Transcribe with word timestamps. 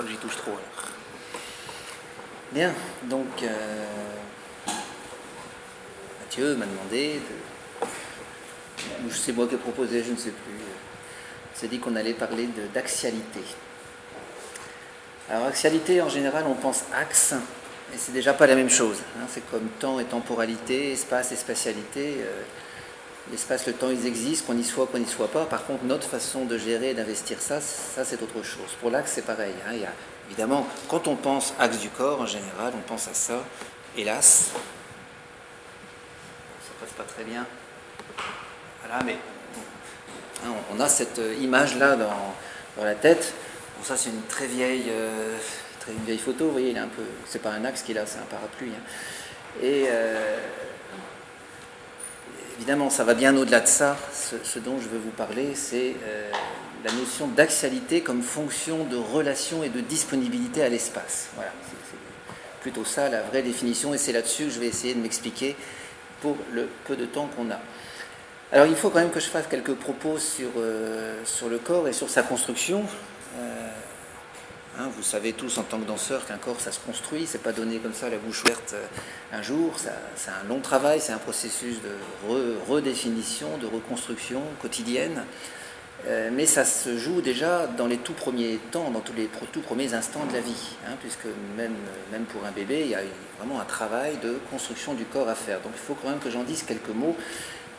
Quand 0.00 0.06
j'y 0.06 0.16
touche 0.16 0.36
trop. 0.36 0.52
Bien, 2.52 2.72
donc 3.02 3.42
euh, 3.42 3.84
Mathieu 6.20 6.56
m'a 6.56 6.64
demandé 6.64 7.20
de. 7.20 9.10
C'est 9.10 9.32
moi 9.32 9.46
qui 9.46 9.56
ai 9.56 9.58
proposé, 9.58 10.02
je 10.02 10.12
ne 10.12 10.16
sais 10.16 10.30
plus. 10.30 10.54
C'est 11.52 11.68
dit 11.68 11.80
qu'on 11.80 11.96
allait 11.96 12.14
parler 12.14 12.48
d'axialité. 12.72 13.40
Alors, 15.28 15.48
axialité, 15.48 16.00
en 16.00 16.08
général, 16.08 16.44
on 16.48 16.54
pense 16.54 16.84
axe, 16.94 17.34
et 17.92 17.98
c'est 17.98 18.12
déjà 18.12 18.32
pas 18.32 18.46
la 18.46 18.54
même 18.54 18.70
chose. 18.70 19.02
Hein. 19.18 19.26
C'est 19.28 19.46
comme 19.50 19.68
temps 19.80 20.00
et 20.00 20.04
temporalité, 20.04 20.92
espace 20.92 21.32
et 21.32 21.36
spatialité. 21.36 22.16
Euh, 22.20 22.42
l'espace, 23.30 23.66
le 23.66 23.72
temps, 23.72 23.90
ils 23.90 24.06
existent, 24.06 24.46
qu'on 24.46 24.58
y 24.58 24.64
soit, 24.64 24.86
qu'on 24.86 24.98
n'y 24.98 25.06
soit 25.06 25.28
pas. 25.28 25.44
Par 25.46 25.64
contre, 25.66 25.84
notre 25.84 26.06
façon 26.06 26.44
de 26.44 26.58
gérer 26.58 26.90
et 26.90 26.94
d'investir 26.94 27.40
ça, 27.40 27.60
ça 27.60 28.04
c'est 28.04 28.22
autre 28.22 28.42
chose. 28.42 28.76
Pour 28.80 28.90
l'axe, 28.90 29.12
c'est 29.14 29.24
pareil. 29.24 29.54
Hein. 29.66 29.72
Évidemment, 30.28 30.66
quand 30.88 31.08
on 31.08 31.16
pense 31.16 31.54
axe 31.58 31.78
du 31.78 31.88
corps, 31.88 32.20
en 32.20 32.26
général, 32.26 32.72
on 32.76 32.88
pense 32.88 33.08
à 33.08 33.14
ça. 33.14 33.44
Hélas, 33.96 34.50
ça 36.62 36.70
passe 36.80 36.92
pas 36.96 37.04
très 37.04 37.24
bien. 37.24 37.46
Voilà, 38.84 39.02
mais 39.04 39.16
hein, 40.44 40.52
on 40.72 40.80
a 40.80 40.88
cette 40.88 41.20
image-là 41.40 41.96
dans, 41.96 42.34
dans 42.76 42.84
la 42.84 42.94
tête 42.94 43.34
ça, 43.82 43.96
c'est 43.96 44.10
une 44.10 44.22
très 44.22 44.46
vieille, 44.46 44.90
euh, 44.90 45.36
vieille 46.04 46.18
photo. 46.18 46.46
Vous 46.46 46.52
voyez, 46.52 46.70
il 46.70 46.76
est 46.76 46.80
un 46.80 46.88
peu. 46.88 47.02
C'est 47.26 47.40
pas 47.40 47.50
un 47.50 47.64
axe 47.64 47.82
qu'il 47.82 47.98
a, 47.98 48.06
c'est 48.06 48.18
un 48.18 48.28
parapluie. 48.30 48.70
Hein. 48.70 49.62
Et 49.62 49.86
euh, 49.88 50.38
évidemment, 52.60 52.90
ça 52.90 53.04
va 53.04 53.14
bien 53.14 53.34
au-delà 53.38 53.60
de 53.60 53.66
ça. 53.66 53.96
Ce, 54.12 54.58
dont 54.58 54.78
je 54.78 54.88
veux 54.88 54.98
vous 54.98 55.12
parler, 55.12 55.54
c'est 55.54 55.96
euh, 56.04 56.30
la 56.84 56.92
notion 56.92 57.26
d'axialité 57.26 58.02
comme 58.02 58.20
fonction 58.20 58.84
de 58.84 58.98
relation 58.98 59.64
et 59.64 59.70
de 59.70 59.80
disponibilité 59.80 60.62
à 60.62 60.68
l'espace. 60.68 61.30
Voilà, 61.36 61.52
c'est 61.64 62.60
plutôt 62.60 62.84
ça 62.84 63.08
la 63.08 63.22
vraie 63.22 63.40
définition, 63.40 63.94
et 63.94 63.98
c'est 63.98 64.12
là-dessus 64.12 64.44
que 64.44 64.50
je 64.50 64.60
vais 64.60 64.66
essayer 64.66 64.92
de 64.92 65.00
m'expliquer 65.00 65.56
pour 66.20 66.36
le 66.52 66.68
peu 66.84 66.96
de 66.96 67.06
temps 67.06 67.30
qu'on 67.34 67.50
a. 67.50 67.58
Alors 68.52 68.66
il 68.66 68.76
faut 68.76 68.90
quand 68.90 68.98
même 68.98 69.10
que 69.10 69.20
je 69.20 69.30
fasse 69.30 69.46
quelques 69.46 69.74
propos 69.74 70.18
sur, 70.18 70.50
sur 71.24 71.48
le 71.48 71.58
corps 71.58 71.88
et 71.88 71.94
sur 71.94 72.10
sa 72.10 72.22
construction. 72.22 72.84
Hein, 74.78 74.88
vous 74.96 75.02
savez 75.02 75.32
tous 75.32 75.58
en 75.58 75.64
tant 75.64 75.78
que 75.78 75.86
danseur 75.86 76.24
qu'un 76.26 76.36
corps 76.36 76.60
ça 76.60 76.70
se 76.70 76.78
construit, 76.78 77.26
c'est 77.26 77.42
pas 77.42 77.52
donné 77.52 77.78
comme 77.78 77.92
ça 77.92 78.08
la 78.08 78.18
bouche 78.18 78.44
ouverte 78.44 78.74
euh, 78.74 79.36
un 79.36 79.42
jour, 79.42 79.74
c'est 79.78 80.30
un 80.30 80.48
long 80.48 80.60
travail, 80.60 81.00
c'est 81.00 81.12
un 81.12 81.18
processus 81.18 81.76
de 81.82 82.56
redéfinition, 82.68 83.58
de 83.58 83.66
reconstruction 83.66 84.42
quotidienne, 84.62 85.24
euh, 86.06 86.30
mais 86.32 86.46
ça 86.46 86.64
se 86.64 86.96
joue 86.96 87.20
déjà 87.20 87.66
dans 87.66 87.86
les 87.86 87.98
tout 87.98 88.12
premiers 88.12 88.58
temps, 88.70 88.90
dans 88.90 89.00
tous 89.00 89.12
les 89.12 89.28
tout 89.52 89.60
premiers 89.60 89.92
instants 89.92 90.24
de 90.24 90.32
la 90.32 90.40
vie, 90.40 90.76
hein, 90.86 90.94
puisque 91.00 91.26
même, 91.56 91.74
même 92.12 92.24
pour 92.24 92.44
un 92.46 92.52
bébé, 92.52 92.82
il 92.84 92.90
y 92.90 92.94
a 92.94 93.02
vraiment 93.38 93.60
un 93.60 93.64
travail 93.64 94.18
de 94.22 94.38
construction 94.50 94.94
du 94.94 95.04
corps 95.04 95.28
à 95.28 95.34
faire. 95.34 95.60
Donc 95.60 95.72
il 95.74 95.80
faut 95.80 95.96
quand 96.00 96.08
même 96.08 96.20
que 96.20 96.30
j'en 96.30 96.44
dise 96.44 96.62
quelques 96.62 96.94
mots. 96.94 97.16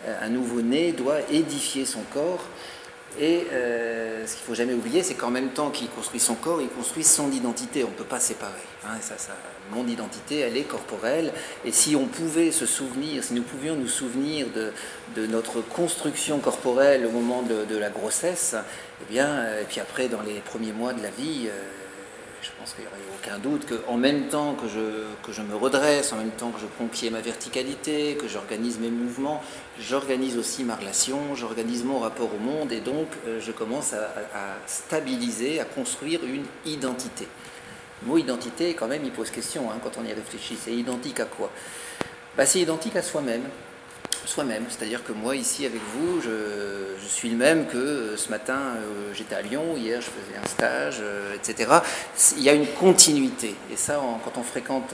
Euh, 0.08 0.16
un 0.22 0.30
nouveau-né 0.30 0.92
doit 0.92 1.22
édifier 1.32 1.86
son 1.86 2.02
corps 2.14 2.46
et 3.20 3.48
euh, 3.52 4.26
ce 4.26 4.34
qu'il 4.34 4.42
ne 4.44 4.46
faut 4.48 4.56
jamais 4.56 4.74
oublier, 4.74 5.04
c'est 5.04 5.16
qu'en 5.16 5.32
même 5.32 5.50
temps 5.50 5.70
qu'il 5.70 5.90
construit 5.90 6.20
son 6.20 6.36
corps, 6.36 6.62
il 6.62 6.70
construit 6.70 7.04
son 7.04 7.32
identité. 7.32 7.84
On 7.84 7.90
ne 7.90 7.94
peut 7.94 8.04
pas 8.04 8.20
séparer. 8.20 8.52
Hein, 8.86 8.98
ça, 9.02 9.16
mon 9.72 9.88
identité, 9.88 10.40
elle 10.40 10.56
est 10.56 10.64
corporelle. 10.64 11.34
Et 11.66 11.72
si 11.72 11.96
on 11.96 12.06
pouvait 12.06 12.52
se 12.52 12.66
souvenir, 12.66 13.24
si 13.24 13.34
nous 13.34 13.44
pouvions 13.44 13.76
nous 13.76 13.88
souvenir 13.88 14.48
de, 14.56 14.72
notre 15.28 15.62
construction 15.62 16.40
corporelle 16.40 17.06
au 17.06 17.12
moment 17.12 17.42
de, 17.42 17.78
la 17.78 17.90
grossesse, 17.90 18.56
eh 19.02 19.12
bien, 19.12 19.28
euh, 19.28 19.62
et 19.62 19.66
puis 19.66 19.80
après, 19.80 20.08
dans 20.08 20.22
les 20.22 20.40
premiers 20.40 20.72
mois 20.72 20.94
de 20.94 21.02
la 21.02 21.10
vie, 21.10 21.48
euh, 21.48 21.52
je 22.42 22.50
pense 22.58 22.74
qu'il 22.74 22.84
n'y 22.84 22.88
aurait 22.88 22.98
aucun 23.20 23.38
doute 23.38 23.68
qu'en 23.68 23.98
même 23.98 24.28
temps 24.28 24.56
que 24.56 24.68
je, 24.68 25.42
me 25.42 25.56
redresse, 25.56 26.12
en 26.12 26.18
même 26.18 26.32
temps 26.32 26.50
que 26.50 26.60
je 26.60 26.66
conquiers 26.78 27.10
ma 27.10 27.22
verticalité, 27.22 28.16
que 28.16 28.28
j'organise 28.28 28.80
mes 28.80 28.90
mouvements, 28.90 29.44
j'organise 29.82 30.38
aussi 30.38 30.64
ma 30.64 30.76
relation, 30.76 31.36
j'organise 31.36 31.84
mon 31.84 32.00
rapport 32.00 32.34
au 32.34 32.38
monde 32.38 32.72
et 32.72 32.80
donc 32.80 33.08
euh, 33.28 33.40
je 33.42 33.52
commence 33.52 33.94
à, 33.94 34.58
stabiliser, 34.68 35.60
à 35.60 35.66
construire 35.66 36.24
une 36.24 36.46
identité. 36.66 37.28
Le 38.02 38.08
mot 38.08 38.18
identité, 38.18 38.74
quand 38.74 38.88
même, 38.88 39.04
il 39.04 39.12
pose 39.12 39.30
question 39.30 39.70
hein, 39.70 39.80
quand 39.84 39.98
on 40.00 40.06
y 40.06 40.14
réfléchit. 40.14 40.58
C'est 40.60 40.74
identique 40.74 41.20
à 41.20 41.26
quoi? 41.26 41.52
Bah, 42.38 42.46
C'est 42.46 42.60
identique 42.60 42.96
à 42.96 43.02
soi-même 43.02 43.44
soi-même. 44.26 44.66
C'est-à-dire 44.70 45.04
que 45.04 45.12
moi, 45.12 45.36
ici, 45.36 45.66
avec 45.66 45.82
vous, 45.94 46.22
je, 46.22 47.08
suis 47.08 47.30
le 47.30 47.36
même 47.36 47.68
que 47.68 47.78
euh, 47.78 48.18
ce 48.18 48.30
matin, 48.30 48.54
euh, 48.54 49.12
j'étais 49.14 49.36
à 49.36 49.42
Lyon, 49.42 49.76
hier, 49.76 50.00
je 50.00 50.08
faisais 50.08 50.38
un 50.42 50.48
stage, 50.48 51.00
euh, 51.02 51.36
etc. 51.36 51.70
Il 52.38 52.44
y 52.44 52.50
a 52.50 52.54
une 52.54 52.68
continuité. 52.68 53.56
Et 53.72 53.76
ça, 53.76 54.02
quand 54.24 54.40
on 54.40 54.44
fréquente 54.44 54.94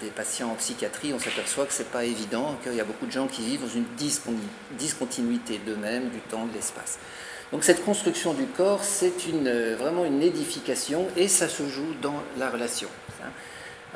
des 0.00 0.08
patients 0.08 0.50
en 0.50 0.54
psychiatrie, 0.54 1.12
on 1.14 1.18
s'aperçoit 1.18 1.64
que 1.64 1.72
ce 1.72 1.82
n'est 1.82 1.88
pas 1.88 2.04
évident, 2.04 2.58
qu'il 2.62 2.74
y 2.74 2.80
a 2.80 2.84
beaucoup 2.84 3.06
de 3.06 3.12
gens 3.12 3.26
qui 3.26 3.42
vivent 3.42 3.62
dans 3.62 3.68
une 3.68 3.86
discontinuité 4.78 5.60
d'eux-mêmes, 5.64 6.10
du 6.10 6.20
temps, 6.20 6.44
de 6.44 6.52
l'espace. 6.54 6.98
Donc 7.52 7.64
cette 7.64 7.84
construction 7.84 8.34
du 8.34 8.44
corps, 8.44 8.82
c'est 8.82 9.12
vraiment 9.78 10.04
une 10.04 10.22
édification 10.22 11.06
et 11.16 11.28
ça 11.28 11.48
se 11.48 11.66
joue 11.68 11.94
dans 12.02 12.22
la 12.38 12.50
relation. 12.50 12.88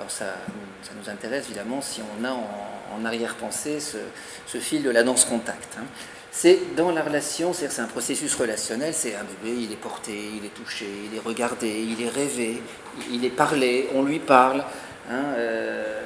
Alors 0.00 0.10
ça, 0.10 0.32
ça 0.82 0.92
nous 0.98 1.10
intéresse 1.10 1.44
évidemment 1.44 1.82
si 1.82 2.00
on 2.00 2.24
a 2.24 2.32
en, 2.32 3.04
arrière-pensée 3.04 3.80
ce, 3.80 4.58
fil 4.58 4.82
de 4.82 4.88
la 4.88 5.02
danse 5.02 5.26
contact. 5.26 5.76
Hein. 5.78 5.84
C'est 6.30 6.74
dans 6.74 6.90
la 6.90 7.02
relation, 7.02 7.52
c'est 7.52 7.80
un 7.80 7.86
processus 7.86 8.34
relationnel, 8.34 8.94
c'est 8.94 9.14
un 9.14 9.24
bébé, 9.24 9.58
il 9.60 9.72
est 9.72 9.76
porté, 9.76 10.12
il 10.38 10.46
est 10.46 10.54
touché, 10.54 10.86
il 11.10 11.14
est 11.14 11.20
regardé, 11.20 11.68
il 11.68 12.02
est 12.02 12.08
rêvé, 12.08 12.62
il 13.10 13.26
est 13.26 13.30
parlé, 13.30 13.90
on 13.94 14.02
lui 14.02 14.20
parle. 14.20 14.64
Hein, 15.10 15.34
euh, 15.36 16.00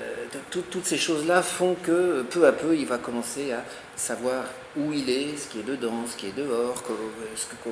toutes 0.50 0.86
ces 0.86 0.98
choses-là 0.98 1.42
font 1.42 1.76
que 1.80 2.22
peu 2.22 2.48
à 2.48 2.52
peu, 2.52 2.76
il 2.76 2.86
va 2.86 2.98
commencer 2.98 3.52
à 3.52 3.62
savoir 3.94 4.44
où 4.76 4.92
il 4.92 5.08
est, 5.08 5.36
ce 5.36 5.46
qui 5.46 5.60
est 5.60 5.64
dedans, 5.64 6.04
ce 6.10 6.16
qui 6.16 6.26
est 6.26 6.36
dehors, 6.36 6.82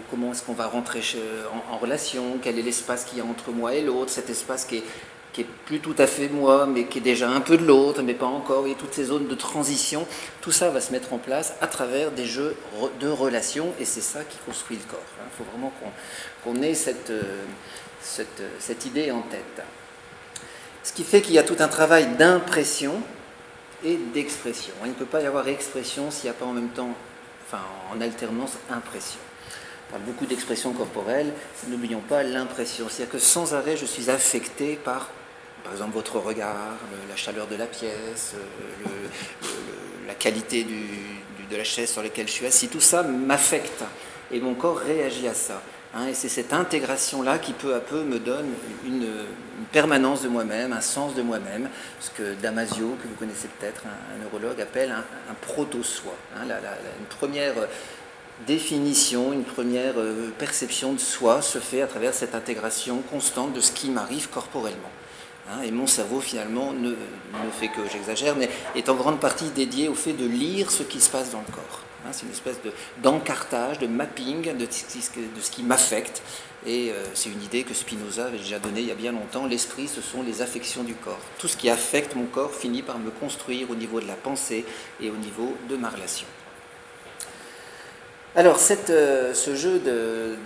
comment 0.08 0.30
est-ce 0.30 0.44
qu'on 0.44 0.52
va 0.52 0.66
rentrer 0.66 1.00
en, 1.52 1.74
en, 1.74 1.78
relation, 1.78 2.38
quel 2.40 2.60
est 2.60 2.62
l'espace 2.62 3.04
qu'il 3.04 3.18
y 3.18 3.20
a 3.20 3.24
entre 3.24 3.50
moi 3.50 3.74
et 3.74 3.82
l'autre, 3.82 4.10
cet 4.10 4.30
espace 4.30 4.64
qui 4.64 4.76
est 4.76 4.84
qui 5.32 5.40
est 5.40 5.46
plus 5.64 5.80
tout 5.80 5.94
à 5.98 6.06
fait 6.06 6.28
moi, 6.28 6.66
mais 6.66 6.84
qui 6.84 6.98
est 6.98 7.02
déjà 7.02 7.28
un 7.30 7.40
peu 7.40 7.56
de 7.56 7.64
l'autre, 7.64 8.02
mais 8.02 8.14
pas 8.14 8.26
encore, 8.26 8.66
et 8.66 8.74
toutes 8.74 8.92
ces 8.92 9.04
zones 9.04 9.28
de 9.28 9.34
transition, 9.34 10.06
tout 10.42 10.52
ça 10.52 10.70
va 10.70 10.80
se 10.80 10.92
mettre 10.92 11.12
en 11.12 11.18
place 11.18 11.54
à 11.60 11.66
travers 11.66 12.10
des 12.10 12.26
jeux 12.26 12.54
de 13.00 13.08
relations, 13.08 13.72
et 13.80 13.84
c'est 13.84 14.02
ça 14.02 14.24
qui 14.24 14.36
construit 14.44 14.76
le 14.76 14.90
corps. 14.90 15.00
Il 15.18 15.36
faut 15.36 15.50
vraiment 15.50 15.72
qu'on 16.44 16.62
ait 16.62 16.74
cette, 16.74 17.10
euh, 17.10 17.44
cette, 18.02 18.86
idée 18.86 19.10
en 19.10 19.22
tête. 19.22 19.62
Ce 20.84 20.92
qui 20.92 21.04
fait 21.04 21.22
qu'il 21.22 21.34
y 21.34 21.38
a 21.38 21.44
tout 21.44 21.56
un 21.60 21.68
travail 21.68 22.08
d'impression 22.18 23.00
et 23.84 23.96
d'expression. 24.12 24.74
Il 24.84 24.90
ne 24.90 24.94
peut 24.94 25.06
pas 25.06 25.22
y 25.22 25.26
avoir 25.26 25.48
expression 25.48 26.10
s'il 26.10 26.24
n'y 26.24 26.30
a 26.30 26.34
pas 26.34 26.44
en 26.44 26.52
même 26.52 26.70
temps, 26.70 26.94
enfin 27.46 27.62
en 27.90 28.00
alternance, 28.02 28.58
impression. 28.70 29.18
On 29.88 29.92
parle 29.92 30.04
beaucoup 30.04 30.26
d'expression 30.26 30.72
corporelle, 30.72 31.32
n'oublions 31.68 32.00
pas 32.00 32.22
l'impression. 32.22 32.86
C'est-à-dire 32.88 33.12
que 33.12 33.18
sans 33.18 33.54
arrêt, 33.54 33.76
je 33.76 33.86
suis 33.86 34.10
affecté 34.10 34.76
par 34.76 35.08
par 35.62 35.72
exemple 35.72 35.94
votre 35.94 36.18
regard, 36.18 36.76
la 37.08 37.16
chaleur 37.16 37.46
de 37.46 37.56
la 37.56 37.66
pièce, 37.66 38.34
euh, 38.34 38.86
la 40.06 40.14
qualité 40.14 40.64
de 40.64 41.56
la 41.56 41.64
chaise 41.64 41.90
sur 41.90 42.02
laquelle 42.02 42.26
je 42.26 42.32
suis 42.32 42.46
assis, 42.46 42.68
tout 42.68 42.80
ça 42.80 43.02
m'affecte 43.02 43.84
et 44.32 44.40
mon 44.40 44.54
corps 44.54 44.78
réagit 44.78 45.28
à 45.28 45.34
ça. 45.34 45.62
Hein. 45.94 46.06
et 46.08 46.14
c'est 46.14 46.30
cette 46.30 46.54
intégration-là 46.54 47.38
qui 47.38 47.52
peu 47.52 47.74
à 47.74 47.80
peu 47.80 48.02
me 48.02 48.18
donne 48.18 48.48
une, 48.86 49.06
permanence 49.70 50.22
de 50.22 50.28
moi-même, 50.28 50.72
un 50.72 50.80
sens 50.80 51.14
de 51.14 51.22
moi-même, 51.22 51.68
ce 52.00 52.10
que 52.10 52.34
Damasio, 52.42 52.96
que 53.00 53.08
vous 53.08 53.14
connaissez 53.14 53.48
peut-être, 53.58 53.84
un, 53.86 54.22
neurologue, 54.22 54.60
appelle 54.60 54.90
un, 54.90 55.34
proto-soi. 55.40 56.12
Hein. 56.36 56.42
une 56.98 57.06
première 57.06 57.54
définition, 58.46 59.32
une 59.32 59.44
première 59.44 59.94
euh, 59.98 60.30
perception 60.36 60.92
de 60.92 60.98
soi 60.98 61.42
se 61.42 61.58
fait 61.58 61.80
à 61.80 61.86
travers 61.86 62.12
cette 62.12 62.34
intégration 62.34 63.02
constante 63.10 63.52
de 63.52 63.60
ce 63.60 63.72
qui 63.72 63.88
m'arrive 63.88 64.28
corporellement. 64.28 64.90
Hein, 65.50 65.62
et 65.64 65.70
mon 65.70 65.86
cerveau, 65.86 66.20
finalement, 66.20 66.72
ne, 66.72 66.94
fait 67.58 67.68
que, 67.68 67.80
j'exagère, 67.90 68.36
mais 68.36 68.48
est 68.76 68.88
en 68.88 68.94
grande 68.94 69.20
partie 69.20 69.50
dédié 69.50 69.88
au 69.88 69.94
fait 69.94 70.12
de 70.12 70.26
lire 70.26 70.70
ce 70.70 70.82
qui 70.82 71.00
se 71.00 71.10
passe 71.10 71.32
dans 71.32 71.40
le 71.40 71.52
corps. 71.52 71.80
Hein, 72.04 72.10
c'est 72.12 72.26
une 72.26 72.32
espèce 72.32 72.58
d'encartage, 73.02 73.78
de, 73.78 73.86
mapping 73.86 74.56
de, 74.56 74.66
ce 74.70 75.50
qui 75.50 75.62
m'affecte. 75.62 76.22
Et 76.64 76.90
euh, 76.92 77.04
c'est 77.14 77.30
une 77.30 77.42
idée 77.42 77.64
que 77.64 77.74
Spinoza 77.74 78.26
avait 78.26 78.38
déjà 78.38 78.60
donnée 78.60 78.82
il 78.82 78.86
y 78.86 78.92
a 78.92 78.96
bien 78.96 79.12
longtemps. 79.12 79.46
L'esprit, 79.46 79.88
ce 79.88 80.00
sont 80.00 80.22
les 80.22 80.42
affections 80.42 80.84
du 80.84 80.94
corps. 80.94 81.18
Tout 81.38 81.48
ce 81.48 81.56
qui 81.56 81.68
affecte 81.68 82.14
mon 82.14 82.26
corps 82.26 82.54
finit 82.54 82.82
par 82.82 82.98
me 82.98 83.10
construire 83.10 83.68
au 83.70 83.74
niveau 83.74 84.00
de 84.00 84.06
la 84.06 84.14
pensée 84.14 84.64
et 85.00 85.10
au 85.10 85.16
niveau 85.16 85.56
de 85.68 85.76
ma 85.76 85.90
relation. 85.90 86.26
Alors, 88.34 88.58
euh, 88.88 89.34
ce 89.34 89.54
jeu 89.54 89.78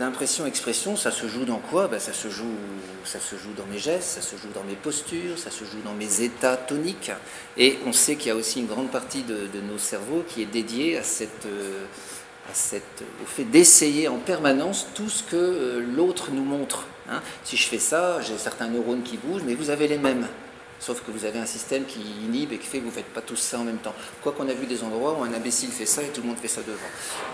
d'impression-expression, 0.00 0.96
ça 0.96 1.12
se 1.12 1.28
joue 1.28 1.44
dans 1.44 1.58
quoi? 1.58 1.86
Ben, 1.86 2.00
ça, 2.00 2.12
se 2.12 2.28
joue, 2.28 2.56
ça 3.04 3.20
se 3.20 3.36
joue 3.36 3.52
dans 3.56 3.66
mes 3.66 3.78
gestes, 3.78 4.08
ça 4.08 4.22
se 4.22 4.34
joue 4.34 4.48
dans 4.52 4.64
mes 4.64 4.74
postures, 4.74 5.38
ça 5.38 5.52
se 5.52 5.64
joue 5.64 5.80
dans 5.84 5.94
mes 5.94 6.22
états 6.22 6.56
toniques. 6.56 7.12
Et 7.56 7.78
on 7.86 7.92
sait 7.92 8.16
qu'il 8.16 8.28
y 8.28 8.30
a 8.32 8.34
aussi 8.34 8.58
une 8.58 8.66
grande 8.66 8.90
partie 8.90 9.22
de, 9.22 9.60
nos 9.60 9.78
cerveaux 9.78 10.24
qui 10.26 10.42
est 10.42 10.46
dédiée 10.46 10.98
à 10.98 11.04
cette, 11.04 11.46
euh, 11.46 11.84
au 13.22 13.26
fait 13.26 13.44
d'essayer 13.44 14.08
en 14.08 14.18
permanence 14.18 14.88
tout 14.96 15.08
ce 15.08 15.22
que 15.22 15.84
l'autre 15.94 16.32
nous 16.32 16.44
montre. 16.44 16.86
Hein. 17.08 17.22
Si 17.44 17.56
je 17.56 17.68
fais 17.68 17.78
ça, 17.78 18.20
j'ai 18.20 18.36
certains 18.36 18.66
neurones 18.66 19.04
qui 19.04 19.16
bougent, 19.16 19.44
mais 19.46 19.54
vous 19.54 19.70
avez 19.70 19.86
les 19.86 19.98
mêmes. 19.98 20.26
Sauf 20.78 21.02
que 21.02 21.11
vous 21.11 21.25
avez 21.25 21.38
un 21.38 21.46
système 21.46 21.84
qui 21.84 22.00
inhibe 22.00 22.52
et 22.52 22.58
qui 22.58 22.67
fait 22.67 22.78
que 22.78 22.82
vous 22.82 22.90
ne 22.90 22.94
faites 22.94 23.12
pas 23.12 23.23
tous 23.23 23.37
ça 23.37 23.58
en 23.58 23.64
même 23.64 23.78
temps. 23.78 23.94
Quoi 24.23 24.32
qu'on 24.32 24.49
a 24.49 24.52
vu 24.52 24.67
des 24.67 24.82
endroits 24.82 25.17
où 25.19 25.23
un 25.23 25.32
imbécile 25.32 25.70
fait 25.70 25.87
ça 25.87 26.02
et 26.02 26.08
tout 26.08 26.20
le 26.20 26.28
monde 26.28 26.37
fait 26.37 26.49
ça 26.49 26.61
devant. 26.62 26.78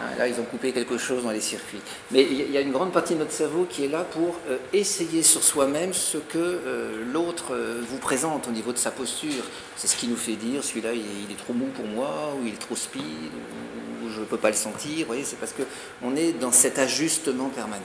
Hein, 0.03 0.17
là, 0.19 0.29
ils 0.29 0.39
ont 0.41 0.45
coupé 0.45 0.73
quelque 0.73 0.99
chose 0.99 1.25
dans 1.25 1.31
les 1.31 1.41
circuits. 1.41 1.81
Mais 2.11 2.23
il 2.23 2.51
y 2.51 2.57
a 2.57 2.61
une 2.61 2.73
grande 2.73 2.93
partie 2.93 3.15
de 3.15 3.19
notre 3.19 3.33
cerveau 3.33 3.67
qui 3.69 3.85
est 3.85 3.89
là 3.89 4.05
pour 4.05 4.37
euh, 4.49 4.59
essayer 4.73 5.23
sur 5.23 5.43
soi-même 5.43 5.93
ce 5.93 6.19
que 6.19 6.39
euh, 6.39 7.05
l'autre 7.13 7.55
euh, 7.55 7.83
vous 7.87 7.99
présente 7.99 8.49
au 8.49 8.53
niveau 8.53 8.73
de 8.73 8.79
sa 8.79 8.91
posture. 8.91 9.45
C'est 9.77 9.89
ce 9.89 9.97
qui 9.97 10.09
nous 10.09 10.17
fait 10.17 10.37
dire 10.37 10.63
celui-là, 10.63 10.93
il, 10.95 11.31
est 11.31 11.37
trop 11.37 11.53
mou 11.53 11.67
pour 11.75 11.87
moi, 11.87 12.35
ou 12.39 12.47
il 12.47 12.55
est 12.55 12.59
trop 12.59 12.77
speed, 12.77 13.03
ou, 13.03 14.09
je 14.09 14.21
ne 14.21 14.25
peux 14.25 14.37
pas 14.37 14.51
le 14.51 14.57
sentir. 14.57 15.01
Vous 15.01 15.07
voyez, 15.07 15.25
c'est 15.25 15.37
parce 15.37 15.53
qu'on 15.53 16.17
est 16.17 16.33
dans 16.33 16.53
cet 16.53 16.79
ajustement 16.79 17.49
permanent. 17.49 17.83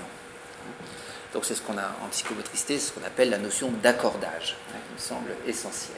Donc 1.37 1.45
c'est 1.45 1.53
ce 1.53 1.61
qu'on 1.61 1.77
a 1.77 1.95
en 2.03 2.07
psychomotricité, 2.09 2.79
ce 2.79 2.91
qu'on 2.91 3.05
appelle 3.05 3.29
la 3.29 3.37
notion 3.37 3.71
d'accordage, 3.83 4.55
hein, 4.71 4.79
qui 4.87 4.93
me 4.95 4.99
semble 4.99 5.35
essentielle. 5.45 5.95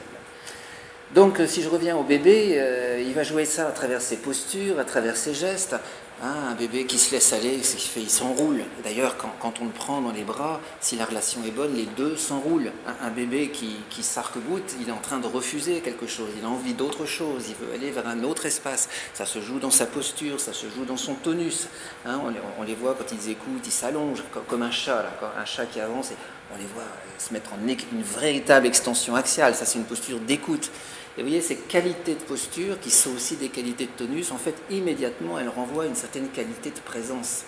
Donc 1.14 1.40
euh, 1.40 1.46
si 1.46 1.62
je 1.62 1.70
reviens 1.70 1.96
au 1.96 2.02
bébé, 2.02 2.56
euh, 2.58 3.02
il 3.02 3.14
va 3.14 3.22
jouer 3.22 3.46
ça 3.46 3.66
à 3.66 3.70
travers 3.70 4.02
ses 4.02 4.18
postures, 4.18 4.78
à 4.78 4.84
travers 4.84 5.16
ses 5.16 5.32
gestes, 5.32 5.76
Hein, 6.22 6.50
un 6.50 6.54
bébé 6.54 6.84
qui 6.84 6.98
se 6.98 7.12
laisse 7.12 7.32
aller, 7.32 7.60
il 7.96 8.10
s'enroule. 8.10 8.62
D'ailleurs, 8.84 9.16
quand, 9.16 9.54
on 9.62 9.64
le 9.64 9.70
prend 9.70 10.02
dans 10.02 10.12
les 10.12 10.22
bras, 10.22 10.60
si 10.78 10.96
la 10.96 11.06
relation 11.06 11.40
est 11.46 11.50
bonne, 11.50 11.74
les 11.74 11.86
deux 11.86 12.14
s'enroulent. 12.14 12.72
Un, 13.00 13.08
bébé 13.08 13.50
qui, 13.50 14.02
s'arc-boute, 14.02 14.74
il 14.82 14.90
est 14.90 14.92
en 14.92 14.98
train 14.98 15.18
de 15.18 15.26
refuser 15.26 15.80
quelque 15.80 16.06
chose, 16.06 16.28
il 16.36 16.44
a 16.44 16.48
envie 16.48 16.74
d'autre 16.74 17.06
chose, 17.06 17.44
il 17.48 17.54
veut 17.54 17.72
aller 17.72 17.90
vers 17.90 18.06
un 18.06 18.22
autre 18.22 18.44
espace. 18.44 18.90
Ça 19.14 19.24
se 19.24 19.40
joue 19.40 19.60
dans 19.60 19.70
sa 19.70 19.86
posture, 19.86 20.40
ça 20.40 20.52
se 20.52 20.66
joue 20.66 20.84
dans 20.84 20.98
son 20.98 21.14
tonus. 21.14 21.68
Hein, 22.04 22.20
on, 22.58 22.64
les, 22.64 22.74
voit 22.74 22.94
quand 22.94 23.10
ils 23.12 23.30
écoutent, 23.30 23.66
ils 23.66 23.72
s'allongent 23.72 24.24
comme 24.46 24.62
un 24.62 24.70
chat, 24.70 25.06
un 25.38 25.44
chat 25.46 25.64
qui 25.64 25.80
avance. 25.80 26.10
on 26.52 26.58
les 26.58 26.66
voit 26.74 26.84
se 27.16 27.32
mettre 27.32 27.50
en 27.54 27.66
une 27.66 28.02
véritable 28.02 28.66
extension 28.66 29.14
axiale. 29.14 29.54
Ça, 29.54 29.64
c'est 29.64 29.78
une 29.78 29.86
posture 29.86 30.18
d'écoute. 30.18 30.70
Et 31.18 31.22
vous 31.22 31.28
voyez, 31.28 31.42
ces 31.42 31.56
qualités 31.56 32.14
de 32.14 32.20
posture, 32.20 32.78
qui 32.80 32.90
sont 32.90 33.10
aussi 33.14 33.36
des 33.36 33.48
qualités 33.48 33.86
de 33.86 33.90
tonus, 33.90 34.30
en 34.30 34.38
fait, 34.38 34.54
immédiatement, 34.70 35.38
elles 35.38 35.48
renvoient 35.48 35.84
à 35.84 35.86
une 35.86 35.96
certaine 35.96 36.28
qualité 36.28 36.70
de 36.70 36.78
présence. 36.78 37.44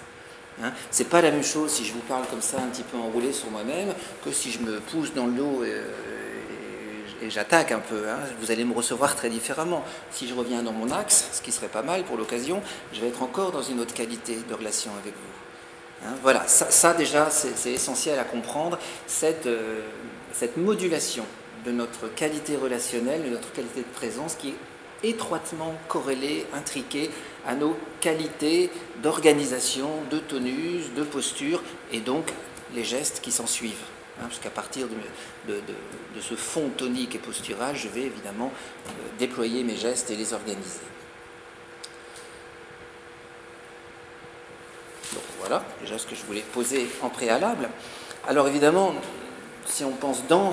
Hein 0.63 0.73
c'est 0.91 1.09
pas 1.09 1.23
la 1.23 1.31
même 1.31 1.45
chose 1.45 1.71
si 1.71 1.85
je 1.85 1.93
vous 1.93 2.01
parle 2.01 2.27
comme 2.27 2.43
ça, 2.43 2.59
un 2.59 2.69
petit 2.69 2.83
peu 2.83 2.99
enroulé 2.99 3.33
sur 3.33 3.51
moi-même, 3.51 3.95
que 4.25 4.33
si 4.33 4.51
je 4.51 4.59
me 4.59 4.81
pousse 4.81 5.15
dans 5.15 5.27
le 5.27 5.33
dos 5.33 5.65
et, 5.65 7.31
j'attaque 7.31 7.71
un 7.71 7.79
peu. 7.79 8.09
Hein. 8.09 8.19
vous 8.41 8.51
allez 8.51 8.65
me 8.65 8.75
recevoir 8.75 9.15
très 9.15 9.31
différemment. 9.31 9.85
Si 10.11 10.27
je 10.27 10.35
reviens 10.35 10.61
dans 10.65 10.73
mon 10.73 10.91
axe, 10.91 11.29
ce 11.33 11.41
qui 11.41 11.53
serait 11.53 11.69
pas 11.69 11.83
mal 11.83 12.03
pour 12.03 12.17
l'occasion, 12.17 12.61
je 12.93 13.01
vais 13.01 13.09
être 13.09 13.23
encore 13.23 13.53
dans 13.53 13.63
une 13.63 13.79
autre 13.79 13.95
qualité 13.95 14.37
de 14.49 14.55
relation 14.55 14.91
avec 15.01 15.15
vous. 15.15 16.05
Hein. 16.05 16.15
voilà, 16.21 16.43
ça, 16.49 16.95
déjà, 16.95 17.31
c'est 17.31 17.71
essentiel 17.71 18.19
à 18.19 18.25
comprendre, 18.25 18.77
cette, 19.07 19.47
euh, 19.47 19.83
cette 20.33 20.57
modulation 20.57 21.25
de 21.65 21.73
notre 21.73 22.09
qualité 22.09 22.57
relationnelle, 22.57 23.25
de 23.25 23.31
notre 23.31 23.53
qualité 23.53 23.81
de 23.81 23.95
présence 23.95 24.35
qui 24.35 24.51
est 24.51 25.09
étroitement 25.09 25.75
corrélée, 25.89 26.47
intriquée 26.53 27.11
à 27.47 27.55
nos 27.55 27.77
qualités 28.01 28.71
d'organisation, 29.03 29.89
de 30.11 30.19
tonus, 30.19 30.93
de 30.97 31.03
posture 31.03 31.63
et 31.93 32.01
donc 32.01 32.33
les 32.75 32.85
gestes 32.85 33.21
qui 33.21 33.33
s'en 33.33 33.47
suivent. 33.47 33.85
Hein, 34.21 34.25
parce 34.29 34.39
qu'à 34.39 34.51
partir 34.51 34.87
de, 35.49 35.55
ce 36.21 36.35
fond 36.35 36.69
tonique 36.77 37.15
et 37.15 37.19
postural, 37.19 37.75
je 37.75 37.89
vais 37.89 38.03
évidemment 38.03 38.53
euh, 38.87 38.91
déployer 39.19 39.65
mes 39.65 39.77
gestes 39.77 40.11
et 40.11 40.17
les 40.17 40.33
organiser. 40.33 40.81
Donc 45.15 45.23
voilà 45.41 45.65
déjà 45.81 45.99
ce 45.99 46.07
que 46.07 46.15
je 46.15 46.25
voulais 46.25 46.45
poser 46.53 46.87
en 47.01 47.09
préalable. 47.09 47.69
Alors 48.29 48.47
évidemment, 48.49 48.95
si 49.67 49.85
on 49.85 49.93
pense 49.93 50.27
dans 50.27 50.51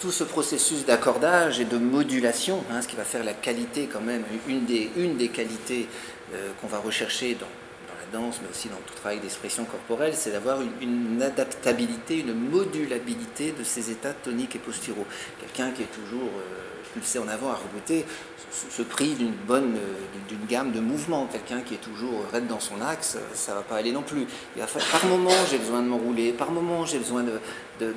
tout 0.00 0.10
ce 0.10 0.24
processus 0.24 0.84
d'accordage 0.84 1.60
et 1.60 1.64
de 1.64 1.78
modulation, 1.78 2.64
hein, 2.70 2.82
ce 2.82 2.88
qui 2.88 2.96
va 2.96 3.04
faire 3.04 3.24
la 3.24 3.34
qualité 3.34 3.88
quand 3.92 4.00
même, 4.00 4.24
une 4.46 4.64
des, 4.64 4.90
une 4.96 5.16
des 5.16 5.28
qualités 5.28 5.88
euh, 6.34 6.50
qu'on 6.60 6.66
va 6.66 6.78
rechercher 6.78 7.34
dans, 7.34 7.46
la 7.46 8.18
danse, 8.18 8.40
mais 8.42 8.48
aussi 8.50 8.68
dans 8.68 8.76
tout 8.86 8.94
travail 8.94 9.18
d'expression 9.20 9.64
corporelle, 9.64 10.14
c'est 10.14 10.30
d'avoir 10.30 10.58
une, 10.80 11.22
adaptabilité, 11.22 12.20
une 12.20 12.34
modulabilité 12.34 13.52
de 13.52 13.64
ces 13.64 13.90
états 13.90 14.12
toniques 14.12 14.56
et 14.56 14.58
posturaux. 14.58 15.06
Quelqu'un 15.40 15.70
qui 15.72 15.82
est 15.82 15.92
toujours 15.92 16.28
euh, 16.28 16.77
pulsé 16.88 17.18
en 17.18 17.28
avant 17.28 17.50
à 17.50 17.54
rebooter 17.54 18.04
se 18.50 18.82
prive 18.82 19.18
d'une 19.18 19.32
bonne, 19.46 19.76
euh, 19.76 20.28
d'une 20.28 20.46
gamme 20.48 20.72
de 20.72 20.80
mouvements. 20.80 21.28
Quelqu'un 21.30 21.60
qui 21.60 21.74
est 21.74 21.78
toujours 21.78 22.24
raide 22.32 22.46
dans 22.46 22.60
son 22.60 22.80
axe, 22.80 23.18
ça 23.34 23.54
va 23.54 23.62
pas 23.62 23.76
aller 23.76 23.92
non 23.92 24.02
plus. 24.02 24.26
par 24.56 25.06
moment, 25.06 25.30
j'ai 25.50 25.58
besoin 25.58 25.82
de 25.82 25.88
m'enrouler, 25.88 26.32
par 26.32 26.50
moment, 26.50 26.86
j'ai 26.86 26.98
besoin 26.98 27.24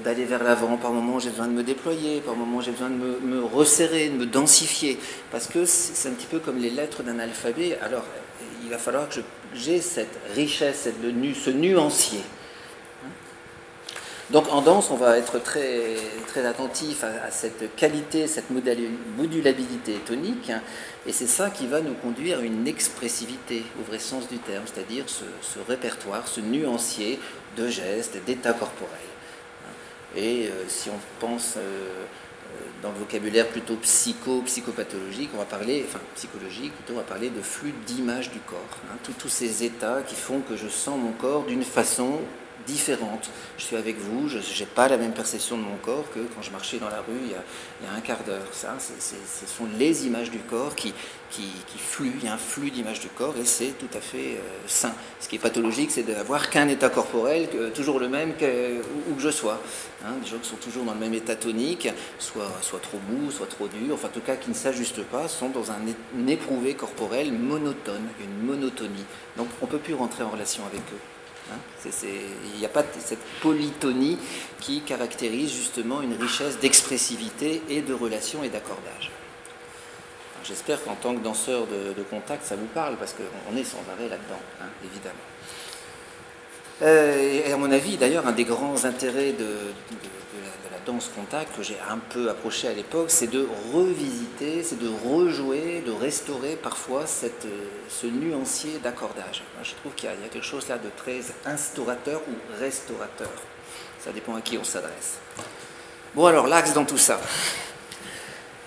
d'aller 0.03 0.25
vers 0.25 0.43
l'avant, 0.43 0.77
par 0.77 0.91
moment, 0.91 1.19
j'ai 1.19 1.29
besoin 1.29 1.47
de 1.47 1.53
me 1.53 1.63
déployer, 1.63 2.21
par 2.21 2.35
moment, 2.35 2.61
j'ai 2.61 2.71
besoin 2.71 2.89
de 2.89 2.95
me, 2.95 3.43
resserrer, 3.43 4.09
de 4.09 4.17
me 4.17 4.25
densifier. 4.25 4.99
Parce 5.31 5.47
que 5.47 5.65
c'est 5.65 6.09
un 6.09 6.13
petit 6.13 6.27
peu 6.27 6.39
comme 6.39 6.57
les 6.57 6.69
lettres 6.69 7.03
d'un 7.03 7.19
alphabet. 7.19 7.77
Alors, 7.81 8.03
il 8.63 8.69
va 8.69 8.77
falloir 8.77 9.09
que 9.09 9.21
j'ai 9.55 9.81
cette 9.81 10.19
richesse, 10.35 10.87
ce 10.87 11.49
nuancier. 11.49 12.21
Donc 14.31 14.47
en 14.49 14.61
danse, 14.61 14.89
on 14.91 14.95
va 14.95 15.17
être 15.17 15.43
très, 15.43 15.95
très 16.27 16.45
attentif 16.45 17.03
à, 17.03 17.29
cette 17.31 17.75
qualité, 17.75 18.27
cette 18.27 18.49
modulabilité 18.49 19.95
tonique, 20.05 20.49
hein, 20.49 20.61
et 21.05 21.11
c'est 21.11 21.27
ça 21.27 21.49
qui 21.49 21.67
va 21.67 21.81
nous 21.81 21.95
conduire 21.95 22.39
à 22.39 22.41
une 22.41 22.65
expressivité 22.65 23.63
au 23.81 23.83
vrai 23.83 23.99
sens 23.99 24.29
du 24.29 24.37
terme, 24.37 24.63
c'est-à-dire 24.65 25.03
ce, 25.07 25.25
répertoire, 25.67 26.29
ce 26.29 26.39
nuancier 26.39 27.19
de 27.57 27.67
gestes, 27.67 28.23
d'états 28.25 28.53
corporels. 28.53 28.89
Et 30.15 30.47
euh, 30.47 30.63
si 30.69 30.89
on 30.89 30.99
pense 31.19 31.55
euh, 31.57 31.59
euh, 31.59 32.65
dans 32.81 32.91
le 32.91 32.99
vocabulaire 32.99 33.47
plutôt 33.47 33.75
psycho, 33.77 34.41
psychopathologique, 34.45 35.29
on 35.33 35.39
va 35.39 35.45
parler, 35.45 35.83
enfin 35.85 35.99
psychologique 36.15 36.73
plutôt, 36.73 36.93
on 36.93 36.97
va 36.97 37.03
parler 37.03 37.29
de 37.29 37.41
flux 37.41 37.73
d'image 37.85 38.31
du 38.31 38.39
corps. 38.39 38.79
Hein. 38.89 38.97
tous 39.19 39.29
ces 39.29 39.65
états 39.65 40.01
qui 40.03 40.15
font 40.15 40.39
que 40.39 40.55
je 40.55 40.69
sens 40.69 40.97
mon 40.97 41.11
corps 41.11 41.43
d'une 41.43 41.63
façon 41.63 42.19
différente. 42.65 43.29
Je 43.57 43.63
suis 43.63 43.75
avec 43.75 43.97
vous, 43.97 44.27
je 44.27 44.37
n'ai 44.37 44.65
pas 44.65 44.87
la 44.87 44.97
même 44.97 45.13
perception 45.13 45.57
de 45.57 45.63
mon 45.63 45.77
corps 45.77 46.05
que 46.13 46.19
quand 46.35 46.41
je 46.41 46.51
marchais 46.51 46.77
dans 46.77 46.89
la 46.89 46.99
rue 46.99 47.21
il 47.23 47.31
y 47.31 47.35
a, 47.35 47.93
un 47.95 48.01
quart 48.01 48.23
d'heure. 48.23 48.47
Ça, 48.51 48.75
ce 48.79 49.45
sont 49.45 49.67
les 49.77 50.05
images 50.05 50.31
du 50.31 50.39
corps 50.39 50.75
qui, 50.75 50.93
qui, 51.31 51.77
fluent, 51.77 52.13
il 52.19 52.25
y 52.25 52.27
a 52.27 52.33
un 52.33 52.37
flux 52.37 52.71
d'images 52.71 52.99
du 52.99 53.07
corps 53.07 53.35
et 53.37 53.45
c'est 53.45 53.77
tout 53.79 53.89
à 53.97 54.01
fait 54.01 54.35
euh, 54.35 54.41
sain. 54.67 54.93
Ce 55.19 55.27
qui 55.27 55.37
est 55.37 55.39
pathologique, 55.39 55.91
c'est 55.91 56.03
d'avoir 56.03 56.49
qu'un 56.49 56.67
état 56.67 56.89
corporel, 56.89 57.47
toujours 57.73 57.99
le 57.99 58.09
même 58.09 58.31
où, 58.31 59.15
que 59.15 59.21
je 59.21 59.29
sois. 59.29 59.59
Hein, 60.03 60.13
des 60.21 60.29
gens 60.29 60.37
qui 60.37 60.49
sont 60.49 60.55
toujours 60.55 60.83
dans 60.83 60.93
le 60.93 60.99
même 60.99 61.13
état 61.13 61.35
tonique, 61.35 61.87
soit, 62.17 62.51
soit 62.61 62.79
trop 62.79 62.99
mou, 63.09 63.31
soit 63.31 63.47
trop 63.47 63.67
dur, 63.67 63.93
enfin 63.93 64.07
en 64.07 64.11
tout 64.11 64.21
cas 64.21 64.35
qui 64.35 64.49
ne 64.49 64.55
s'ajustent 64.55 65.03
pas, 65.03 65.27
sont 65.27 65.49
dans 65.49 65.71
un 65.71 66.27
éprouvé 66.27 66.73
corporel 66.73 67.31
monotone, 67.31 68.07
une 68.19 68.45
monotonie. 68.45 69.05
Donc 69.37 69.47
on 69.61 69.65
ne 69.65 69.71
peut 69.71 69.77
plus 69.77 69.93
rentrer 69.93 70.23
en 70.23 70.29
relation 70.29 70.65
avec 70.65 70.81
eux. 70.81 71.10
Hein, 71.51 71.89
il 72.03 72.59
n'y 72.59 72.65
a 72.65 72.69
pas 72.69 72.83
cette 72.99 73.23
polytonie 73.41 74.17
qui 74.59 74.81
caractérise 74.81 75.51
justement 75.51 76.01
une 76.01 76.13
richesse 76.13 76.59
d'expressivité 76.59 77.61
et 77.69 77.81
de 77.81 77.93
relations 77.93 78.43
et 78.43 78.49
d'accordage. 78.49 79.11
J'espère 80.43 80.83
qu'en 80.83 80.95
tant 80.95 81.15
que 81.15 81.23
danseur 81.23 81.67
de, 81.67 82.03
contact, 82.03 82.45
ça 82.45 82.55
vous 82.55 82.67
parle, 82.67 82.95
parce 82.97 83.13
qu'on 83.13 83.57
est 83.57 83.63
sans 83.63 83.83
arrêt 83.93 84.09
là-dedans, 84.09 84.41
hein, 84.61 84.65
évidemment. 84.83 85.15
Euh, 86.81 87.41
et 87.45 87.51
à 87.51 87.57
mon 87.57 87.71
avis, 87.71 87.97
d'ailleurs, 87.97 88.25
un 88.25 88.31
des 88.31 88.43
grands 88.43 88.85
intérêts 88.85 89.33
de, 89.33 89.47
danse 90.85 91.09
contact 91.15 91.55
que 91.55 91.63
j'ai 91.63 91.77
un 91.89 91.97
peu 91.97 92.29
approché 92.29 92.67
à 92.67 92.73
l'époque, 92.73 93.09
c'est 93.09 93.27
de 93.27 93.47
revisiter, 93.73 94.63
c'est 94.63 94.79
de 94.79 94.89
rejouer, 95.07 95.83
de 95.85 95.91
restaurer 95.91 96.55
parfois 96.55 97.05
cette, 97.05 97.45
euh, 97.45 97.67
ce 97.89 98.07
nuancier 98.07 98.79
d'accordage. 98.79 99.43
Je 99.63 99.73
trouve 99.75 99.93
qu'il 99.93 100.09
y, 100.09 100.11
a 100.11 100.29
quelque 100.29 100.45
chose 100.45 100.67
là 100.69 100.77
de 100.77 100.89
très 100.97 101.21
instaurateur 101.45 102.21
ou 102.27 102.59
restaurateur. 102.59 103.31
Ça 103.99 104.11
dépend 104.11 104.35
à 104.35 104.41
qui 104.41 104.57
on 104.57 104.63
s'adresse. 104.63 105.19
Bon 106.15 106.25
alors, 106.25 106.47
l'axe 106.47 106.73
dans 106.73 106.85
tout 106.85 106.97
ça. 106.97 107.19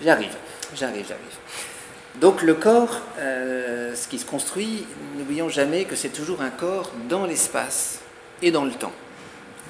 J'arrive, 0.01 0.35
j'arrive, 0.73 1.05
j'arrive. 1.07 2.19
Donc 2.21 2.41
le 2.41 2.53
corps, 2.53 3.01
euh, 3.19 3.93
ce 3.93 4.07
qui 4.07 4.19
se 4.19 4.25
construit, 4.25 4.85
n'oublions 5.17 5.49
jamais 5.49 5.85
que 5.85 5.95
c'est 5.95 6.09
toujours 6.09 6.41
un 6.41 6.49
corps 6.49 6.91
dans 7.09 7.25
l'espace 7.25 7.99
et 8.41 8.51
dans 8.51 8.63
le 8.63 8.71
temps. 8.71 8.93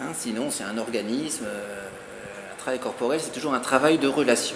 Hein, 0.01 0.11
sinon, 0.13 0.51
c'est 0.51 0.63
un 0.63 0.77
organisme. 0.77 1.45
Euh, 1.47 1.87
travail 2.65 2.79
corporel, 2.79 3.19
c'est 3.22 3.31
toujours 3.31 3.53
un 3.53 3.60
travail 3.60 4.00
de 4.00 4.07
relation. 4.07 4.55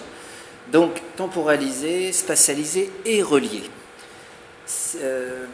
Donc 0.72 1.00
temporalisé, 1.16 2.12
spatialisé 2.12 2.92
et 3.06 3.22
relié. 3.22 3.62
Euh, 4.96 5.46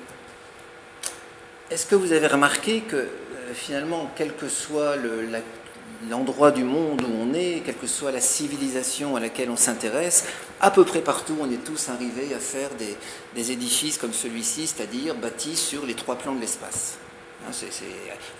est-ce 1.70 1.86
que 1.86 1.96
vous 1.96 2.14
avez 2.14 2.28
remarqué 2.28 2.80
que 2.80 2.96
euh, 2.96 3.10
finalement, 3.54 4.10
quelle 4.16 4.34
que 4.34 4.48
soit 4.48 4.96
l'endroit 6.10 6.52
du 6.52 6.64
monde 6.64 7.02
où 7.02 7.12
on 7.12 7.34
est, 7.34 7.62
quelle 7.66 7.76
que 7.76 7.88
soit 7.88 8.14
la 8.14 8.22
civilisation 8.22 9.18
à 9.18 9.20
laquelle 9.20 9.50
on 9.50 9.58
s'intéresse, 9.58 10.24
à 10.62 10.72
peu 10.72 10.86
près 10.86 11.02
partout, 11.02 11.36
on 11.42 11.52
est 11.52 11.62
tous 11.62 11.90
arrivés 11.90 12.34
à 12.34 12.40
faire 12.40 12.70
des, 13.36 13.52
édifices 13.52 13.98
comme 13.98 14.14
celui-ci, 14.14 14.68
c'est-à-dire 14.68 15.14
bâtis 15.16 15.58
sur 15.58 15.86
les 15.86 15.94
trois 15.94 16.16
plans 16.16 16.36
de 16.36 16.40
l'espace. 16.40 17.00
Hein, 17.48 17.52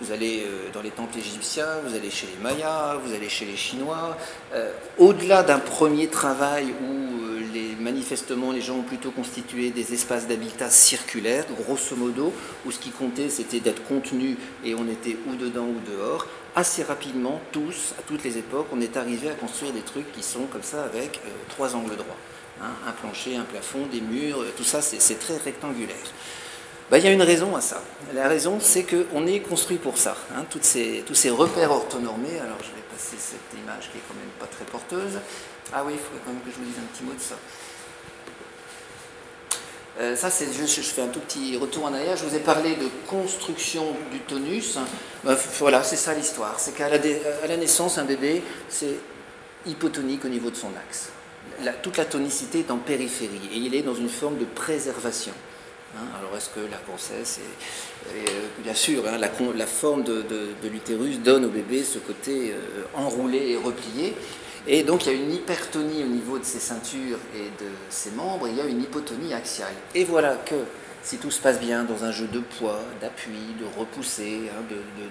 vous 0.00 0.12
allez 0.12 0.42
euh, 0.44 0.68
dans 0.72 0.82
les 0.82 0.90
temples 0.90 1.18
égyptiens, 1.18 1.80
vous 1.86 1.94
allez 1.94 2.10
chez 2.10 2.26
les 2.26 2.42
Mayas, 2.42 2.96
vous 3.04 3.14
allez 3.14 3.28
chez 3.28 3.44
les 3.44 3.56
Chinois. 3.56 4.16
Euh, 4.52 4.72
au-delà 4.98 5.42
d'un 5.42 5.58
premier 5.58 6.08
travail 6.08 6.74
où 6.82 7.22
euh, 7.24 7.40
manifestement 7.80 8.50
les 8.50 8.60
gens 8.60 8.78
ont 8.78 8.82
plutôt 8.82 9.12
constitué 9.12 9.70
des 9.70 9.94
espaces 9.94 10.26
d'habitat 10.26 10.70
circulaires, 10.70 11.44
grosso 11.56 11.94
modo, 11.96 12.32
où 12.64 12.72
ce 12.72 12.78
qui 12.78 12.90
comptait 12.90 13.28
c'était 13.28 13.60
d'être 13.60 13.84
contenu 13.84 14.36
et 14.64 14.74
on 14.74 14.88
était 14.88 15.16
ou 15.28 15.36
dedans 15.36 15.66
ou 15.66 15.80
dehors, 15.88 16.26
assez 16.56 16.82
rapidement, 16.82 17.40
tous, 17.52 17.94
à 17.98 18.02
toutes 18.02 18.24
les 18.24 18.38
époques, 18.38 18.66
on 18.72 18.80
est 18.80 18.96
arrivé 18.96 19.30
à 19.30 19.34
construire 19.34 19.72
des 19.72 19.82
trucs 19.82 20.10
qui 20.12 20.22
sont 20.22 20.46
comme 20.50 20.62
ça 20.62 20.84
avec 20.84 21.20
trois 21.50 21.76
angles 21.76 21.96
droits. 21.96 22.16
Hein, 22.62 22.70
un 22.88 22.92
plancher, 22.92 23.36
un 23.36 23.44
plafond, 23.44 23.86
des 23.92 24.00
murs, 24.00 24.38
tout 24.56 24.64
ça, 24.64 24.80
c'est 24.80 25.18
très 25.18 25.36
rectangulaire. 25.36 25.96
Ben, 26.90 26.98
il 26.98 27.04
y 27.04 27.08
a 27.08 27.12
une 27.12 27.22
raison 27.22 27.56
à 27.56 27.60
ça. 27.60 27.82
La 28.14 28.28
raison, 28.28 28.58
c'est 28.60 28.84
qu'on 28.84 29.26
est 29.26 29.40
construit 29.40 29.78
pour 29.78 29.98
ça. 29.98 30.16
Hein, 30.34 30.44
tous 30.48 30.62
ces 30.62 31.30
repères 31.30 31.72
orthonormés, 31.72 32.38
alors 32.38 32.58
je 32.60 32.68
vais 32.68 32.86
passer 32.92 33.16
cette 33.18 33.60
image 33.60 33.90
qui 33.90 33.98
est 33.98 34.02
quand 34.06 34.14
même 34.14 34.30
pas 34.38 34.46
très 34.46 34.64
porteuse. 34.64 35.18
Ah 35.72 35.82
oui, 35.84 35.94
il 35.94 35.98
faudrait 35.98 36.20
quand 36.24 36.32
même 36.32 36.42
que 36.42 36.50
je 36.50 36.56
vous 36.56 36.64
dise 36.64 36.78
un 36.78 36.94
petit 36.94 37.02
mot 37.02 37.12
de 37.12 37.20
ça. 37.20 37.34
Euh, 39.98 40.14
ça, 40.14 40.30
c'est 40.30 40.46
je, 40.46 40.80
fais 40.82 41.02
un 41.02 41.08
tout 41.08 41.20
petit 41.20 41.56
retour 41.56 41.86
en 41.86 41.94
arrière. 41.94 42.16
Je 42.16 42.24
vous 42.24 42.36
ai 42.36 42.40
parlé 42.40 42.76
de 42.76 42.88
construction 43.06 43.96
du 44.12 44.20
tonus. 44.20 44.78
Ben, 45.24 45.36
voilà, 45.58 45.82
c'est 45.82 45.96
ça 45.96 46.14
l'histoire. 46.14 46.60
C'est 46.60 46.72
qu'à 46.76 46.88
la, 46.88 47.56
naissance, 47.56 47.98
un 47.98 48.04
bébé, 48.04 48.42
c'est 48.68 48.94
hypotonique 49.66 50.24
au 50.24 50.28
niveau 50.28 50.50
de 50.50 50.56
son 50.56 50.68
axe. 50.78 51.08
toute 51.82 51.96
la 51.96 52.04
tonicité 52.04 52.60
est 52.60 52.70
en 52.70 52.76
périphérie 52.76 53.48
et 53.52 53.56
il 53.56 53.74
est 53.74 53.82
dans 53.82 53.94
une 53.94 54.10
forme 54.10 54.38
de 54.38 54.44
préservation. 54.44 55.32
Hein, 55.96 56.06
alors, 56.18 56.36
est-ce 56.36 56.50
que 56.50 56.60
la 56.60 56.78
grossesse 56.86 57.38
est. 57.38 58.28
Euh, 58.28 58.46
bien 58.62 58.74
sûr, 58.74 59.02
hein, 59.08 59.18
la, 59.18 59.66
forme 59.66 60.02
de, 60.04 60.24
l'utérus 60.64 61.20
donne 61.20 61.44
au 61.46 61.48
bébé 61.48 61.82
ce 61.82 61.98
côté 61.98 62.52
euh, 62.52 62.82
enroulé 62.94 63.50
et 63.50 63.56
replié. 63.56 64.14
Et 64.68 64.82
donc 64.82 65.06
il 65.06 65.12
y 65.12 65.14
a 65.14 65.18
une 65.18 65.32
hypertonie 65.32 66.02
au 66.02 66.08
niveau 66.08 66.38
de 66.38 66.44
ses 66.44 66.58
ceintures 66.58 67.18
et 67.36 67.62
de 67.62 67.70
ses 67.88 68.10
membres, 68.10 68.48
et 68.48 68.50
il 68.50 68.56
y 68.56 68.60
a 68.60 68.66
une 68.66 68.82
hypotonie 68.82 69.32
axiale. 69.32 69.72
Et 69.94 70.04
voilà 70.04 70.34
que 70.44 70.56
si 71.04 71.18
tout 71.18 71.30
se 71.30 71.40
passe 71.40 71.60
bien 71.60 71.84
dans 71.84 72.04
un 72.04 72.10
jeu 72.10 72.26
de 72.26 72.40
poids, 72.40 72.80
d'appui, 73.00 73.54
de 73.60 73.78
repoussé, 73.78 74.50
hein, 74.50 74.62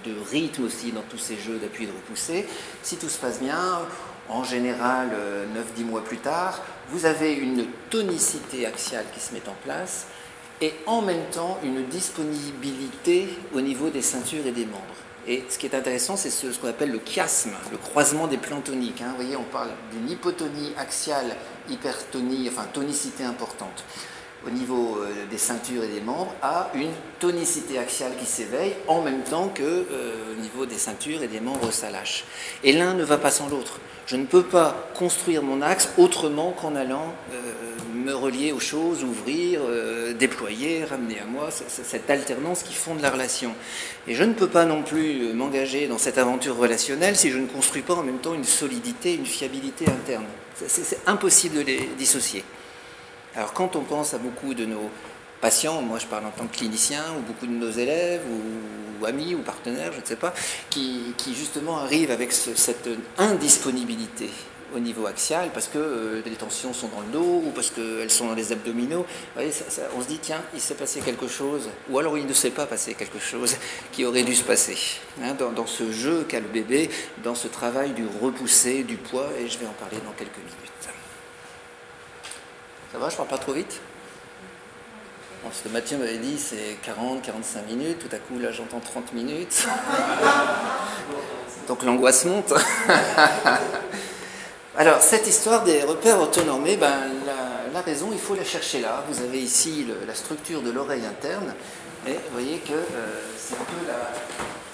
de, 0.06 0.12
rythme 0.30 0.66
aussi 0.66 0.92
dans 0.92 1.04
tous 1.04 1.18
ces 1.18 1.38
jeux 1.38 1.58
d'appui 1.58 1.86
et 1.86 1.88
de 1.88 1.94
repoussé, 1.94 2.46
si 2.84 2.98
tout 2.98 3.08
se 3.08 3.18
passe 3.18 3.40
bien, 3.40 3.80
en 4.28 4.44
général 4.44 5.08
9-10 5.08 5.14
euh, 5.14 5.86
mois 5.86 6.04
plus 6.04 6.18
tard, 6.18 6.62
vous 6.90 7.06
avez 7.06 7.34
une 7.34 7.66
tonicité 7.90 8.66
axiale 8.66 9.06
qui 9.14 9.22
se 9.22 9.34
met 9.34 9.48
en 9.48 9.56
place 9.64 10.08
et 10.62 10.74
en 10.86 11.02
même 11.02 11.26
temps 11.32 11.60
une 11.64 11.86
disponibilité 11.86 13.28
au 13.54 13.62
niveau 13.62 13.90
des 13.90 14.02
ceintures 14.02 14.46
et 14.46 14.52
des 14.52 14.66
membres. 14.66 14.84
Et 15.28 15.44
ce 15.50 15.58
qui 15.58 15.66
est 15.66 15.76
intéressant, 15.76 16.18
c'est 16.18 16.30
ce, 16.30 16.48
qu'on 16.48 16.68
appelle 16.68 16.92
le 16.92 17.02
chiasme, 17.04 17.54
le 17.72 17.78
croisement 17.78 18.28
des 18.28 18.38
plans 18.38 18.62
toniques. 18.62 19.02
Hein. 19.02 19.10
Vous 19.10 19.16
voyez, 19.16 19.36
on 19.36 19.44
parle 19.44 19.70
d'une 19.92 20.10
hypotonie 20.10 20.72
axiale, 20.78 21.36
hypertonie, 21.68 22.48
enfin 22.48 22.68
tonicité 22.72 23.24
importante 23.24 23.84
au 24.46 24.52
niveau 24.52 24.98
euh, 25.00 25.26
des 25.30 25.38
ceintures 25.38 25.84
et 25.84 25.88
des 25.88 26.02
membres 26.02 26.34
à 26.42 26.70
une 26.76 26.92
tonicité 27.20 27.80
axiale 27.80 28.12
qui 28.20 28.26
s'éveille 28.26 28.74
en 28.88 29.02
même 29.02 29.22
temps 29.22 29.50
que 29.50 29.64
euh, 29.64 30.34
au 30.38 30.42
niveau 30.42 30.66
des 30.66 30.78
ceintures 30.78 31.24
et 31.24 31.28
des 31.28 31.40
membres 31.40 31.72
ça 31.72 31.90
lâche. 31.90 32.26
Et 32.64 32.74
l'un 32.74 32.94
ne 32.94 33.04
va 33.04 33.18
pas 33.18 33.32
sans 33.32 33.50
l'autre. 33.50 33.80
Je 34.08 34.18
ne 34.18 34.26
peux 34.26 34.44
pas 34.44 34.88
construire 34.94 35.42
mon 35.42 35.64
axe 35.64 35.90
autrement 35.98 36.52
qu'en 36.52 36.76
allant 36.76 37.14
euh, 37.34 37.36
me 37.96 38.14
relier 38.14 38.52
aux 38.52 38.60
choses, 38.60 39.04
ouvrir, 39.04 39.62
déployer, 40.20 40.86
ramener 40.86 41.20
à 41.20 41.26
moi, 41.26 41.50
cette 41.50 42.08
alternance 42.08 42.62
qui 42.62 42.76
fonde 42.76 43.02
la 43.02 43.10
relation. 43.10 43.52
Et 44.08 44.14
je 44.14 44.24
ne 44.24 44.34
peux 44.34 44.48
pas 44.48 44.66
non 44.66 44.84
plus 44.84 45.34
m'engager 45.34 45.88
dans 45.88 45.98
cette 45.98 46.20
aventure 46.20 46.56
relationnelle 46.56 47.16
si 47.16 47.32
je 47.32 47.40
ne 47.40 47.48
construis 47.48 47.82
pas 47.82 47.96
en 47.96 48.04
même 48.04 48.20
temps 48.20 48.36
une 48.36 48.44
solidité, 48.44 49.16
une 49.16 49.26
fiabilité 49.26 49.86
interne. 49.88 50.26
C'est 50.68 51.00
impossible 51.08 51.56
de 51.56 51.62
les 51.62 51.90
dissocier. 51.98 52.44
Alors 53.36 53.52
quand 53.52 53.76
on 53.76 53.82
pense 53.82 54.14
à 54.14 54.18
beaucoup 54.18 54.54
de 54.54 54.66
nos 54.66 54.90
patients, 55.42 55.82
moi 55.82 56.00
je 56.00 56.06
parle 56.06 56.26
en 56.26 56.32
tant 56.32 56.48
que 56.48 56.56
clinicien, 56.56 57.04
ou 57.18 57.22
beaucoup 57.22 57.48
de 57.48 57.52
nos 57.52 57.70
élèves, 57.72 58.22
ou, 58.32 59.06
amis, 59.06 59.36
ou 59.36 59.40
partenaires, 59.40 59.92
je 59.94 60.00
ne 60.00 60.06
sais 60.06 60.16
pas, 60.16 60.34
qui, 60.70 61.14
justement 61.28 61.78
arrivent 61.78 62.12
avec 62.12 62.32
cette 62.32 62.90
indisponibilité 63.18 64.30
au 64.76 64.80
niveau 64.80 65.06
axial 65.06 65.52
parce 65.54 65.68
que 65.68 65.78
euh, 65.78 66.22
les 66.26 66.32
tensions 66.32 66.74
sont 66.74 66.88
dans 66.88 67.02
le 67.02 67.08
dos 67.08 67.44
ou 67.46 67.52
parce 67.54 67.70
qu'elles 67.70 68.10
sont 68.10 68.28
dans 68.28 68.34
les 68.34 68.52
abdominaux. 68.52 69.06
on 69.38 70.02
se 70.02 70.08
dit, 70.08 70.20
tiens, 70.20 70.42
il 70.54 70.60
s'est 70.60 70.74
passé 70.74 71.02
quelque 71.02 71.28
chose, 71.28 71.70
ou 71.90 72.00
alors 72.00 72.18
il 72.18 72.26
ne 72.26 72.34
s'est 72.34 72.50
pas 72.50 72.66
passé 72.66 72.94
quelque 72.94 73.20
chose 73.20 73.58
qui 73.92 74.06
aurait 74.06 74.24
dû 74.24 74.34
se 74.34 74.44
passer. 74.44 74.78
Hein, 75.22 75.36
dans, 75.38 75.52
dans, 75.52 75.68
ce 75.68 75.92
jeu 75.92 76.26
qu'a 76.28 76.40
le 76.40 76.48
bébé, 76.48 76.90
dans 77.24 77.36
ce 77.36 77.48
travail 77.48 77.92
du 77.92 78.06
repoussé, 78.22 78.84
du 78.84 78.96
poids, 78.96 79.30
et 79.40 79.48
je 79.48 79.60
vais 79.60 79.68
en 79.68 79.74
parler 79.74 79.98
dans 80.06 80.14
quelques 80.14 80.38
minutes. 80.38 80.65
Ça 82.96 83.02
va, 83.02 83.10
je 83.10 83.18
parle 83.18 83.28
pas 83.28 83.38
trop 83.38 83.52
vite 83.52 83.82
Parce 85.44 85.60
que 85.60 85.68
Mathieu 85.68 85.98
m'avait 85.98 86.18
dit 86.18 86.40
c'est 86.40 86.78
40, 86.82 87.24
45 87.24 87.68
minutes, 87.68 88.00
tout 88.00 88.16
à 88.16 88.20
coup 88.20 88.40
là 88.40 88.54
j'entends 88.54 88.80
30 88.80 89.12
minutes. 89.12 89.68
Donc 91.68 91.84
l'angoisse 91.84 92.24
monte. 92.24 92.54
Alors 94.78 95.02
cette 95.02 95.28
histoire 95.28 95.66
des 95.66 95.84
repères 95.84 96.22
autonomés, 96.22 96.78
ben, 96.78 96.96
la, 97.74 97.82
raison, 97.82 98.12
il 98.14 98.18
faut 98.18 98.34
la 98.34 98.46
chercher 98.46 98.80
là. 98.80 99.04
Vous 99.10 99.22
avez 99.22 99.42
ici 99.42 99.86
la 100.08 100.16
structure 100.16 100.62
de 100.62 100.72
l'oreille 100.72 101.06
interne, 101.06 101.54
et 102.08 102.14
vous 102.14 102.32
voyez 102.32 102.60
que 102.60 102.72
euh, 102.72 103.22
c'est 103.38 103.56
un 103.56 103.66
peu 103.66 103.88
la, 103.88 104.10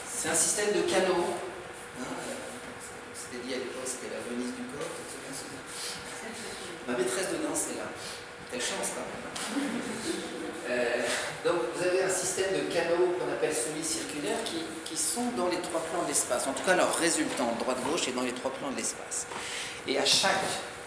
c'est 0.07 0.29
un 0.29 0.35
système 0.35 0.67
de 0.75 0.81
canaux. 0.81 1.25
Hein, 1.99 2.05
c'était 3.15 3.43
dit 3.47 3.55
à 3.55 3.57
l'époque, 3.57 3.87
c'était 3.87 4.13
la 4.13 4.21
Venise 4.29 4.53
du 4.53 4.61
corps. 4.77 4.85
Ma 6.87 6.97
maîtresse 6.97 7.29
de 7.31 7.47
danse 7.47 7.65
est 7.73 7.77
là. 7.77 7.90
Quelle 8.51 8.61
chance 8.61 8.91
quand 8.93 9.07
même. 9.07 9.61
Euh, 10.69 11.01
donc 11.45 11.55
vous 11.75 11.87
avez 11.87 12.03
un 12.03 12.09
système 12.09 12.51
de 12.51 12.73
canaux 12.73 13.15
qu'on 13.17 13.31
appelle 13.31 13.53
semi-circulaires 13.53 14.43
qui, 14.45 14.97
sont 14.97 15.31
dans 15.37 15.47
les 15.47 15.57
trois 15.57 15.81
plans 15.81 16.03
de 16.03 16.09
l'espace. 16.09 16.47
En 16.47 16.51
tout 16.51 16.63
cas, 16.63 16.75
leur 16.75 16.93
résultant, 16.97 17.55
droite-gauche, 17.59 18.09
est 18.09 18.11
dans 18.11 18.21
les 18.21 18.33
trois 18.33 18.51
plans 18.51 18.69
de 18.69 18.75
l'espace. 18.75 19.25
Et 19.87 19.97
à, 19.97 20.05
chaque, 20.05 20.31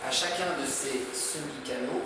à 0.06 0.10
chacun 0.10 0.60
de 0.60 0.66
ces 0.66 1.00
semi-canaux 1.12 2.02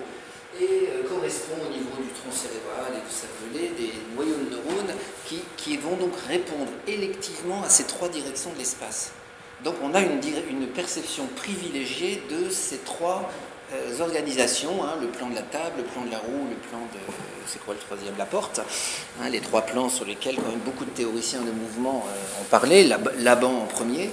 et 0.61 0.89
euh, 0.91 1.09
correspond 1.09 1.57
au 1.67 1.71
niveau 1.71 1.97
du 2.01 2.09
tronc 2.09 2.33
cérébral 2.33 2.95
et 2.95 3.05
du 3.05 3.13
cervelet 3.13 3.75
des 3.77 3.93
noyaux 4.15 4.37
de 4.45 4.51
neurones 4.57 4.95
qui, 5.27 5.43
qui, 5.57 5.77
vont 5.77 5.97
donc 5.97 6.15
répondre 6.29 6.71
électivement 6.87 7.63
à 7.65 7.69
ces 7.69 7.85
trois 7.85 8.09
directions 8.09 8.53
de 8.53 8.59
l'espace. 8.59 9.11
Donc 9.65 9.75
on 9.83 9.93
a 9.95 10.01
une, 10.01 10.21
une 10.49 10.69
perception 10.69 11.27
privilégiée 11.37 12.23
de 12.31 12.49
ces 12.49 12.79
trois 12.79 13.29
organisations, 14.01 14.83
hein, 14.83 14.95
le 15.01 15.09
plan 15.09 15.29
de 15.29 15.35
la 15.35 15.43
table, 15.43 15.79
le 15.79 15.85
plan 15.85 16.03
de 16.03 16.11
la 16.11 16.19
roue, 16.19 16.49
le 16.49 16.57
plan 16.57 16.79
de, 16.79 16.99
c'est 17.47 17.63
quoi 17.65 17.75
le 17.75 17.81
troisième, 17.81 18.17
la 18.17 18.27
porte, 18.27 18.61
hein, 19.21 19.29
les 19.29 19.41
trois 19.41 19.63
plans 19.63 19.89
sur 19.89 20.05
lesquels 20.05 20.37
quand 20.37 20.49
même 20.49 20.61
beaucoup 20.61 20.85
de 20.85 20.91
théoriciens 20.91 21.43
de 21.43 21.51
mouvement 21.51 22.07
euh, 22.07 22.43
ont 22.43 22.45
parlé, 22.45 22.89
Laban 23.19 23.63
en 23.63 23.67
premier, 23.67 24.11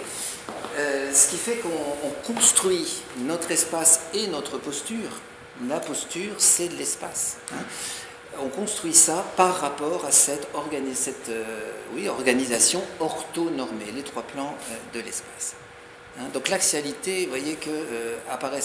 euh, 0.78 1.14
ce 1.14 1.30
qui 1.30 1.38
fait 1.38 1.58
qu'on 1.58 2.34
construit 2.34 3.04
notre 3.20 3.52
espace 3.52 4.02
et 4.14 4.28
notre 4.28 4.58
posture. 4.58 5.22
La 5.70 5.80
posture, 5.80 6.34
c'est 6.38 6.68
de 6.68 6.76
l'espace. 6.76 7.38
Hein. 7.54 7.64
On 8.44 8.50
construit 8.50 8.94
ça 8.94 9.26
par 9.38 9.62
rapport 9.62 10.04
à 10.06 10.12
cette, 10.12 10.50
organisation 10.54 12.82
orthonormée, 13.00 13.94
les 13.96 14.04
trois 14.04 14.24
plans 14.24 14.54
de 14.94 15.00
l'espace. 15.00 15.56
Hein, 16.20 16.26
donc 16.34 16.50
l'axialité, 16.50 17.26
vous 17.26 17.30
voyez 17.30 17.56
que 17.56 17.70
euh, 17.70 18.18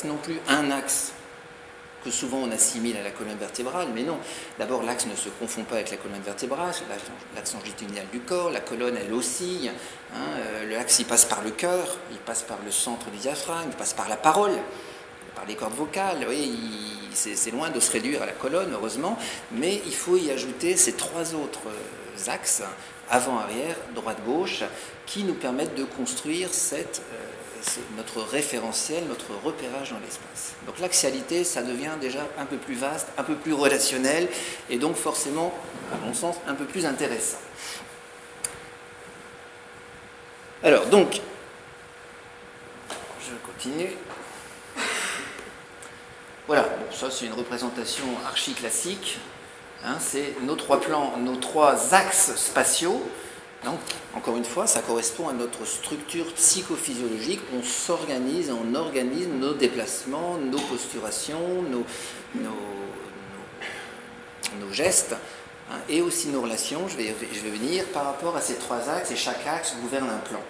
non 0.04 0.16
plus 0.16 0.38
un 0.48 0.70
axe 0.70 1.12
que 2.04 2.10
souvent 2.10 2.38
on 2.38 2.50
assimile 2.50 2.96
à 2.96 3.02
la 3.02 3.10
colonne 3.10 3.36
vertébrale, 3.36 3.88
mais 3.94 4.02
non. 4.02 4.18
D'abord, 4.58 4.82
l'axe 4.82 5.06
ne 5.06 5.14
se 5.14 5.28
confond 5.28 5.64
pas 5.64 5.76
avec 5.76 5.90
la 5.90 5.96
colonne 5.96 6.22
vertébrale, 6.22 6.72
l'axe 7.34 7.54
longitudinal 7.54 8.06
du 8.12 8.20
corps, 8.20 8.50
la 8.50 8.60
colonne 8.60 8.96
elle 8.96 9.12
oscille, 9.12 9.70
hein, 10.14 10.18
euh, 10.38 10.70
l'axe 10.70 10.98
il 10.98 11.06
passe 11.06 11.24
par 11.24 11.42
le 11.42 11.50
cœur, 11.50 11.98
il 12.10 12.18
passe 12.18 12.42
par 12.42 12.58
le 12.64 12.70
centre 12.70 13.10
du 13.10 13.18
diaphragme, 13.18 13.68
il 13.70 13.76
passe 13.76 13.92
par 13.92 14.08
la 14.08 14.16
parole, 14.16 14.52
par 15.34 15.44
les 15.46 15.54
cordes 15.54 15.74
vocales, 15.74 16.18
vous 16.18 16.24
voyez, 16.24 16.52
c'est 17.12 17.50
loin 17.50 17.70
de 17.70 17.80
se 17.80 17.90
réduire 17.90 18.22
à 18.22 18.26
la 18.26 18.32
colonne, 18.32 18.70
heureusement, 18.72 19.18
mais 19.52 19.82
il 19.84 19.94
faut 19.94 20.16
y 20.16 20.30
ajouter 20.30 20.76
ces 20.76 20.94
trois 20.94 21.34
autres 21.34 21.68
euh, 21.68 22.30
axes, 22.30 22.62
avant-arrière, 23.10 23.76
droite-gauche, 23.94 24.62
qui 25.04 25.24
nous 25.24 25.34
permettent 25.34 25.74
de 25.74 25.84
construire 25.84 26.54
cette 26.54 27.02
notre 27.96 28.22
référentiel, 28.22 29.04
notre 29.08 29.32
repérage 29.44 29.90
dans 29.90 29.98
l'espace. 29.98 30.54
Donc 30.66 30.78
l'axialité, 30.78 31.44
ça 31.44 31.62
devient 31.62 31.92
déjà 32.00 32.26
un 32.38 32.46
peu 32.46 32.56
plus 32.56 32.74
vaste, 32.74 33.08
un 33.18 33.22
peu 33.22 33.34
plus 33.34 33.52
relationnel, 33.52 34.28
et 34.68 34.78
donc 34.78 34.96
forcément, 34.96 35.52
à 35.92 36.06
mon 36.06 36.14
sens, 36.14 36.36
un 36.46 36.54
peu 36.54 36.64
plus 36.64 36.86
intéressant. 36.86 37.38
Alors 40.62 40.86
donc, 40.86 41.20
continue. 43.60 43.90
Voilà, 46.46 46.66
ça 46.92 47.10
c'est 47.10 47.26
une 47.26 47.34
représentation 47.34 48.04
archi 48.26 48.54
classique. 48.54 49.18
Hein, 49.84 49.96
c'est 50.00 50.34
nos 50.42 50.56
trois 50.56 50.80
plans, 50.80 51.16
nos 51.18 51.36
trois 51.36 51.94
axes 51.94 52.34
spatiaux. 52.36 53.02
Donc, 53.64 53.78
encore 54.14 54.36
une 54.36 54.44
fois, 54.44 54.66
ça 54.66 54.80
correspond 54.80 55.28
à 55.28 55.32
notre 55.32 55.66
structure 55.66 56.32
psychophysiologique. 56.34 57.40
On 57.54 57.62
s'organise, 57.62 58.50
on 58.50 58.74
organise 58.74 59.28
nos 59.28 59.52
déplacements, 59.52 60.38
nos 60.38 60.58
posturations, 60.58 61.62
nos, 61.62 61.84
gestes 64.72 65.16
hein, 65.70 65.78
et 65.88 66.00
aussi 66.00 66.28
nos 66.28 66.40
relations. 66.40 66.88
Je 66.88 66.96
vais, 66.96 67.14
je 67.32 67.40
vais 67.40 67.50
venir 67.50 67.84
par 67.86 68.04
rapport 68.04 68.36
à 68.36 68.40
ces 68.40 68.54
trois 68.54 68.88
axes 68.88 69.10
et 69.10 69.16
chaque 69.16 69.46
axe 69.46 69.76
gouverne 69.82 70.08
un 70.08 70.18
plan. 70.18 70.40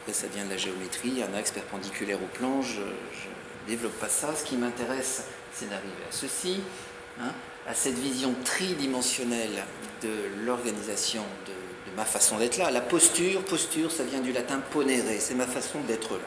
Après, 0.00 0.12
ça 0.12 0.26
vient 0.28 0.44
de 0.44 0.50
la 0.50 0.58
géométrie, 0.58 1.22
un 1.22 1.36
axe 1.36 1.50
perpendiculaire 1.50 2.18
au 2.22 2.26
plan, 2.36 2.60
je 2.60 2.82
ne 2.82 3.66
développe 3.66 3.98
pas 3.98 4.10
ça. 4.10 4.34
Ce 4.36 4.44
qui 4.44 4.56
m'intéresse, 4.56 5.24
c'est 5.52 5.68
d'arriver 5.68 6.04
à 6.08 6.12
ceci, 6.12 6.60
hein, 7.20 7.32
à 7.66 7.74
cette 7.74 7.98
vision 7.98 8.34
tridimensionnelle 8.44 9.64
de 10.02 10.10
l'organisation 10.44 11.22
de, 11.46 11.53
ma 11.96 12.04
façon 12.04 12.38
d'être 12.38 12.56
là. 12.58 12.70
La 12.70 12.80
posture, 12.80 13.42
posture, 13.42 13.90
ça 13.90 14.02
vient 14.04 14.20
du 14.20 14.32
latin 14.32 14.60
ponere, 14.72 15.02
c'est 15.18 15.34
ma 15.34 15.46
façon 15.46 15.80
d'être 15.80 16.12
là. 16.12 16.26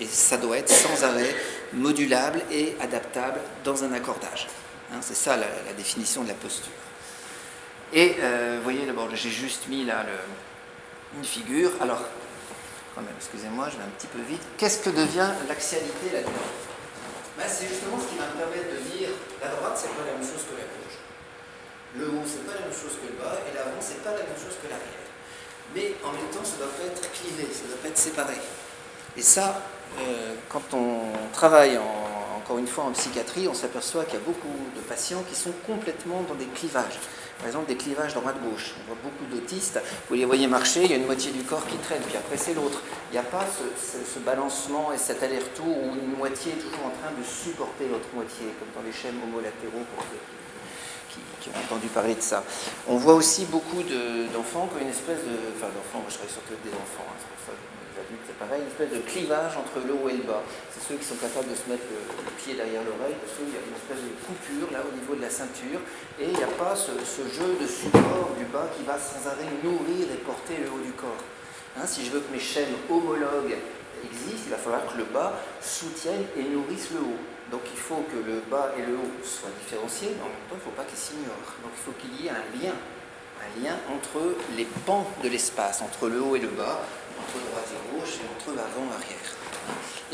Et 0.00 0.06
ça 0.06 0.36
doit 0.36 0.58
être 0.58 0.70
sans 0.70 1.04
arrêt 1.04 1.34
modulable 1.72 2.40
et 2.50 2.76
adaptable 2.80 3.40
dans 3.64 3.84
un 3.84 3.92
accordage. 3.92 4.48
Hein, 4.92 4.98
c'est 5.00 5.16
ça 5.16 5.36
la, 5.36 5.46
définition 5.76 6.22
de 6.22 6.28
la 6.28 6.34
posture. 6.34 6.72
Et 7.92 8.16
euh, 8.20 8.56
vous 8.58 8.62
voyez, 8.62 8.86
d'abord, 8.86 9.08
j'ai 9.14 9.30
juste 9.30 9.68
mis 9.68 9.84
là 9.84 10.04
une 11.16 11.24
figure. 11.24 11.70
Alors, 11.80 12.02
quand 12.94 13.02
même, 13.02 13.14
excusez-moi, 13.18 13.68
je 13.70 13.76
vais 13.76 13.84
un 13.84 13.94
petit 13.98 14.06
peu 14.06 14.20
vite. 14.22 14.42
Qu'est-ce 14.56 14.78
que 14.80 14.90
devient 14.90 15.28
l'axialité 15.48 16.12
là-dedans? 16.12 16.48
Ben, 17.36 17.44
C'est 17.48 17.68
justement 17.68 17.98
ce 18.00 18.08
qui 18.08 18.18
va 18.18 18.26
me 18.28 18.36
permettre 18.36 18.68
de 18.68 18.80
dire 18.96 19.08
la 19.40 19.48
droite, 19.48 19.76
c'est 19.76 19.88
pas 19.88 20.04
la 20.06 20.12
même 20.12 20.22
chose 20.22 20.44
que 20.44 20.56
la. 20.56 20.61
Le 21.96 22.06
haut, 22.06 22.24
c'est 22.26 22.46
pas 22.46 22.54
la 22.54 22.66
même 22.66 22.72
chose 22.72 22.96
que 23.00 23.06
le 23.06 23.18
bas, 23.22 23.36
et 23.48 23.54
l'avant, 23.54 23.80
c'est 23.80 24.02
pas 24.02 24.10
la 24.10 24.24
même 24.24 24.38
chose 24.38 24.56
que 24.62 24.68
l'arrière. 24.68 25.06
Mais 25.74 25.94
en 26.04 26.12
même 26.12 26.28
temps, 26.32 26.44
ça 26.44 26.56
doit 26.56 26.72
pas 26.72 26.84
être 26.84 27.12
clivé, 27.12 27.48
ça 27.52 27.66
doit 27.66 27.80
pas 27.82 27.88
être 27.88 27.98
séparé. 27.98 28.36
Et 29.16 29.22
ça, 29.22 29.62
euh, 30.00 30.34
quand 30.48 30.72
on 30.72 31.12
travaille 31.32 31.78
encore 32.36 32.58
une 32.58 32.66
fois 32.66 32.84
en 32.84 32.92
psychiatrie, 32.92 33.46
on 33.46 33.54
s'aperçoit 33.54 34.04
qu'il 34.04 34.14
y 34.14 34.22
a 34.22 34.24
beaucoup 34.24 34.56
de 34.74 34.80
patients 34.80 35.22
qui 35.28 35.34
sont 35.34 35.52
complètement 35.66 36.22
dans 36.28 36.34
des 36.34 36.46
clivages 36.46 36.98
par 37.42 37.48
exemple 37.48 37.66
des 37.66 37.76
clivages 37.76 38.14
droite-gauche. 38.14 38.74
On 38.78 38.94
voit 38.94 39.02
beaucoup 39.02 39.26
d'autistes, 39.26 39.80
vous 40.08 40.14
les 40.14 40.24
voyez 40.24 40.46
marcher, 40.46 40.84
il 40.84 40.90
y 40.90 40.94
a 40.94 40.96
une 40.96 41.06
moitié 41.06 41.32
du 41.32 41.42
corps 41.42 41.66
qui 41.66 41.76
traîne, 41.78 42.00
puis 42.02 42.16
après 42.16 42.36
c'est 42.36 42.54
l'autre. 42.54 42.80
Il 43.10 43.14
n'y 43.14 43.18
a 43.18 43.24
pas 43.24 43.44
ce, 43.44 44.18
balancement 44.20 44.92
et 44.92 44.96
cet 44.96 45.24
aller-retour 45.24 45.66
où 45.66 45.94
une 45.96 46.16
moitié 46.16 46.52
est 46.52 46.62
toujours 46.62 46.86
en 46.86 46.94
train 47.02 47.10
de 47.10 47.24
supporter 47.24 47.88
l'autre 47.88 48.06
moitié, 48.14 48.46
comme 48.60 48.70
dans 48.70 48.86
les 48.86 48.94
schèmes 48.94 49.18
homolatéraux 49.26 49.82
pour 49.90 50.04
ont 51.48 51.58
entendu 51.66 51.88
parler 51.88 52.14
de 52.14 52.20
ça. 52.20 52.44
On 52.88 52.96
voit 52.96 53.14
aussi 53.14 53.46
beaucoup 53.46 53.82
d'enfants 53.82 54.68
qui 54.68 54.78
ont 54.78 54.82
une 54.82 54.92
espèce 54.92 55.20
de. 55.24 55.36
Enfin, 55.56 55.68
d'enfants, 55.72 56.04
je 56.08 56.18
des 56.18 56.74
enfants, 56.74 57.06
hein, 57.08 57.18
ça 57.46 57.52
c'est 58.26 58.38
pareil, 58.38 58.62
une 58.62 58.68
espèce 58.68 58.92
de 58.92 59.02
clivage 59.04 59.56
entre 59.56 59.84
le 59.86 59.94
haut 59.94 60.08
et 60.08 60.16
le 60.16 60.24
bas. 60.24 60.42
C'est 60.72 60.82
ceux 60.82 60.96
qui 60.98 61.04
sont 61.04 61.16
capables 61.16 61.48
de 61.48 61.56
se 61.56 61.68
mettre 61.68 61.84
le, 61.88 62.30
pied 62.36 62.54
derrière 62.54 62.82
l'oreille, 62.84 63.16
parce 63.20 63.38
qu'il 63.38 63.50
y 63.50 63.58
a 63.58 63.62
une 63.62 63.76
espèce 63.76 64.02
de 64.02 64.12
coupure 64.26 64.68
là 64.72 64.82
au 64.84 64.92
niveau 64.94 65.14
de 65.14 65.22
la 65.22 65.30
ceinture, 65.30 65.80
et 66.18 66.26
il 66.28 66.36
n'y 66.36 66.44
a 66.44 66.54
pas 66.58 66.74
ce, 66.76 66.92
jeu 66.92 67.56
de 67.60 67.66
support 67.66 68.34
du 68.38 68.44
bas 68.46 68.68
qui 68.76 68.82
va 68.84 68.98
sans 68.98 69.22
arrêt 69.28 69.48
nourrir 69.62 70.10
et 70.10 70.20
porter 70.22 70.58
le 70.60 70.68
haut 70.70 70.82
du 70.82 70.92
corps. 70.92 71.22
Hein, 71.78 71.86
si 71.86 72.04
je 72.04 72.10
veux 72.10 72.20
que 72.20 72.32
mes 72.32 72.42
chaînes 72.42 72.74
homologues 72.90 73.56
existent, 74.04 74.46
il 74.46 74.50
va 74.50 74.58
falloir 74.58 74.86
que 74.86 74.98
le 74.98 75.04
bas 75.04 75.38
soutienne 75.60 76.26
et 76.36 76.42
nourrisse 76.42 76.90
le 76.92 77.00
haut. 77.00 77.20
Donc 77.52 77.60
il 77.70 77.78
faut 77.78 78.04
que 78.10 78.16
le 78.26 78.42
bas 78.50 78.72
et 78.78 78.82
le 78.82 78.94
haut 78.94 79.12
soient 79.22 79.52
différenciés, 79.62 80.16
mais 80.16 80.22
en 80.22 80.32
même 80.32 80.48
temps 80.48 80.56
il 80.56 80.64
ne 80.64 80.66
faut 80.72 80.76
pas 80.76 80.84
qu'ils 80.84 80.98
s'ignorent. 80.98 81.52
Donc 81.62 81.72
il 81.76 81.82
faut 81.84 81.92
qu'il 82.00 82.12
y 82.18 82.26
ait 82.26 82.30
un 82.30 82.48
lien, 82.56 82.74
un 83.44 83.62
lien 83.62 83.76
entre 83.94 84.34
les 84.56 84.66
pans 84.86 85.06
de 85.22 85.28
l'espace, 85.28 85.82
entre 85.82 86.08
le 86.08 86.22
haut 86.22 86.34
et 86.34 86.40
le 86.40 86.48
bas, 86.48 86.80
entre 87.20 87.38
droite 87.46 87.68
et 87.68 87.94
gauche 87.94 88.16
et 88.16 88.26
entre 88.34 88.58
avant 88.58 88.88
et 88.90 88.94
arrière. 88.96 89.32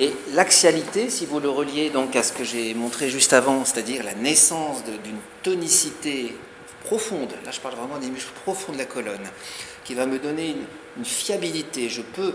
Et 0.01 0.13
l'axialité, 0.35 1.11
si 1.11 1.27
vous 1.27 1.41
le 1.41 1.49
reliez 1.49 1.91
donc 1.91 2.15
à 2.15 2.23
ce 2.23 2.33
que 2.33 2.45
j'ai 2.45 2.75
montré 2.75 3.09
juste 3.09 3.33
avant, 3.33 3.65
c'est-à-dire 3.65 4.05
la 4.05 4.15
naissance 4.15 4.85
d'une 4.85 5.19
tonicité 5.43 6.37
profonde, 6.85 7.33
là 7.45 7.51
je 7.51 7.61
parle 7.61 7.75
vraiment 7.75 7.99
des 7.99 8.09
muscles 8.09 8.33
profonds 8.45 8.73
de 8.73 8.79
la 8.79 8.85
colonne, 8.85 9.27
qui 9.85 9.95
va 9.95 10.07
me 10.07 10.19
donner 10.19 10.57
une, 10.97 11.05
fiabilité, 11.05 11.89
je 11.89 12.03
peux 12.03 12.35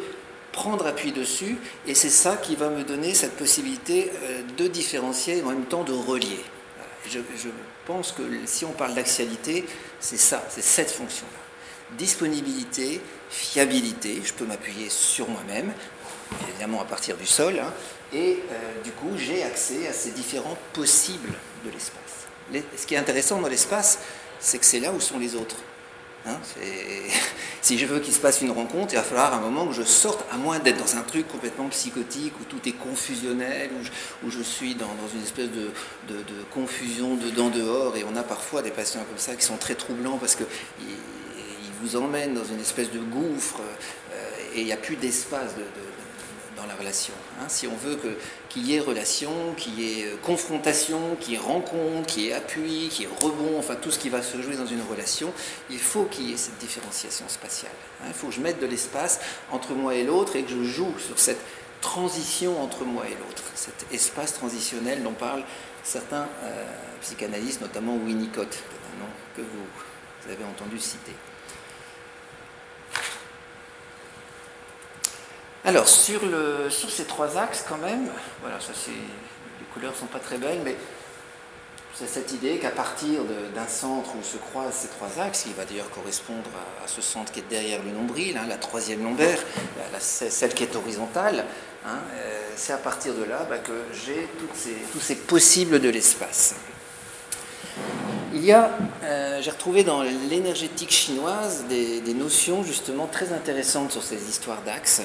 prendre 0.53 0.87
appui 0.87 1.11
dessus, 1.11 1.57
et 1.85 1.95
c'est 1.95 2.09
ça 2.09 2.37
qui 2.37 2.55
va 2.55 2.69
me 2.69 2.83
donner 2.83 3.13
cette 3.13 3.35
possibilité 3.35 4.11
euh, 4.23 4.41
de 4.57 4.67
différencier 4.67 5.39
et 5.39 5.43
en 5.43 5.49
même 5.49 5.65
temps 5.65 5.83
de 5.83 5.91
relier. 5.91 6.39
Je, 7.09 7.19
pense 7.85 8.13
que 8.13 8.23
si 8.45 8.63
on 8.63 8.71
parle 8.71 8.95
d'axialité, 8.95 9.65
c'est 9.99 10.17
ça, 10.17 10.41
c'est 10.49 10.63
cette 10.63 10.89
fonction-là 10.89 11.43
disponibilité, 11.97 13.01
fiabilité, 13.29 14.21
je 14.23 14.33
peux 14.33 14.45
m'appuyer 14.45 14.89
sur 14.89 15.29
moi-même, 15.29 15.71
évidemment 16.49 16.81
à 16.81 16.85
partir 16.85 17.17
du 17.17 17.25
sol, 17.25 17.59
hein, 17.59 17.71
et 18.13 18.39
euh, 18.51 18.83
du 18.83 18.91
coup 18.91 19.11
j'ai 19.17 19.43
accès 19.43 19.87
à 19.87 19.93
ces 19.93 20.11
différents 20.11 20.57
possibles 20.73 21.33
de 21.65 21.71
l'espace. 21.71 21.99
Ce 22.77 22.85
qui 22.85 22.95
est 22.95 22.97
intéressant 22.97 23.39
dans 23.39 23.47
l'espace, 23.47 23.99
c'est 24.39 24.59
que 24.59 24.65
c'est 24.65 24.79
là 24.79 24.91
où 24.91 24.99
sont 24.99 25.19
les 25.19 25.35
autres. 25.35 25.57
Hein, 26.25 26.37
si 27.61 27.77
je 27.77 27.85
veux 27.85 27.99
qu'il 27.99 28.13
se 28.13 28.19
passe 28.19 28.41
une 28.41 28.51
rencontre, 28.51 28.93
il 28.93 28.95
va 28.97 29.03
falloir 29.03 29.33
un 29.33 29.39
moment 29.39 29.67
que 29.67 29.73
je 29.73 29.83
sorte, 29.83 30.25
à 30.31 30.37
moins 30.37 30.59
d'être 30.59 30.77
dans 30.77 30.97
un 30.97 31.01
truc 31.01 31.27
complètement 31.27 31.67
psychotique, 31.69 32.33
où 32.39 32.43
tout 32.45 32.67
est 32.67 32.73
confusionnel, 32.73 33.71
où 34.23 34.29
je, 34.29 34.41
suis 34.41 34.75
dans, 34.75 34.87
une 35.13 35.23
espèce 35.23 35.49
de, 35.49 35.71
de 36.07 36.43
confusion 36.51 37.15
dedans-dehors, 37.15 37.97
et 37.97 38.03
on 38.03 38.15
a 38.15 38.23
parfois 38.23 38.61
des 38.61 38.71
patients 38.71 39.03
comme 39.07 39.17
ça 39.17 39.35
qui 39.35 39.43
sont 39.43 39.57
très 39.57 39.75
troublants 39.75 40.17
parce 40.17 40.35
que 40.35 40.43
vous 41.83 41.97
emmène 41.97 42.33
dans 42.33 42.45
une 42.45 42.61
espèce 42.61 42.91
de 42.91 42.99
gouffre 42.99 43.59
euh, 44.13 44.29
et 44.55 44.61
il 44.61 44.65
n'y 44.65 44.73
a 44.73 44.77
plus 44.77 44.95
d'espace 44.95 45.51
dans 46.55 46.65
la 46.65 46.75
relation. 46.75 47.13
Hein. 47.39 47.45
Si 47.49 47.67
on 47.67 47.75
veut 47.75 47.99
qu'il 48.53 48.67
y 48.67 48.75
ait 48.75 48.79
relation, 48.79 49.31
qu'il 49.57 49.79
y 49.79 50.01
ait 50.01 50.05
euh, 50.05 50.15
confrontation, 50.21 51.15
qu'il 51.19 51.33
y 51.33 51.35
ait 51.37 51.39
rencontre, 51.39 52.05
qu'il 52.05 52.23
y 52.23 52.27
ait 52.29 52.33
appui, 52.33 52.89
qu'il 52.89 53.05
y 53.05 53.11
ait 53.11 53.15
rebond, 53.19 53.57
enfin 53.57 53.75
tout 53.75 53.89
ce 53.89 53.97
qui 53.97 54.09
va 54.09 54.21
se 54.21 54.39
jouer 54.41 54.55
dans 54.55 54.67
une 54.67 54.81
relation, 54.87 55.33
il 55.71 55.79
faut 55.79 56.03
qu'il 56.03 56.29
y 56.29 56.33
ait 56.33 56.37
cette 56.37 56.59
différenciation 56.59 57.25
spatiale. 57.27 57.71
Hein. 58.01 58.05
Il 58.09 58.13
faut 58.13 58.27
que 58.27 58.33
je 58.33 58.41
mette 58.41 58.59
de 58.59 58.67
l'espace 58.67 59.19
entre 59.51 59.73
moi 59.73 59.95
et 59.95 60.03
l'autre 60.03 60.35
et 60.35 60.43
que 60.43 60.51
je 60.51 60.63
joue 60.63 60.93
sur 60.99 61.17
cette 61.17 61.41
transition 61.81 62.61
entre 62.61 62.85
moi 62.85 63.05
et 63.07 63.15
l'autre, 63.15 63.43
cet 63.55 63.87
espace 63.91 64.33
transitionnel 64.33 65.01
dont 65.01 65.13
parlent 65.13 65.43
certains 65.83 66.27
euh, 66.43 66.65
psychanalystes, 67.01 67.61
notamment 67.61 67.95
Winnicott, 67.95 68.47
un 68.93 68.99
nom 68.99 69.09
que 69.35 69.41
vous 69.41 70.31
avez 70.31 70.43
entendu 70.45 70.79
citer. 70.79 71.13
Alors, 75.65 75.87
sur, 75.87 76.25
le, 76.25 76.69
sur 76.69 76.89
ces 76.89 77.05
trois 77.05 77.37
axes, 77.37 77.63
quand 77.67 77.77
même, 77.77 78.09
voilà, 78.41 78.59
ça 78.59 78.73
c'est, 78.75 78.91
les 78.91 79.65
couleurs 79.73 79.95
sont 79.95 80.07
pas 80.07 80.19
très 80.19 80.37
belles, 80.37 80.59
mais 80.65 80.75
c'est 81.95 82.09
cette 82.09 82.33
idée 82.33 82.57
qu'à 82.57 82.71
partir 82.71 83.21
d'un 83.55 83.67
centre 83.67 84.09
où 84.19 84.23
se 84.23 84.35
croisent 84.35 84.73
ces 84.73 84.89
trois 84.89 85.23
axes, 85.23 85.43
qui 85.43 85.53
va 85.53 85.63
d'ailleurs 85.63 85.89
correspondre 85.89 86.49
à, 86.83 86.87
ce 86.87 87.01
centre 87.01 87.31
qui 87.31 87.39
est 87.39 87.49
derrière 87.49 87.81
le 87.81 87.91
nombril, 87.91 88.37
hein, 88.37 88.45
la 88.49 88.57
troisième 88.57 89.03
lombaire, 89.03 89.39
celle 89.99 90.53
qui 90.53 90.63
est 90.63 90.75
horizontale, 90.75 91.45
hein, 91.85 91.99
euh, 92.15 92.41
c'est 92.57 92.73
à 92.73 92.77
partir 92.77 93.13
de 93.13 93.23
là 93.23 93.47
bah, 93.49 93.59
que 93.59 93.85
j'ai 93.93 94.27
tous 94.91 94.99
ces 94.99 95.15
possibles 95.15 95.79
de 95.79 95.87
l'espace. 95.87 96.55
Il 98.33 98.43
y 98.43 98.51
a, 98.51 98.69
euh, 99.03 99.41
j'ai 99.41 99.51
retrouvé 99.51 99.85
dans 99.85 100.01
l'énergétique 100.01 100.91
chinoise 100.91 101.63
des, 101.69 102.01
des, 102.01 102.13
notions 102.13 102.63
justement 102.63 103.07
très 103.07 103.31
intéressantes 103.31 103.91
sur 103.91 104.03
ces 104.03 104.27
histoires 104.27 104.61
d'axes 104.63 105.03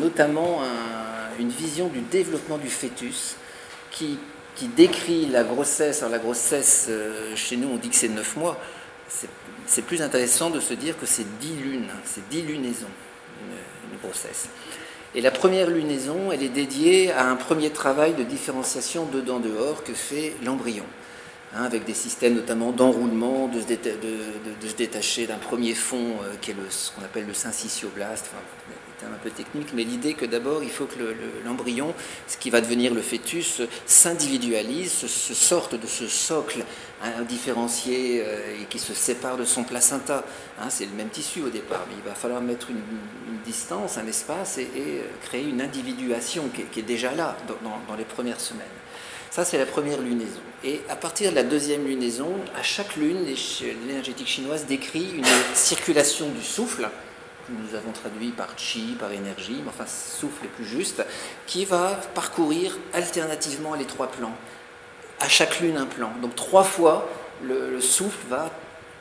notamment 0.00 0.60
une 1.38 1.48
vision 1.48 1.88
du 1.88 2.00
développement 2.00 2.58
du 2.58 2.68
fœtus 2.68 3.36
qui, 3.90 4.18
décrit 4.76 5.26
la 5.26 5.44
grossesse. 5.44 5.98
Alors 6.02 6.12
la 6.12 6.18
grossesse, 6.18 6.86
euh, 6.88 7.34
chez 7.36 7.56
nous 7.56 7.68
on 7.68 7.76
dit 7.76 7.90
que 7.90 7.96
c'est 7.96 8.08
9 8.08 8.36
mois. 8.36 8.58
C'est 9.66 9.82
plus 9.82 10.02
intéressant 10.02 10.50
de 10.50 10.60
se 10.60 10.74
dire 10.74 10.98
que 10.98 11.06
c'est 11.06 11.26
10 11.38 11.56
lunes, 11.56 11.88
c'est 12.04 12.26
10 12.28 12.42
lunaisons, 12.42 12.86
une, 13.40 13.98
grossesse. 13.98 14.48
Et 15.14 15.20
la 15.20 15.30
première 15.30 15.70
lunaison, 15.70 16.32
elle 16.32 16.42
est 16.42 16.48
dédiée 16.48 17.12
à 17.12 17.28
un 17.28 17.36
premier 17.36 17.70
travail 17.70 18.14
de 18.14 18.24
différenciation 18.24 19.06
dedans-dehors 19.06 19.84
que 19.84 19.94
fait 19.94 20.34
l'embryon. 20.42 20.84
Hein, 21.54 21.64
avec 21.64 21.84
des 21.84 21.94
systèmes 21.94 22.34
notamment 22.34 22.72
d'enroulement, 22.72 23.48
de, 23.48 23.60
se 23.60 24.74
détacher 24.74 25.26
d'un 25.26 25.36
premier 25.36 25.74
fond 25.74 26.16
euh, 26.24 26.34
qui 26.40 26.50
est 26.50 26.56
ce 26.68 26.90
qu'on 26.90 27.04
appelle 27.04 27.26
le 27.26 27.34
syncytioblast, 27.34 28.30
terme 29.00 29.12
un 29.14 29.18
peu 29.18 29.30
technique, 29.30 29.68
mais 29.74 29.84
l'idée 29.84 30.14
que 30.14 30.26
d'abord 30.26 30.62
il 30.62 30.70
faut 30.70 30.86
que 30.86 30.98
l'embryon, 31.44 31.94
ce 32.26 32.36
qui 32.36 32.50
va 32.50 32.60
devenir 32.60 32.94
le 32.94 33.02
fœtus, 33.02 33.62
s'individualise, 33.86 34.92
se, 34.92 35.34
sorte 35.34 35.74
de 35.74 35.86
ce 35.86 36.06
socle 36.06 36.64
hein, 37.02 37.22
différencié 37.28 38.22
euh, 38.24 38.62
et 38.62 38.64
qui 38.66 38.78
se 38.78 38.94
sépare 38.94 39.36
de 39.36 39.44
son 39.44 39.64
placenta. 39.64 40.24
Hein, 40.60 40.70
c'est 40.70 40.86
le 40.86 40.92
même 40.92 41.08
tissu 41.08 41.42
au 41.42 41.50
départ, 41.50 41.84
mais 41.88 41.94
il 42.02 42.08
va 42.08 42.14
falloir 42.14 42.40
mettre 42.40 42.70
une, 42.70 42.80
distance, 43.44 43.98
un 43.98 44.06
espace 44.06 44.56
et, 44.56 44.68
euh, 44.76 45.02
créer 45.22 45.44
une 45.44 45.60
individuation 45.60 46.44
qui 46.72 46.80
est, 46.80 46.82
déjà 46.82 47.12
là 47.12 47.36
dans, 47.62 47.96
les 47.96 48.04
premières 48.04 48.40
semaines. 48.40 48.66
Ça, 49.30 49.44
c'est 49.44 49.58
la 49.58 49.66
première 49.66 50.00
lunaison. 50.00 50.40
Et 50.62 50.80
à 50.88 50.96
partir 50.96 51.30
de 51.30 51.34
la 51.34 51.42
deuxième 51.42 51.84
lunaison, 51.86 52.30
à 52.56 52.62
chaque 52.62 52.96
lune, 52.96 53.26
l'énergétique 53.86 54.28
chinoise 54.28 54.64
décrit 54.66 55.10
une 55.16 55.26
circulation 55.54 56.28
du 56.30 56.42
souffle 56.42 56.88
nous 57.48 57.74
avons 57.74 57.92
traduit 57.92 58.30
par 58.30 58.48
chi, 58.56 58.96
par 58.98 59.12
énergie, 59.12 59.60
mais 59.62 59.68
enfin 59.68 59.86
souffle 59.86 60.44
est 60.44 60.48
plus 60.48 60.64
juste, 60.64 61.04
qui 61.46 61.64
va 61.64 62.00
parcourir 62.14 62.76
alternativement 62.92 63.74
les 63.74 63.84
trois 63.84 64.08
plans. 64.08 64.34
À 65.20 65.28
chaque 65.28 65.60
lune 65.60 65.76
un 65.76 65.86
plan. 65.86 66.10
Donc 66.22 66.34
trois 66.34 66.64
fois, 66.64 67.08
le, 67.42 67.80
souffle 67.80 68.26
va 68.28 68.50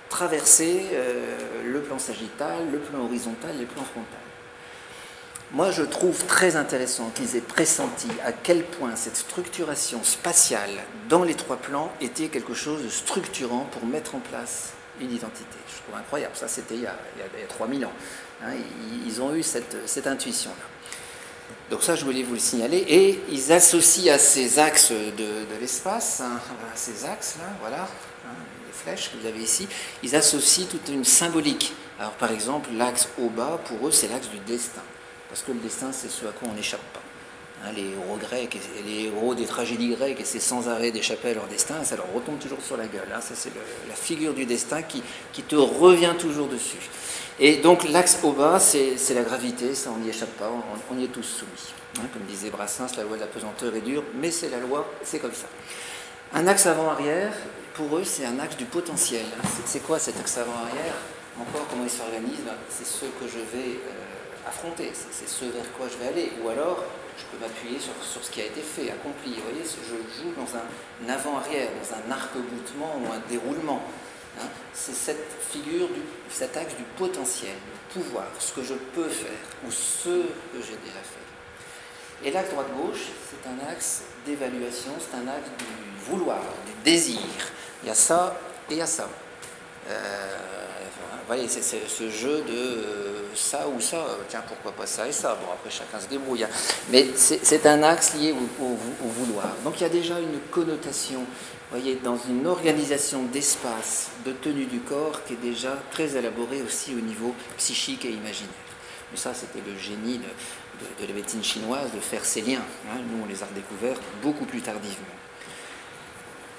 traverser 0.10 0.86
euh, 0.94 1.64
le 1.66 1.82
plan 1.82 2.00
sagittal, 2.00 2.70
le 2.72 2.80
plan 2.80 3.00
horizontal 3.00 3.56
et 3.56 3.60
le 3.60 3.66
plan 3.66 3.84
frontal. 3.84 4.20
Moi, 5.54 5.70
je 5.70 5.84
trouve 5.84 6.26
très 6.26 6.56
intéressant 6.56 7.12
qu'ils 7.14 7.36
aient 7.36 7.42
pressenti 7.42 8.08
à 8.26 8.32
quel 8.32 8.64
point 8.64 8.96
cette 8.96 9.18
structuration 9.18 10.04
spatiale 10.04 10.72
dans 11.10 11.24
les 11.24 11.36
trois 11.36 11.58
plans 11.58 11.92
était 12.02 12.30
quelque 12.30 12.56
chose 12.56 12.84
de 12.84 12.90
structurant 12.90 13.68
pour 13.72 13.86
mettre 13.86 14.16
en 14.16 14.20
place 14.20 14.74
une 15.00 15.12
identité. 15.12 15.58
Je 15.68 15.82
trouve 15.84 15.96
incroyable. 15.96 16.36
Ça, 16.36 16.48
c'était 16.48 16.74
il, 16.74 16.82
y 16.82 16.88
a 16.88 16.96
3000 17.50 17.86
ans. 17.86 17.94
Hein, 18.44 18.52
ils 19.06 19.22
ont 19.22 19.34
eu 19.34 19.44
cette, 19.44 20.08
intuition-là. 20.08 20.66
Donc 21.70 21.82
ça, 21.82 21.96
je 21.96 22.04
voulais 22.04 22.24
vous 22.24 22.34
le 22.34 22.40
signaler. 22.40 22.86
Et 22.88 23.22
ils 23.32 23.52
associent 23.52 24.14
à 24.14 24.18
ces 24.18 24.60
axes 24.60 24.92
de, 24.92 25.60
l'espace, 25.60 26.22
hein, 26.22 26.40
ces 26.76 27.06
axes-là, 27.06 27.46
voilà, 27.62 27.84
hein, 27.84 28.36
les 28.68 28.74
flèches 28.74 29.12
que 29.12 29.18
vous 29.18 29.28
avez 29.28 29.42
ici, 29.42 29.68
ils 30.02 30.16
associent 30.16 30.66
toute 30.66 30.90
une 30.90 31.06
symbolique. 31.06 31.74
Alors 32.00 32.14
par 32.14 32.32
exemple, 32.32 32.70
l'axe 32.74 33.08
au 33.18 33.30
bas, 33.30 33.60
pour 33.66 33.88
eux, 33.88 33.92
c'est 33.92 34.08
l'axe 34.08 34.28
du 34.28 34.40
destin. 34.40 34.82
Parce 35.30 35.42
que 35.42 35.52
le 35.52 35.60
destin, 35.60 35.92
c'est 35.92 36.10
ce 36.10 36.26
à 36.26 36.32
quoi 36.32 36.50
on 36.52 36.54
n'échappe 36.54 36.84
pas. 36.94 37.02
Les 37.76 37.92
héros 37.92 38.18
grecs, 38.18 38.56
et 38.56 38.84
les 38.84 39.06
héros 39.06 39.36
des 39.36 39.46
tragédies 39.46 39.96
grecques, 39.96 40.20
et 40.20 40.26
c'est 40.26 40.40
sans 40.40 40.68
arrêt 40.68 40.92
d'échapper 40.92 41.30
à 41.30 41.34
leur 41.36 41.48
destin, 41.48 41.84
ça 41.84 41.96
leur 41.96 42.12
retombe 42.14 42.40
toujours 42.40 42.62
sur 42.62 42.78
la 42.78 42.88
gueule. 42.88 43.08
Ça, 43.22 43.36
c'est 43.36 43.52
la 43.88 43.96
figure 43.96 44.34
du 44.34 44.46
destin 44.46 44.82
qui, 44.82 45.02
te 45.44 45.56
revient 45.56 46.14
toujours 46.18 46.48
dessus. 46.48 46.90
Et 47.40 47.58
donc 47.58 47.90
l'axe 47.90 48.20
au 48.24 48.32
bas, 48.32 48.60
c'est 48.60 49.14
la 49.14 49.24
gravité, 49.24 49.74
ça 49.74 49.90
on 49.96 50.00
n'y 50.00 50.10
échappe 50.10 50.38
pas, 50.38 50.52
on, 50.92 51.00
y 51.00 51.06
est 51.06 51.08
tous 51.08 51.24
soumis. 51.24 51.74
Hein, 51.98 52.08
comme 52.12 52.24
disait 52.24 52.50
Brassens, 52.50 52.96
la 52.98 53.04
loi 53.04 53.16
de 53.16 53.22
la 53.22 53.28
pesanteur 53.28 53.76
est 53.76 53.82
dure, 53.82 54.04
mais 54.16 54.32
c'est 54.32 54.50
la 54.50 54.60
loi, 54.60 54.86
c'est 55.04 55.20
comme 55.20 55.34
ça. 55.34 55.48
Un 56.34 56.48
axe 56.48 56.66
avant-arrière, 56.66 57.34
pour 57.74 57.98
eux, 57.98 58.04
c'est 58.04 58.26
un 58.26 58.40
axe 58.40 58.56
du 58.58 58.66
potentiel. 58.66 59.26
C'est 59.66 59.84
quoi 59.84 60.00
cet 60.00 60.20
axe 60.20 60.38
avant-arrière? 60.38 60.94
Encore, 61.40 61.68
comment 61.70 61.84
il 61.84 61.90
s'organise 61.90 62.40
ben, 62.46 62.54
C'est 62.70 62.86
ce 62.86 63.06
que 63.06 63.28
je 63.28 63.40
vais 63.40 63.78
euh, 63.78 64.48
affronter, 64.48 64.92
c'est 64.94 65.28
ce 65.28 65.46
vers 65.46 65.72
quoi 65.76 65.88
je 65.92 65.98
vais 65.98 66.12
aller. 66.12 66.32
Ou 66.44 66.50
alors, 66.50 66.84
je 67.18 67.24
peux 67.26 67.38
m'appuyer 67.42 67.80
sur, 67.80 67.94
sur, 68.04 68.24
ce 68.24 68.32
qui 68.32 68.42
a 68.42 68.46
été 68.46 68.62
fait, 68.62 68.92
accompli. 68.92 69.36
Vous 69.36 69.44
voyez, 69.44 69.64
je 69.64 69.96
joue 69.96 70.32
dans 70.36 70.50
un 70.58 71.14
avant-arrière, 71.14 71.70
dans 71.82 71.96
un 71.96 72.12
arc-boutement 72.12 73.02
ou 73.02 73.12
un 73.12 73.22
déroulement. 73.30 73.82
Hein, 74.40 74.48
c'est 74.74 74.96
cette 74.96 75.28
figure, 75.52 75.88
cet 76.30 76.58
axe 76.58 76.76
du 76.76 76.84
potentiel, 76.98 77.54
du 77.54 78.02
pouvoir, 78.02 78.26
ce 78.40 78.52
que 78.54 78.64
je 78.64 78.74
peux 78.74 79.10
faire 79.10 79.30
ou 79.66 79.72
ce 79.72 80.10
que 80.10 80.62
j'ai 80.62 80.78
déjà 80.78 81.02
fait. 81.04 82.28
Et 82.28 82.32
l'axe 82.32 82.50
droite-gauche, 82.50 83.10
c'est 83.30 83.48
un 83.48 83.70
axe 83.70 84.04
d'évaluation, 84.26 84.92
c'est 85.00 85.18
un 85.18 85.28
axe 85.28 85.50
du 85.60 86.10
vouloir, 86.10 86.42
du 86.66 86.84
désir. 86.84 87.20
Il 87.84 87.90
y 87.90 87.92
a 87.92 87.96
ça 87.96 88.40
et 88.70 88.74
il 88.74 88.78
y 88.78 88.82
a 88.82 88.88
ça. 88.88 89.10
Euh, 89.90 90.63
voyez, 91.28 91.48
c'est 91.48 91.62
ce 91.62 92.10
jeu 92.10 92.44
de 92.48 92.54
euh, 92.54 93.36
ça 93.36 93.68
ou 93.68 93.80
ça, 93.80 94.06
tiens, 94.30 94.44
pourquoi 94.48 94.72
pas 94.72 94.86
ça 94.86 95.08
et 95.08 95.12
ça 95.12 95.38
Bon, 95.42 95.52
après, 95.54 95.70
chacun 95.70 96.00
se 96.00 96.08
débrouille. 96.08 96.44
Hein. 96.44 96.50
Mais 96.92 97.08
c'est 97.16 97.66
un 97.66 97.84
axe 97.84 98.16
lié 98.16 98.34
au, 98.34 98.64
au, 98.66 99.08
vouloir. 99.08 99.48
Donc, 99.64 99.80
il 99.80 99.84
y 99.84 99.86
a 99.86 99.90
déjà 99.90 100.20
une 100.20 100.40
connotation 100.52 101.26
voyez, 101.74 101.96
dans 102.04 102.18
une 102.18 102.46
organisation 102.46 103.24
d'espace, 103.24 104.12
de 104.26 104.32
tenue 104.32 104.66
du 104.66 104.80
corps 104.80 105.24
qui 105.26 105.34
est 105.34 105.42
déjà 105.42 105.76
très 105.92 106.16
élaborée 106.16 106.62
aussi 106.62 106.94
au 106.94 107.02
niveau 107.02 107.34
psychique 107.58 108.06
et 108.06 108.12
imaginaire. 108.12 108.54
Mais 109.12 109.18
ça, 109.18 109.34
c'était 109.34 109.62
le 109.68 109.78
génie 109.78 110.20
de, 110.20 111.08
la 111.08 111.14
médecine 111.14 111.44
chinoise 111.44 111.92
de 111.94 112.00
faire 112.00 112.26
ces 112.26 112.42
liens. 112.42 112.62
Hein. 112.90 113.00
Nous, 113.12 113.24
on 113.24 113.28
les 113.28 113.42
a 113.42 113.46
redécouverts 113.46 114.00
beaucoup 114.22 114.46
plus 114.46 114.62
tardivement. 114.62 115.23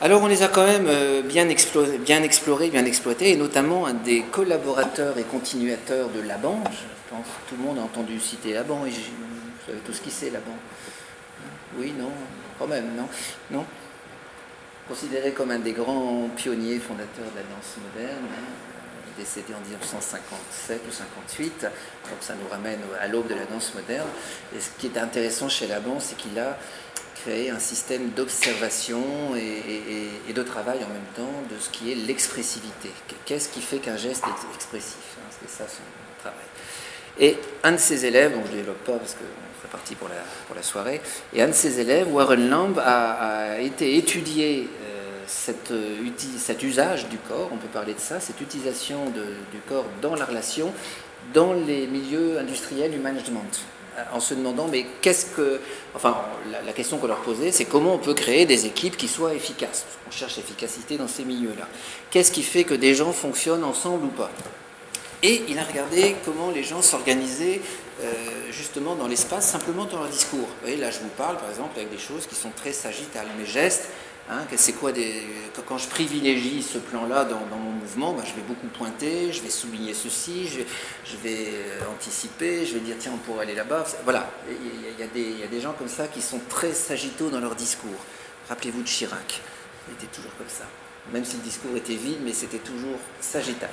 Alors 0.00 0.22
on 0.22 0.26
les 0.26 0.42
a 0.42 0.48
quand 0.48 0.66
même 0.66 0.86
euh, 0.88 1.22
bien, 1.22 1.48
explorés, 1.48 1.98
bien 1.98 2.84
exploités, 2.84 3.30
et 3.30 3.36
notamment 3.36 3.86
un 3.86 3.94
des 3.94 4.22
collaborateurs 4.22 5.16
et 5.18 5.22
continuateurs 5.22 6.08
de 6.10 6.20
Laban, 6.20 6.62
je 6.64 7.14
pense 7.14 7.26
que 7.26 7.50
tout 7.50 7.56
le 7.56 7.62
monde 7.62 7.78
a 7.78 7.82
entendu 7.82 8.18
citer 8.18 8.52
Laban, 8.52 8.84
et 8.86 8.90
vous 8.90 9.66
savez 9.66 9.78
tout 9.78 9.92
ce 9.92 10.00
qui 10.00 10.10
c'est 10.10 10.30
Laban. 10.30 10.56
Oui, 11.78 11.92
non, 11.98 12.10
quand 12.58 12.66
même, 12.66 12.94
non 12.96 13.08
Non 13.50 13.64
considéré 14.88 15.32
comme 15.32 15.50
un 15.50 15.58
des 15.58 15.72
grands 15.72 16.28
pionniers 16.36 16.78
fondateurs 16.78 17.30
de 17.32 17.36
la 17.36 17.42
danse 17.42 17.76
moderne, 17.82 18.24
hein, 18.30 19.14
décédé 19.16 19.54
en 19.54 19.60
1957 19.66 20.82
ou 20.88 20.92
58, 20.92 21.62
donc 21.62 22.18
ça 22.20 22.34
nous 22.34 22.48
ramène 22.50 22.80
à 23.00 23.06
l'aube 23.08 23.28
de 23.28 23.34
la 23.34 23.44
danse 23.44 23.72
moderne. 23.74 24.08
Et 24.54 24.60
ce 24.60 24.70
qui 24.78 24.88
est 24.88 24.98
intéressant 24.98 25.48
chez 25.48 25.66
Laban, 25.66 26.00
c'est 26.00 26.16
qu'il 26.16 26.38
a 26.38 26.58
créé 27.24 27.50
un 27.50 27.58
système 27.58 28.10
d'observation 28.10 29.02
et, 29.36 30.32
de 30.32 30.42
travail 30.42 30.78
en 30.78 30.88
même 30.88 31.10
temps 31.14 31.42
de 31.48 31.58
ce 31.60 31.70
qui 31.70 31.92
est 31.92 31.94
l'expressivité. 31.94 32.90
Qu'est-ce 33.24 33.48
qui 33.48 33.60
fait 33.60 33.78
qu'un 33.78 33.96
geste 33.96 34.24
est 34.24 34.54
expressif 34.54 35.16
hein, 35.18 35.30
C'est 35.30 35.48
ça 35.48 35.64
son 35.68 35.82
travail. 36.20 36.44
Et 37.20 37.38
un 37.62 37.72
de 37.72 37.76
ses 37.76 38.04
élèves, 38.04 38.32
dont 38.32 38.42
je 38.44 38.50
ne 38.50 38.56
développe 38.56 38.84
pas 38.84 38.98
parce 38.98 39.12
que 39.12 39.24
c'est 39.62 39.70
parti 39.70 39.94
pour 39.94 40.08
la, 40.08 40.16
pour 40.46 40.56
la 40.56 40.62
soirée, 40.62 41.00
et 41.32 41.40
un 41.40 41.48
de 41.48 41.52
ses 41.52 41.80
élèves, 41.80 42.12
Warren 42.12 42.50
Lamb, 42.50 42.78
a, 42.78 43.60
été 43.60 43.96
étudié 43.96 44.68
euh, 44.82 45.22
cette, 45.26 45.72
cet 46.36 46.62
usage 46.62 47.08
du 47.08 47.16
corps, 47.18 47.48
on 47.52 47.56
peut 47.56 47.68
parler 47.68 47.94
de 47.94 48.00
ça, 48.00 48.18
cette 48.18 48.40
utilisation 48.40 49.06
du 49.06 49.60
corps 49.68 49.86
dans 50.02 50.16
la 50.16 50.24
relation, 50.24 50.72
dans 51.32 51.54
les 51.54 51.86
milieux 51.86 52.38
industriels 52.38 52.90
du 52.90 52.98
management 52.98 53.64
en 54.12 54.20
se 54.20 54.34
demandant 54.34 54.68
mais 54.68 54.86
qu'est-ce 55.00 55.26
que 55.26 55.60
enfin 55.94 56.16
la, 56.64 56.72
question 56.72 56.98
qu'on 56.98 57.06
leur 57.06 57.22
posait 57.22 57.52
c'est 57.52 57.64
comment 57.64 57.94
on 57.94 57.98
peut 57.98 58.14
créer 58.14 58.46
des 58.46 58.66
équipes 58.66 58.96
qui 58.96 59.08
soient 59.08 59.34
efficaces 59.34 59.84
on 60.06 60.10
cherche 60.10 60.36
l'efficacité 60.36 60.96
dans 60.96 61.08
ces 61.08 61.24
milieux 61.24 61.54
là 61.58 61.68
qu'est-ce 62.10 62.32
qui 62.32 62.42
fait 62.42 62.64
que 62.64 62.74
des 62.74 62.94
gens 62.94 63.12
fonctionnent 63.12 63.64
ensemble 63.64 64.06
ou 64.06 64.10
pas? 64.10 64.30
Et 65.24 65.42
il 65.48 65.58
a 65.58 65.64
regardé 65.64 66.16
comment 66.26 66.50
les 66.50 66.62
gens 66.62 66.82
s'organisaient 66.82 67.62
euh, 68.02 68.12
justement 68.52 68.94
dans 68.94 69.08
l'espace, 69.08 69.48
simplement 69.48 69.86
dans 69.86 70.00
leur 70.00 70.08
discours. 70.10 70.40
Vous 70.40 70.60
voyez, 70.60 70.76
là 70.76 70.90
je 70.90 70.98
vous 70.98 71.08
parle 71.16 71.38
par 71.38 71.48
exemple 71.48 71.78
avec 71.78 71.90
des 71.90 71.98
choses 71.98 72.26
qui 72.26 72.34
sont 72.34 72.50
très 72.54 72.74
sagittales. 72.74 73.28
Mes 73.38 73.46
gestes, 73.46 73.88
hein, 74.30 74.44
c'est 74.56 74.72
quoi 74.72 74.92
des... 74.92 75.22
Quand 75.66 75.78
je 75.78 75.88
privilégie 75.88 76.62
ce 76.62 76.78
plan-là 76.78 77.24
dans, 77.24 77.40
mon 77.56 77.70
mouvement, 77.70 78.12
bah, 78.12 78.22
je 78.26 78.34
vais 78.34 78.46
beaucoup 78.46 78.66
pointer, 78.66 79.32
je 79.32 79.42
vais 79.42 79.50
souligner 79.50 79.94
ceci, 79.94 80.48
je, 80.48 81.16
vais 81.22 81.48
euh, 81.48 81.80
anticiper, 81.92 82.66
je 82.66 82.74
vais 82.74 82.80
dire 82.80 82.96
tiens 82.98 83.12
on 83.14 83.18
pourrait 83.18 83.44
aller 83.44 83.54
là-bas. 83.54 83.84
Voilà, 84.04 84.30
il 84.48 85.00
y, 85.00 85.02
a, 85.02 85.06
il 85.14 85.38
y, 85.38 85.42
a 85.42 85.46
des 85.46 85.60
gens 85.60 85.72
comme 85.72 85.88
ça 85.88 86.08
qui 86.08 86.20
sont 86.20 86.40
très 86.48 86.72
sagittaux 86.72 87.30
dans 87.30 87.40
leur 87.40 87.54
discours. 87.54 88.00
Rappelez-vous 88.48 88.82
de 88.82 88.88
Chirac, 88.88 89.40
il 89.88 89.94
était 89.94 90.14
toujours 90.14 90.36
comme 90.36 90.48
ça. 90.48 90.64
Même 91.12 91.24
si 91.24 91.36
le 91.36 91.42
discours 91.42 91.76
était 91.76 91.94
vide, 91.94 92.18
mais 92.22 92.32
c'était 92.32 92.58
toujours 92.58 92.98
sagittal. 93.20 93.70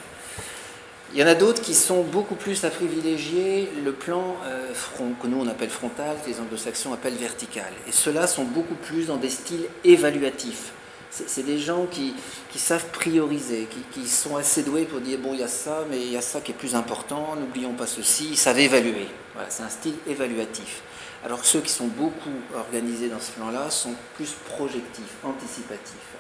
Il 1.14 1.20
y 1.20 1.24
en 1.24 1.28
a 1.28 1.36
d'autres 1.36 1.62
qui 1.62 1.74
sont 1.74 2.04
beaucoup 2.04 2.36
plus 2.36 2.64
à 2.64 2.70
privilégier 2.70 3.70
le 3.84 3.92
plan 3.92 4.38
euh, 4.46 4.74
front, 4.74 5.12
que 5.22 5.28
nous 5.28 5.42
on 5.42 5.48
appelle 5.50 5.70
frontal, 5.70 6.16
que 6.24 6.30
les 6.30 6.40
anglo-saxons 6.40 6.94
appellent 6.94 7.16
vertical. 7.16 7.68
Et 7.86 7.92
ceux-là 7.92 8.28
sont 8.28 8.46
beaucoup 8.46 8.76
plus 8.76 9.08
dans 9.08 9.18
des 9.18 9.30
styles 9.30 9.66
évaluatifs. 9.84 10.72
C'est 11.10 11.46
des 11.46 11.60
gens 11.60 11.88
qui, 11.88 12.14
savent 12.56 12.86
prioriser, 12.94 13.68
qui, 13.92 14.08
sont 14.08 14.38
assez 14.38 14.64
doués 14.64 14.86
pour 14.86 15.02
dire 15.02 15.20
bon, 15.20 15.34
il 15.34 15.42
y 15.42 15.44
a 15.44 15.50
ça, 15.50 15.86
mais 15.90 16.00
il 16.00 16.14
y 16.14 16.16
a 16.16 16.22
ça 16.22 16.40
qui 16.40 16.52
est 16.52 16.56
plus 16.56 16.74
important, 16.74 17.36
n'oublions 17.38 17.74
pas 17.74 17.88
ceci, 17.88 18.30
ils 18.32 18.38
savent 18.38 18.60
évaluer. 18.60 19.10
Voilà, 19.34 19.50
c'est 19.50 19.64
un 19.64 19.70
style 19.70 19.96
évaluatif. 20.08 20.82
Alors 21.26 21.42
que 21.42 21.48
ceux 21.48 21.60
qui 21.60 21.74
sont 21.74 21.88
beaucoup 21.88 22.32
organisés 22.56 23.10
dans 23.10 23.20
ce 23.20 23.32
plan-là 23.34 23.70
sont 23.70 23.94
plus 24.16 24.34
projectifs, 24.56 25.16
anticipatifs. 25.26 26.11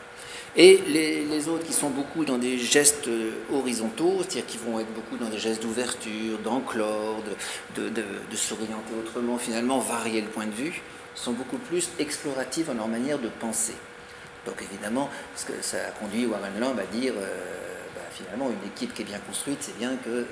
Et 0.57 0.81
les, 0.87 1.47
autres 1.47 1.65
qui 1.65 1.71
sont 1.71 1.89
beaucoup 1.89 2.25
dans 2.25 2.37
des 2.37 2.57
gestes 2.57 3.07
euh, 3.07 3.31
horizontaux, 3.53 4.17
c'est-à-dire 4.19 4.45
qui 4.45 4.57
vont 4.57 4.79
être 4.79 4.93
beaucoup 4.93 5.17
dans 5.17 5.29
des 5.29 5.39
gestes 5.39 5.61
d'ouverture, 5.61 6.39
d'enclore, 6.43 7.23
de, 7.77 7.87
de, 7.87 8.35
s'orienter 8.35 8.93
autrement, 8.99 9.37
finalement 9.37 9.79
varier 9.79 10.19
le 10.19 10.27
point 10.27 10.45
de 10.45 10.51
vue, 10.51 10.81
sont 11.15 11.31
beaucoup 11.31 11.57
plus 11.57 11.89
exploratifs 11.99 12.67
dans 12.67 12.73
leur 12.73 12.89
manière 12.89 13.17
de 13.17 13.29
penser. 13.29 13.75
Donc 14.45 14.55
évidemment, 14.61 15.09
ce 15.37 15.45
que 15.45 15.53
ça 15.61 15.77
a 15.77 15.91
conduit 15.91 16.25
Warren 16.25 16.59
Lamb 16.59 16.77
à 16.77 16.85
dire, 16.85 17.13
euh, 17.17 17.70
finalement, 18.23 18.49
une 18.49 18.67
équipe 18.67 18.93
qui 18.93 19.01
est 19.01 19.05
bien 19.05 19.19
construite, 19.19 19.57
c'est 19.61 19.77
bien 19.77 19.95
qu'il 19.97 20.11
euh, 20.11 20.23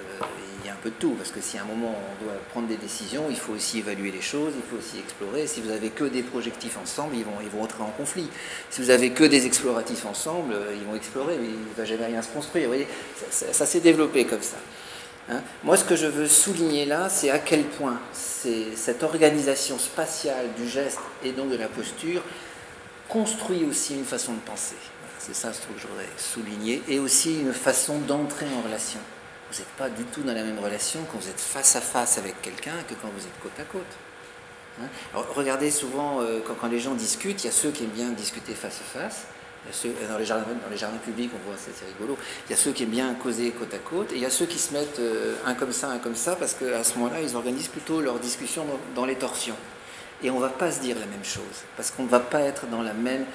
y 0.66 0.70
a 0.70 0.74
un 0.74 0.78
peu 0.82 0.90
de 0.90 0.96
tout, 0.96 1.12
parce 1.12 1.32
que 1.32 1.42
si 1.42 1.58
à 1.58 1.62
un 1.62 1.66
moment 1.66 1.94
on 1.94 2.24
doit 2.24 2.34
prendre 2.50 2.68
des 2.68 2.78
décisions, 2.78 3.26
il 3.30 3.36
faut 3.36 3.54
aussi 3.54 3.80
évaluer 3.80 4.12
les 4.12 4.22
choses, 4.22 4.54
il 4.56 4.64
faut 4.64 4.78
aussi 4.78 5.00
explorer. 5.00 5.48
Si 5.48 5.62
vous 5.62 5.72
avez 5.72 5.90
que 5.90 6.04
des 6.04 6.24
projectifs 6.24 6.78
ensemble, 6.78 7.16
ils 7.16 7.24
vont, 7.24 7.40
ils 7.42 7.50
vont 7.50 7.64
entrer 7.64 7.84
en 7.84 7.92
conflit. 7.92 8.28
Si 8.70 8.82
vous 8.82 8.90
avez 8.90 9.12
que 9.12 9.24
des 9.24 9.46
exploratifs 9.46 10.06
ensemble, 10.06 10.54
euh, 10.54 10.76
ils 10.76 10.86
vont 10.86 10.96
explorer, 10.96 11.38
mais 11.38 11.48
il 11.48 11.70
ne 11.70 11.76
va 11.76 11.86
jamais 11.86 12.06
rien 12.06 12.22
se 12.22 12.30
construire. 12.30 12.66
Vous 12.66 12.74
voyez, 12.74 12.88
ça, 13.32 13.66
s'est 13.66 13.80
développé 13.82 14.26
comme 14.26 14.42
ça. 14.42 14.58
Hein. 15.30 15.42
Moi, 15.64 15.78
ce 15.78 15.84
que 15.84 15.96
je 15.96 16.08
veux 16.08 16.28
souligner 16.28 16.86
là, 16.86 17.10
c'est 17.10 17.30
à 17.30 17.40
quel 17.40 17.64
point 17.64 18.00
cette 18.12 19.04
organisation 19.04 19.78
spatiale 19.78 20.48
du 20.58 20.68
geste 20.68 21.00
et 21.24 21.32
donc 21.32 21.50
de 21.50 21.58
la 21.58 21.68
posture 21.68 22.24
construit 23.10 23.66
aussi 23.66 23.96
une 23.96 24.06
façon 24.06 24.34
de 24.34 24.40
penser. 24.40 24.76
C'est 25.20 25.36
ça 25.36 25.52
ce 25.54 25.60
que 25.60 25.78
je 25.78 25.86
voudrais 25.86 26.08
souligner. 26.18 26.82
Et 26.88 27.00
aussi 27.00 27.42
une 27.42 27.54
façon 27.54 28.00
d'entrer 28.00 28.46
en 28.58 28.62
relation. 28.62 29.00
Vous 29.52 29.60
n'êtes 29.60 29.68
pas 29.78 29.90
du 29.90 30.04
tout 30.06 30.22
dans 30.22 30.34
la 30.34 30.44
même 30.44 30.60
relation 30.60 31.02
quand 31.12 31.18
vous 31.20 31.30
êtes 31.30 31.40
face 31.40 31.76
à 31.76 31.82
face 31.82 32.18
avec 32.18 32.42
quelqu'un 32.42 32.76
que 32.88 32.94
quand 32.96 33.10
vous 33.10 33.26
êtes 33.26 33.40
côte 33.42 33.60
à 33.60 33.64
côte. 33.64 33.82
Hein? 34.82 34.88
Regardez 35.36 35.72
souvent, 35.72 36.22
euh, 36.22 36.40
quand, 36.46 36.68
les 36.68 36.80
gens 36.80 36.94
discutent, 36.94 37.44
il 37.44 37.48
y 37.48 37.50
a 37.50 37.54
ceux 37.54 37.72
qui 37.72 37.84
aiment 37.84 37.90
bien 37.90 38.10
discuter 38.10 38.54
face 38.54 38.80
à 38.80 39.00
face. 39.00 39.26
dans, 40.10 40.18
les 40.18 40.26
jardins, 40.26 40.46
dans 40.46 40.70
les 40.70 40.78
jardins 40.78 40.98
publics, 40.98 41.32
on 41.34 41.50
voit, 41.50 41.58
c'est 41.58 41.86
rigolo. 41.86 42.18
Il 42.48 42.52
y 42.52 42.54
a 42.54 42.58
ceux 42.58 42.72
qui 42.72 42.84
aiment 42.84 42.90
bien 42.90 43.14
causer 43.16 43.52
côte 43.52 43.74
à 43.74 43.80
côte, 43.80 44.12
et 44.14 44.16
il 44.16 44.22
y 44.22 44.26
a 44.26 44.30
ceux 44.30 44.46
qui 44.46 44.60
se 44.60 44.74
mettent 44.74 45.00
euh, 45.00 45.36
un 45.46 45.56
comme 45.56 45.74
ça, 45.74 45.90
un 45.90 45.98
comme 45.98 46.16
ça, 46.16 46.36
parce 46.36 46.54
qu'à 46.54 46.84
ce 46.84 46.98
moment-là, 46.98 47.22
ils 47.22 47.36
organisent 47.36 47.68
plutôt 47.68 48.02
leur 48.02 48.20
discussion 48.20 48.66
dans, 48.96 49.06
les 49.06 49.16
torsions. 49.16 49.58
Et 50.24 50.30
on 50.30 50.36
ne 50.36 50.42
va 50.42 50.50
pas 50.50 50.72
se 50.72 50.80
dire 50.80 50.98
la 51.00 51.08
même 51.08 51.26
chose, 51.26 51.66
parce 51.76 51.92
qu'on 51.92 52.04
ne 52.04 52.10
va 52.10 52.20
pas 52.20 52.42
être 52.42 52.68
dans 52.68 52.84
la 52.84 52.94
même 52.94 53.26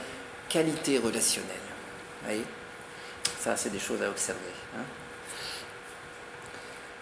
qualité 0.49 0.99
relationnelle 0.99 1.64
voyez 2.25 2.45
Ça, 3.41 3.57
c'est 3.57 3.71
des 3.71 3.79
choses 3.79 4.03
à 4.03 4.09
observer. 4.09 4.41
Hein. 4.77 4.83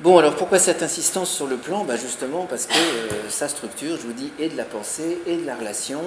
bon, 0.01 0.19
alors 0.19 0.37
pourquoi 0.37 0.59
cette 0.59 0.83
insistance 0.83 1.31
sur 1.31 1.47
le 1.47 1.57
plan? 1.57 1.85
Bah, 1.85 1.97
Justement 1.97 2.47
parce 2.47 2.67
que 2.67 2.75
euh, 2.75 3.31
sa 3.31 3.49
structure, 3.49 3.97
je 3.97 4.03
vous 4.03 4.13
dis, 4.13 4.33
est 4.39 4.49
de 4.49 4.57
la 4.57 4.65
pensée 4.65 5.19
et 5.27 5.37
de 5.37 5.47
la 5.47 5.57
relation. 5.57 6.03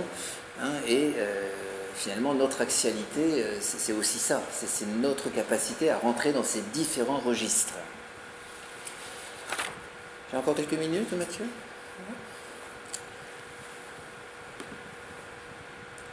Hein, 0.61 0.71
et 0.87 1.11
euh, 1.17 1.49
finalement, 1.95 2.33
notre 2.33 2.61
axialité, 2.61 3.43
euh, 3.43 3.57
c'est 3.59 3.93
aussi 3.93 4.19
ça. 4.19 4.41
C'est 4.51 4.87
notre 5.01 5.29
capacité 5.29 5.89
à 5.89 5.97
rentrer 5.97 6.33
dans 6.33 6.43
ces 6.43 6.61
différents 6.73 7.19
registres. 7.19 7.73
J'ai 10.31 10.37
encore 10.37 10.55
quelques 10.55 10.73
minutes, 10.73 11.11
Mathieu? 11.13 11.45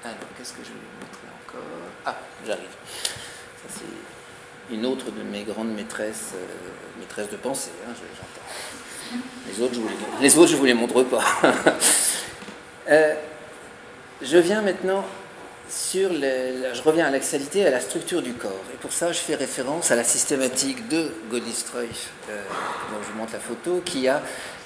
Alors, 0.05 0.17
qu'est-ce 0.37 0.53
que 0.53 0.65
je 0.65 0.69
vais 0.69 0.75
vous 0.75 1.07
montrer 1.07 1.29
encore? 1.47 1.92
J'arrive. 2.47 2.65
Ça, 2.65 3.79
c'est 3.79 4.75
une 4.75 4.87
autre 4.87 5.07
de 5.11 5.23
mes 5.23 5.43
grandes 5.43 5.75
maîtresses, 5.75 6.33
euh, 6.35 7.01
maîtresses 7.01 7.31
de 7.31 7.37
pensée, 7.37 7.71
hein, 7.87 7.93
j'entends. 8.17 9.19
Les 9.49 9.63
autres, 9.63 9.75
je 9.75 9.81
vous 9.81 9.89
les, 9.89 10.29
les 10.29 10.57
vous 10.57 10.65
les 10.65 10.75
montre 10.75 11.03
pas. 11.03 11.25
Euh, 12.91 13.15
je 14.21 14.39
viens 14.39 14.61
maintenant 14.61 15.05
sur 15.73 16.11
je 16.13 16.83
reviens 16.83 17.07
à 17.07 17.11
l'axialité, 17.11 17.65
à 17.65 17.71
la 17.71 17.81
structure 17.81 18.21
du 18.21 18.35
corps. 18.35 18.65
Et 18.75 18.77
pour 18.77 18.93
ça, 18.93 19.13
je 19.13 19.19
fais 19.19 19.35
référence 19.35 19.91
à 19.91 19.97
la 19.97 20.05
systématique 20.05 20.89
de 20.89 21.11
Godistroif, 21.31 22.11
euh, 22.29 22.43
dont 22.91 22.99
je 23.03 23.13
vous 23.13 23.19
montre 23.19 23.33
la 23.33 23.39
photo, 23.39 23.81
qui 23.85 24.09
a 24.09 24.23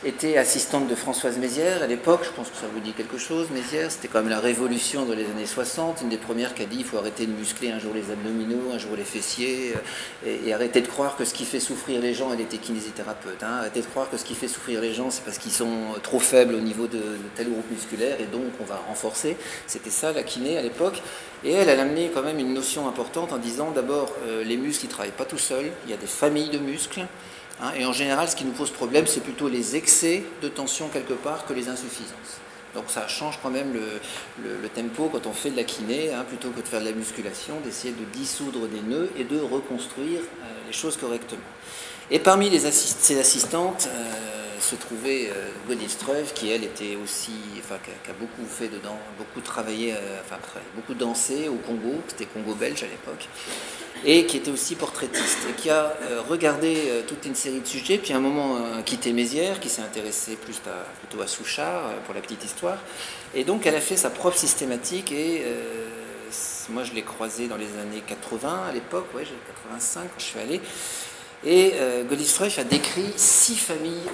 était 0.07 0.37
assistante 0.37 0.87
de 0.87 0.95
Françoise 0.95 1.37
Mézières 1.39 1.83
à 1.83 1.87
l'époque, 1.87 2.21
je 2.23 2.31
pense 2.31 2.49
que 2.49 2.57
ça 2.57 2.67
vous 2.73 2.79
dit 2.79 2.93
quelque 2.93 3.19
chose, 3.19 3.49
Mézières, 3.51 3.91
c'était 3.91 4.07
quand 4.07 4.21
même 4.21 4.29
la 4.29 4.39
révolution 4.39 5.05
dans 5.05 5.15
les 5.15 5.25
années 5.25 5.47
60, 5.47 6.03
une 6.03 6.09
des 6.09 6.17
premières 6.17 6.55
qui 6.55 6.63
a 6.63 6.67
dit 6.67 6.77
il 6.79 6.85
faut 6.85 6.97
arrêter 6.97 7.27
de 7.27 7.33
muscler 7.33 7.73
un 7.73 7.81
jour 7.81 7.93
les 7.93 8.13
abdominaux, 8.13 8.73
un 8.73 8.79
jour 8.79 8.93
les 8.97 9.05
fessiers, 9.05 9.75
euh, 10.25 10.37
et, 10.47 10.53
arrêter 10.53 10.81
de 10.81 10.87
croire 10.87 11.17
que 11.17 11.25
ce 11.25 11.35
qui 11.35 11.45
fait 11.45 11.59
souffrir 11.59 12.01
les 12.01 12.15
gens, 12.15 12.33
elle 12.33 12.41
était 12.41 12.59
kinésithérapeute, 12.59 13.43
hein, 13.43 13.59
arrêter 13.59 13.81
de 13.81 13.87
croire 13.87 14.09
que 14.09 14.17
ce 14.17 14.25
qui 14.25 14.35
fait 14.35 14.49
souffrir 14.49 14.81
les 14.81 14.95
gens, 14.95 15.11
c'est 15.11 15.25
parce 15.25 15.39
qu'ils 15.39 15.53
sont 15.53 15.95
trop 16.03 16.21
faibles 16.21 16.55
au 16.55 16.61
niveau 16.61 16.87
de, 16.87 17.03
tel 17.35 17.51
groupe 17.51 17.69
musculaire, 17.71 18.21
et 18.21 18.27
donc 18.27 18.53
on 18.61 18.65
va 18.65 18.81
renforcer. 18.89 19.37
C'était 19.67 19.91
ça 19.91 20.13
la 20.13 20.23
kiné 20.23 20.57
à 20.57 20.63
l'époque. 20.63 21.03
Et 21.45 21.53
elle, 21.53 21.69
elle 21.69 21.81
a 21.81 21.83
amené 21.83 22.11
quand 22.15 22.23
même 22.23 22.39
une 22.39 22.55
notion 22.55 22.89
importante 22.89 23.33
en 23.33 23.39
disant 23.39 23.71
d'abord, 23.73 24.13
euh, 24.27 24.45
les 24.45 24.57
muscles, 24.57 24.85
ils 24.85 24.89
ne 24.89 24.93
travaillent 24.93 25.11
pas 25.11 25.25
tout 25.25 25.39
seuls, 25.39 25.71
il 25.85 25.91
y 25.91 25.95
a 25.95 25.97
des 25.97 26.07
familles 26.07 26.51
de 26.51 26.59
muscles. 26.59 27.07
Hein, 27.61 27.73
et 27.79 27.87
en 27.87 27.93
général, 27.93 28.29
ce 28.29 28.37
qui 28.37 28.45
nous 28.45 28.53
pose 28.53 28.71
problème, 28.71 29.07
c'est 29.07 29.23
plutôt 29.23 29.49
les 29.49 29.77
excès 29.77 30.23
de 30.43 30.49
tension 30.49 30.89
quelque 30.89 31.15
part 31.15 31.47
que 31.47 31.53
les 31.53 31.69
insuffisances. 31.69 32.41
Donc 32.75 32.85
ça 32.89 33.09
change 33.09 33.39
quand 33.43 33.51
même 33.51 33.73
le, 33.73 34.69
tempo 34.69 35.09
quand 35.11 35.27
on 35.27 35.33
fait 35.33 35.51
de 35.51 35.57
la 35.57 35.65
kiné, 35.65 36.13
hein, 36.13 36.25
plutôt 36.29 36.51
que 36.51 36.61
de 36.61 36.69
faire 36.69 36.81
de 36.81 36.87
la 36.87 36.93
musculation, 36.93 37.55
d'essayer 37.65 37.95
de 37.95 38.05
dissoudre 38.13 38.67
des 38.69 38.83
nœuds 38.83 39.11
et 39.17 39.25
de 39.25 39.41
reconstruire 39.41 40.21
euh, 40.21 40.45
les 40.67 40.73
choses 40.75 40.99
correctement. 40.99 41.41
Et 42.11 42.19
parmi 42.19 42.51
les 42.51 42.61
ces 42.61 43.19
assistantes 43.19 43.89
euh, 43.91 44.61
se 44.61 44.77
trouvait 44.77 45.31
euh, 45.31 46.25
qui 46.35 46.51
elle 46.51 46.65
était 46.65 46.97
aussi, 47.03 47.33
enfin, 47.59 47.77
qui 47.83 48.11
a, 48.11 48.15
beaucoup 48.15 48.47
fait 48.49 48.69
dedans, 48.69 48.97
beaucoup 49.19 49.41
travaillé, 49.41 49.93
euh, 49.93 50.21
enfin, 50.25 50.37
beaucoup 50.75 50.95
dansé 50.95 51.49
au 51.49 51.57
Congo, 51.57 52.01
c'était 52.09 52.27
Congo 52.27 52.55
belge 52.55 52.83
à 52.83 52.87
l'époque 52.87 53.29
et 54.05 54.27
qui 54.27 54.37
était 54.37 54.51
aussi 54.51 54.75
portraitiste, 54.75 55.39
et 55.49 55.53
qui 55.53 55.71
a 55.71 55.97
euh, 56.03 56.23
regardé 56.29 56.77
euh, 56.89 57.03
toute 57.07 57.25
une 57.25 57.35
série 57.35 57.61
de 57.61 57.67
sujets, 57.67 57.99
puis 57.99 58.13
à 58.13 58.17
un 58.17 58.21
moment 58.21 58.57
euh, 58.57 58.83
quitté 58.83 59.13
Mézières, 59.13 59.61
qui 59.61 59.69
s'est 59.69 59.83
intéressé 59.83 60.37
plus 60.37 60.61
plutôt 61.01 61.23
à 61.23 61.27
Souchard, 61.27 61.91
pour 62.05 62.15
la 62.15 62.21
petite 62.21 62.45
histoire, 62.45 62.79
et 63.35 63.45
donc 63.45 63.67
elle 63.67 63.75
a 63.75 63.81
fait 63.81 63.97
sa 63.97 64.11
propre 64.11 64.37
systématique, 64.37 65.13
et 65.13 65.45
moi 66.71 66.83
je 66.85 66.93
l'ai 66.93 67.03
croisée 67.03 67.49
dans 67.49 67.57
les 67.57 67.79
années 67.81 68.03
80 68.07 68.65
à 68.69 68.73
l'époque, 68.73 69.07
ouais, 69.15 69.25
j'ai 69.25 69.37
85 69.65 70.03
quand 70.03 70.09
je 70.19 70.25
suis 70.25 70.39
allé, 70.39 70.61
et 71.45 71.75
Godistreuf 72.09 72.59
a 72.59 72.65
décrit 72.65 73.13
six 73.17 73.57
familles 73.57 74.11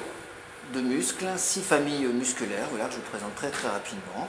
de 0.74 0.80
muscles, 0.80 1.26
six 1.36 1.60
familles 1.60 2.06
musculaires, 2.06 2.66
voilà, 2.70 2.86
que 2.86 2.92
je 2.92 2.96
vous 2.96 3.10
présente 3.10 3.34
très 3.36 3.50
très 3.50 3.68
rapidement. 3.68 4.28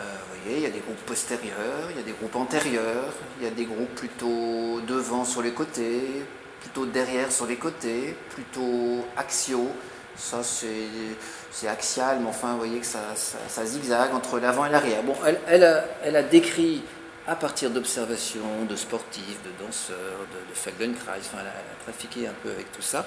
Euh, 0.00 0.02
vous 0.02 0.42
voyez, 0.42 0.58
il 0.58 0.62
y 0.62 0.66
a 0.66 0.70
des 0.70 0.80
groupes 0.80 1.04
postérieurs, 1.06 1.90
il 1.90 1.96
y 1.96 2.00
a 2.00 2.02
des 2.02 2.12
groupes 2.12 2.36
antérieurs, 2.36 3.12
il 3.38 3.44
y 3.44 3.46
a 3.46 3.50
des 3.50 3.64
groupes 3.64 3.94
plutôt 3.94 4.80
devant 4.86 5.24
sur 5.24 5.42
les 5.42 5.52
côtés, 5.52 6.24
plutôt 6.60 6.86
derrière 6.86 7.30
sur 7.30 7.46
les 7.46 7.56
côtés, 7.56 8.16
plutôt 8.30 9.04
axiaux. 9.16 9.70
Ça, 10.16 10.42
c'est 10.42 11.68
axial, 11.68 12.18
mais 12.20 12.28
enfin, 12.28 12.52
vous 12.52 12.58
voyez 12.58 12.80
que 12.80 12.86
ça, 12.86 13.64
zigzague 13.64 14.14
entre 14.14 14.38
l'avant 14.38 14.66
et 14.66 14.70
l'arrière. 14.70 15.02
Bon, 15.02 15.14
elle, 15.46 15.64
a, 15.64 16.22
décrit 16.22 16.82
à 17.26 17.36
partir 17.36 17.70
d'observations 17.70 18.64
de 18.68 18.76
sportifs, 18.76 19.38
de 19.44 19.64
danseurs, 19.64 19.96
de, 19.96 20.50
de 20.50 20.54
Feldenkrais, 20.54 21.20
enfin, 21.20 21.38
elle 21.40 21.46
a 21.46 21.84
trafiqué 21.84 22.26
un 22.26 22.34
peu 22.42 22.50
avec 22.50 22.70
tout 22.72 22.82
ça, 22.82 23.06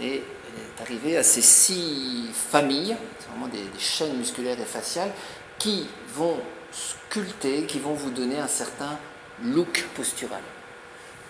et 0.00 0.14
elle 0.14 0.14
est 0.16 0.82
arrivée 0.82 1.16
à 1.16 1.22
ces 1.22 1.42
six 1.42 2.30
familles, 2.32 2.96
c'est 3.20 3.28
vraiment 3.28 3.48
des 3.48 3.78
chaînes 3.78 4.16
musculaires 4.16 4.58
et 4.58 4.64
faciales, 4.64 5.12
qui 5.58 5.88
vont 6.14 6.38
sculpter, 6.72 7.64
qui 7.66 7.78
vont 7.78 7.94
vous 7.94 8.10
donner 8.10 8.38
un 8.38 8.48
certain 8.48 8.98
look 9.42 9.84
postural. 9.94 10.42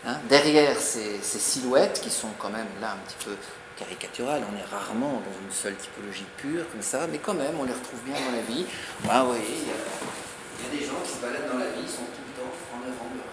Hein, 0.07 0.19
derrière 0.29 0.79
ces, 0.79 1.21
silhouettes, 1.23 2.01
qui 2.01 2.11
sont 2.11 2.31
quand 2.39 2.51
même 2.51 2.69
là 2.81 2.93
un 2.93 2.97
petit 3.07 3.25
peu 3.25 3.37
caricaturales, 3.77 4.43
on 4.51 4.57
est 4.57 4.65
rarement 4.65 5.23
dans 5.23 5.37
une 5.43 5.53
seule 5.53 5.77
typologie 5.77 6.27
pure 6.37 6.69
comme 6.71 6.83
ça, 6.83 7.07
mais 7.07 7.19
quand 7.19 7.35
même 7.35 7.55
on 7.59 7.65
les 7.65 7.73
retrouve 7.73 8.01
bien 8.05 8.15
dans 8.15 8.35
la 8.35 8.43
vie. 8.43 8.67
Oui, 9.05 9.39
il 9.39 9.69
y, 9.69 10.67
a 10.67 10.71
des 10.75 10.85
gens 10.85 10.99
qui 11.05 11.13
se 11.15 11.21
baladent 11.23 11.51
dans 11.51 11.59
la 11.59 11.71
vie, 11.71 11.87
ils 11.87 11.91
sont 11.91 12.11
tout 12.11 12.27
le 12.27 12.35
temps 12.35 12.55
en 12.75 12.83
avant 12.83 13.11
de 13.15 13.23
leur. 13.23 13.31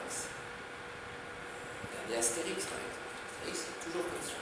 Regardez 2.05 2.21
Astérix 2.21 2.69
par 2.69 2.77
exemple. 2.77 3.09
Astérix 3.41 3.57
c'est 3.65 3.81
toujours 3.89 4.05
comme 4.05 4.21
ça. 4.21 4.37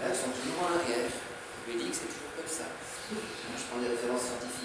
Là 0.00 0.04
ils 0.08 0.16
sont 0.16 0.32
toujours 0.32 0.60
en 0.64 0.72
arrière. 0.80 1.12
que 1.12 1.72
c'est 1.92 2.08
toujours 2.08 2.32
comme 2.32 2.48
ça. 2.48 2.68
je 3.12 3.64
prends 3.68 3.80
des 3.84 3.92
références 3.92 4.32
scientifiques, 4.32 4.55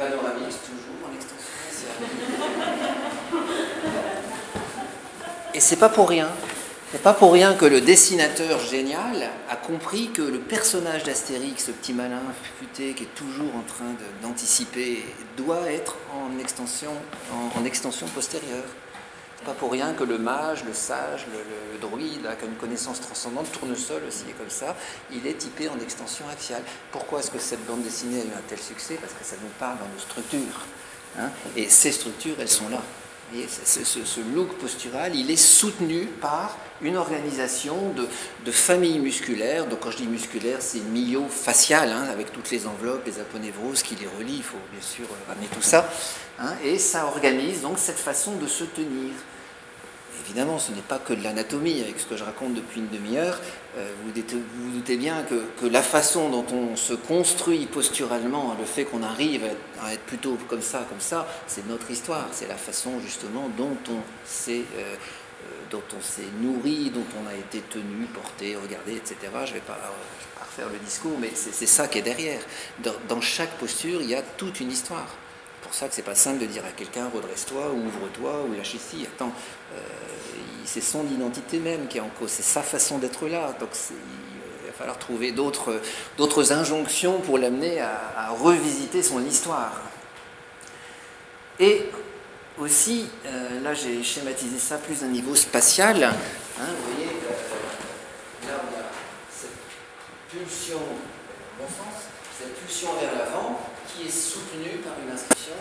etc 0.00 0.16
panoramique, 0.16 0.56
toujours. 0.64 0.96
En 1.06 1.14
extension 1.14 1.54
Et 5.54 5.60
c'est 5.60 5.76
pas 5.76 5.88
pour 5.88 6.08
rien. 6.08 6.28
C'est 6.92 7.02
pas 7.02 7.14
pour 7.14 7.32
rien 7.32 7.54
que 7.54 7.66
le 7.66 7.80
dessinateur 7.80 8.58
génial 8.58 9.30
a 9.48 9.56
compris 9.56 10.10
que 10.10 10.22
le 10.22 10.40
personnage 10.40 11.04
d'Astérix, 11.04 11.66
ce 11.66 11.70
petit 11.70 11.92
malin 11.92 12.20
futé 12.58 12.94
qui 12.94 13.04
est 13.04 13.14
toujours 13.14 13.54
en 13.54 13.62
train 13.62 13.94
d'anticiper, 14.22 15.04
doit 15.36 15.70
être 15.70 15.96
en 16.12 16.36
extension, 16.40 16.90
en 17.56 17.64
extension 17.64 18.08
postérieure 18.08 18.64
pas 19.44 19.52
pour 19.52 19.72
rien 19.72 19.92
que 19.94 20.04
le 20.04 20.18
mage, 20.18 20.64
le 20.64 20.74
sage, 20.74 21.26
le, 21.32 21.78
druide, 21.78 22.22
qui 22.22 22.44
a 22.44 22.46
une 22.46 22.56
connaissance 22.56 23.00
transcendante, 23.00 23.50
tournesol 23.52 24.02
aussi 24.06 24.24
est 24.28 24.32
comme 24.32 24.50
ça, 24.50 24.76
il 25.10 25.26
est 25.26 25.34
typé 25.34 25.68
en 25.68 25.78
extension 25.80 26.26
axiale. 26.30 26.62
Pourquoi 26.92 27.20
est-ce 27.20 27.30
que 27.30 27.38
cette 27.38 27.64
bande 27.66 27.82
dessinée 27.82 28.20
a 28.20 28.24
eu 28.24 28.28
un 28.36 28.42
tel 28.48 28.58
succès? 28.58 28.98
Parce 29.00 29.14
que 29.14 29.24
ça 29.24 29.36
nous 29.42 29.48
parle 29.58 29.78
dans 29.78 29.88
nos 29.92 30.00
structures. 30.00 30.66
Hein. 31.18 31.28
et 31.56 31.68
ces 31.68 31.90
structures, 31.90 32.36
elles 32.38 32.48
sont 32.48 32.68
là. 32.68 32.80
ce, 33.64 34.20
look 34.32 34.56
postural, 34.58 35.16
il 35.16 35.28
est 35.30 35.36
soutenu 35.36 36.06
par 36.06 36.56
une 36.82 36.96
organisation 36.96 37.90
de, 37.96 38.06
de 38.44 38.52
familles 38.52 39.00
musculaires. 39.00 39.66
Donc 39.66 39.80
quand 39.80 39.90
je 39.90 39.96
dis 39.96 40.06
musculaire, 40.06 40.58
c'est 40.60 40.80
myofacial, 40.80 41.90
hein, 41.90 42.06
avec 42.12 42.32
toutes 42.32 42.50
les 42.50 42.66
enveloppes, 42.66 43.06
les 43.06 43.18
aponevroses 43.18 43.82
qui 43.82 43.96
les 43.96 44.06
relient. 44.06 44.36
Il 44.36 44.42
faut 44.42 44.58
bien 44.70 44.82
sûr 44.82 45.06
ramener 45.28 45.48
tout 45.48 45.62
ça. 45.62 45.90
Hein. 46.38 46.54
et 46.64 46.78
ça 46.78 47.04
organise 47.04 47.60
donc 47.60 47.78
cette 47.78 47.98
façon 47.98 48.36
de 48.36 48.46
se 48.46 48.64
tenir 48.64 49.10
Évidemment, 50.30 50.60
ce 50.60 50.70
n'est 50.70 50.80
pas 50.80 50.98
que 50.98 51.12
de 51.12 51.24
l'anatomie, 51.24 51.80
avec 51.80 51.98
ce 51.98 52.06
que 52.06 52.16
je 52.16 52.22
raconte 52.22 52.54
depuis 52.54 52.78
une 52.78 52.88
demi-heure. 52.88 53.36
Euh, 53.76 53.90
vous, 54.04 54.12
vous, 54.12 54.70
doutez 54.70 54.96
bien 54.96 55.24
que, 55.24 55.66
la 55.66 55.82
façon 55.82 56.28
dont 56.30 56.46
on 56.52 56.76
se 56.76 56.94
construit 56.94 57.66
posturalement, 57.66 58.54
le 58.56 58.64
fait 58.64 58.84
qu'on 58.84 59.02
arrive 59.02 59.42
à 59.82 59.92
être, 59.92 60.02
plutôt 60.02 60.38
comme 60.48 60.62
ça, 60.62 60.86
comme 60.88 61.00
ça, 61.00 61.26
c'est 61.48 61.66
notre 61.66 61.90
histoire. 61.90 62.28
C'est 62.30 62.46
la 62.46 62.54
façon 62.54 63.00
justement 63.00 63.50
dont 63.58 63.76
on 63.88 64.00
s'est 64.24 64.62
euh, 64.78 64.94
dont 65.70 65.82
on 65.96 66.02
s'est 66.02 66.22
nourri, 66.40 66.90
dont 66.90 67.06
on 67.22 67.28
a 67.28 67.34
été 67.34 67.60
tenu, 67.60 68.06
porté, 68.12 68.56
regardé, 68.56 68.96
etc. 68.96 69.16
Je 69.44 69.50
ne 69.50 69.54
vais 69.54 69.60
pas 69.60 69.78
refaire 70.40 70.68
le 70.68 70.78
discours, 70.78 71.16
mais 71.20 71.30
c'est 71.34 71.66
ça 71.66 71.88
qui 71.88 71.98
est 71.98 72.02
derrière. 72.02 72.40
Dans, 73.08 73.20
chaque 73.20 73.56
posture, 73.58 74.00
il 74.02 74.10
y 74.10 74.14
a 74.14 74.22
toute 74.22 74.60
une 74.60 74.70
histoire. 74.70 75.08
Pour 75.62 75.74
ça 75.74 75.88
que 75.88 75.94
c'est 75.94 76.02
pas 76.02 76.14
simple 76.14 76.40
de 76.40 76.46
dire 76.46 76.64
à 76.64 76.72
quelqu'un 76.72 77.08
redresse-toi, 77.08 77.70
ou 77.70 77.86
ouvre-toi, 77.86 78.44
ou 78.48 78.54
lâche 78.54 78.74
ici. 78.74 79.06
Attends, 79.06 79.26
euh, 79.28 79.59
c'est 80.64 80.80
son 80.80 81.04
identité 81.06 81.58
même 81.58 81.86
qui 81.88 81.98
est 81.98 82.00
en 82.00 82.10
cause, 82.18 82.30
c'est 82.30 82.42
sa 82.42 82.62
façon 82.62 82.98
d'être 82.98 83.26
là. 83.28 83.54
Donc 83.58 83.70
il 83.90 84.66
va 84.66 84.72
falloir 84.72 84.98
trouver 84.98 85.32
d'autres 85.32 86.52
injonctions 86.52 87.20
pour 87.20 87.38
l'amener 87.38 87.80
à, 87.80 88.30
revisiter 88.30 89.02
son 89.02 89.24
histoire. 89.24 89.72
Et 91.58 91.86
aussi, 92.58 93.06
euh, 93.26 93.60
là 93.60 93.74
j'ai 93.74 94.02
schématisé 94.02 94.58
ça 94.58 94.78
plus 94.78 95.02
à 95.02 95.06
un 95.06 95.08
niveau 95.08 95.34
spatial. 95.34 96.02
Hein, 96.04 96.12
vous 96.58 96.92
voyez, 96.94 97.10
euh, 97.10 98.48
là 98.48 98.60
on 98.64 98.78
a 98.78 98.84
cette 99.30 99.50
pulsion, 100.30 100.78
bon 101.58 101.66
sens, 101.66 102.04
cette 102.38 102.54
pulsion 102.60 102.90
vers 103.00 103.14
l'avant 103.14 103.60
qui 103.86 104.06
est 104.08 104.10
soutenue 104.10 104.78
par 104.84 104.94
une 105.04 105.12
inscription 105.12 105.54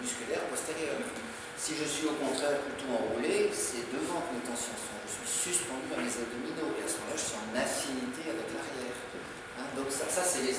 musculaire 0.00 0.42
postérieure. 0.44 0.94
Si 1.56 1.72
je 1.72 1.88
suis 1.88 2.06
au 2.06 2.12
contraire 2.20 2.60
plutôt 2.68 2.92
enroulé, 2.92 3.48
c'est 3.48 3.88
devant 3.88 4.20
que 4.28 4.36
mes 4.36 4.44
tensions 4.44 4.76
sont. 4.76 5.00
Je 5.08 5.24
suis 5.24 5.56
suspendu 5.56 5.88
dans 5.88 6.04
les 6.04 6.12
abdominaux 6.12 6.76
et 6.76 6.84
à 6.84 6.88
ce 6.88 7.00
moment-là, 7.00 7.16
je 7.16 7.26
suis 7.32 7.40
en 7.40 7.50
affinité 7.56 8.22
avec 8.28 8.48
l'arrière. 8.52 8.98
Hein, 9.56 9.66
donc 9.72 9.88
ça, 9.88 10.20
c'est 10.20 10.44
les, 10.44 10.52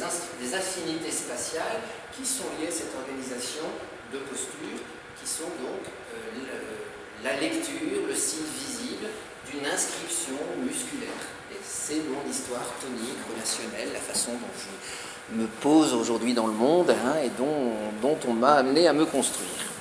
affinités 0.57 1.13
spatiales 1.13 1.85
qui 2.11 2.25
sont 2.25 2.49
liées 2.57 2.67
à 2.67 2.73
cette 2.73 2.97
organisation 2.97 3.69
de 4.09 4.17
postures 4.25 4.81
qui 5.21 5.27
sont 5.29 5.53
donc 5.61 5.85
euh, 5.85 6.81
la 7.23 7.37
lecture, 7.37 8.01
le 8.07 8.15
signe 8.15 8.49
visible 8.57 9.13
d'une 9.45 9.69
inscription 9.69 10.37
musculaire. 10.65 11.21
Et 11.53 11.61
c'est 11.61 12.01
mon 12.09 12.25
histoire 12.25 12.65
tonique, 12.81 13.21
relationnelle, 13.29 13.93
la 13.93 14.01
façon 14.01 14.33
dont 14.33 14.53
je 14.57 15.35
me 15.37 15.45
pose 15.61 15.93
aujourd'hui 15.93 16.33
dans 16.33 16.47
le 16.47 16.53
monde 16.53 16.89
hein, 16.89 17.21
et 17.23 17.29
dont 17.29 18.17
on 18.27 18.33
m'a 18.33 18.55
amené 18.55 18.87
à 18.87 18.93
me 18.93 19.05
construire. 19.05 19.76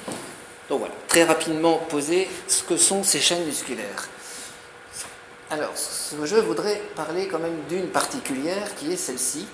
Donc 0.69 0.81
voilà, 0.81 0.95
très 1.07 1.25
rapidement 1.25 1.79
poser 1.89 2.29
ce 2.49 2.63
que 2.65 2.77
sont 2.77 3.05
ces 3.05 3.21
chaînes 3.21 3.45
musculaires. 3.45 4.09
Alors, 5.49 5.75
je 6.25 6.37
voudrais 6.43 6.83
parler 6.97 7.29
quand 7.29 7.39
même 7.39 7.63
d'une 7.69 7.87
particulière 7.87 8.75
qui 8.75 8.91
est 8.93 8.97
celle-ci. 8.97 9.47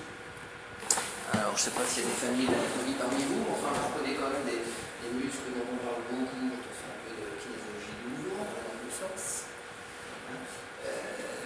Alors, 1.31 1.53
je 1.53 1.61
ne 1.61 1.65
sais 1.69 1.77
pas 1.77 1.85
s'il 1.85 2.01
y 2.01 2.05
a 2.05 2.09
des 2.09 2.17
familles 2.17 2.49
d'anatomie 2.49 2.97
parmi 2.97 3.21
vous, 3.29 3.45
enfin, 3.53 3.69
on 3.77 4.01
connaît 4.01 4.17
quand 4.17 4.33
même 4.33 4.41
des, 4.49 4.65
muscles 5.13 5.53
dont 5.53 5.69
on 5.69 5.77
parle 5.85 6.01
beaucoup 6.09 6.49
on 6.49 6.73
fait 6.73 6.89
un 6.89 6.97
peu 7.05 7.13
de 7.13 7.37
kinésiologie 7.37 7.93
du 7.93 8.05
mouvement, 8.09 8.49
dans 8.49 8.81
le 8.81 8.89
sens. 8.89 9.45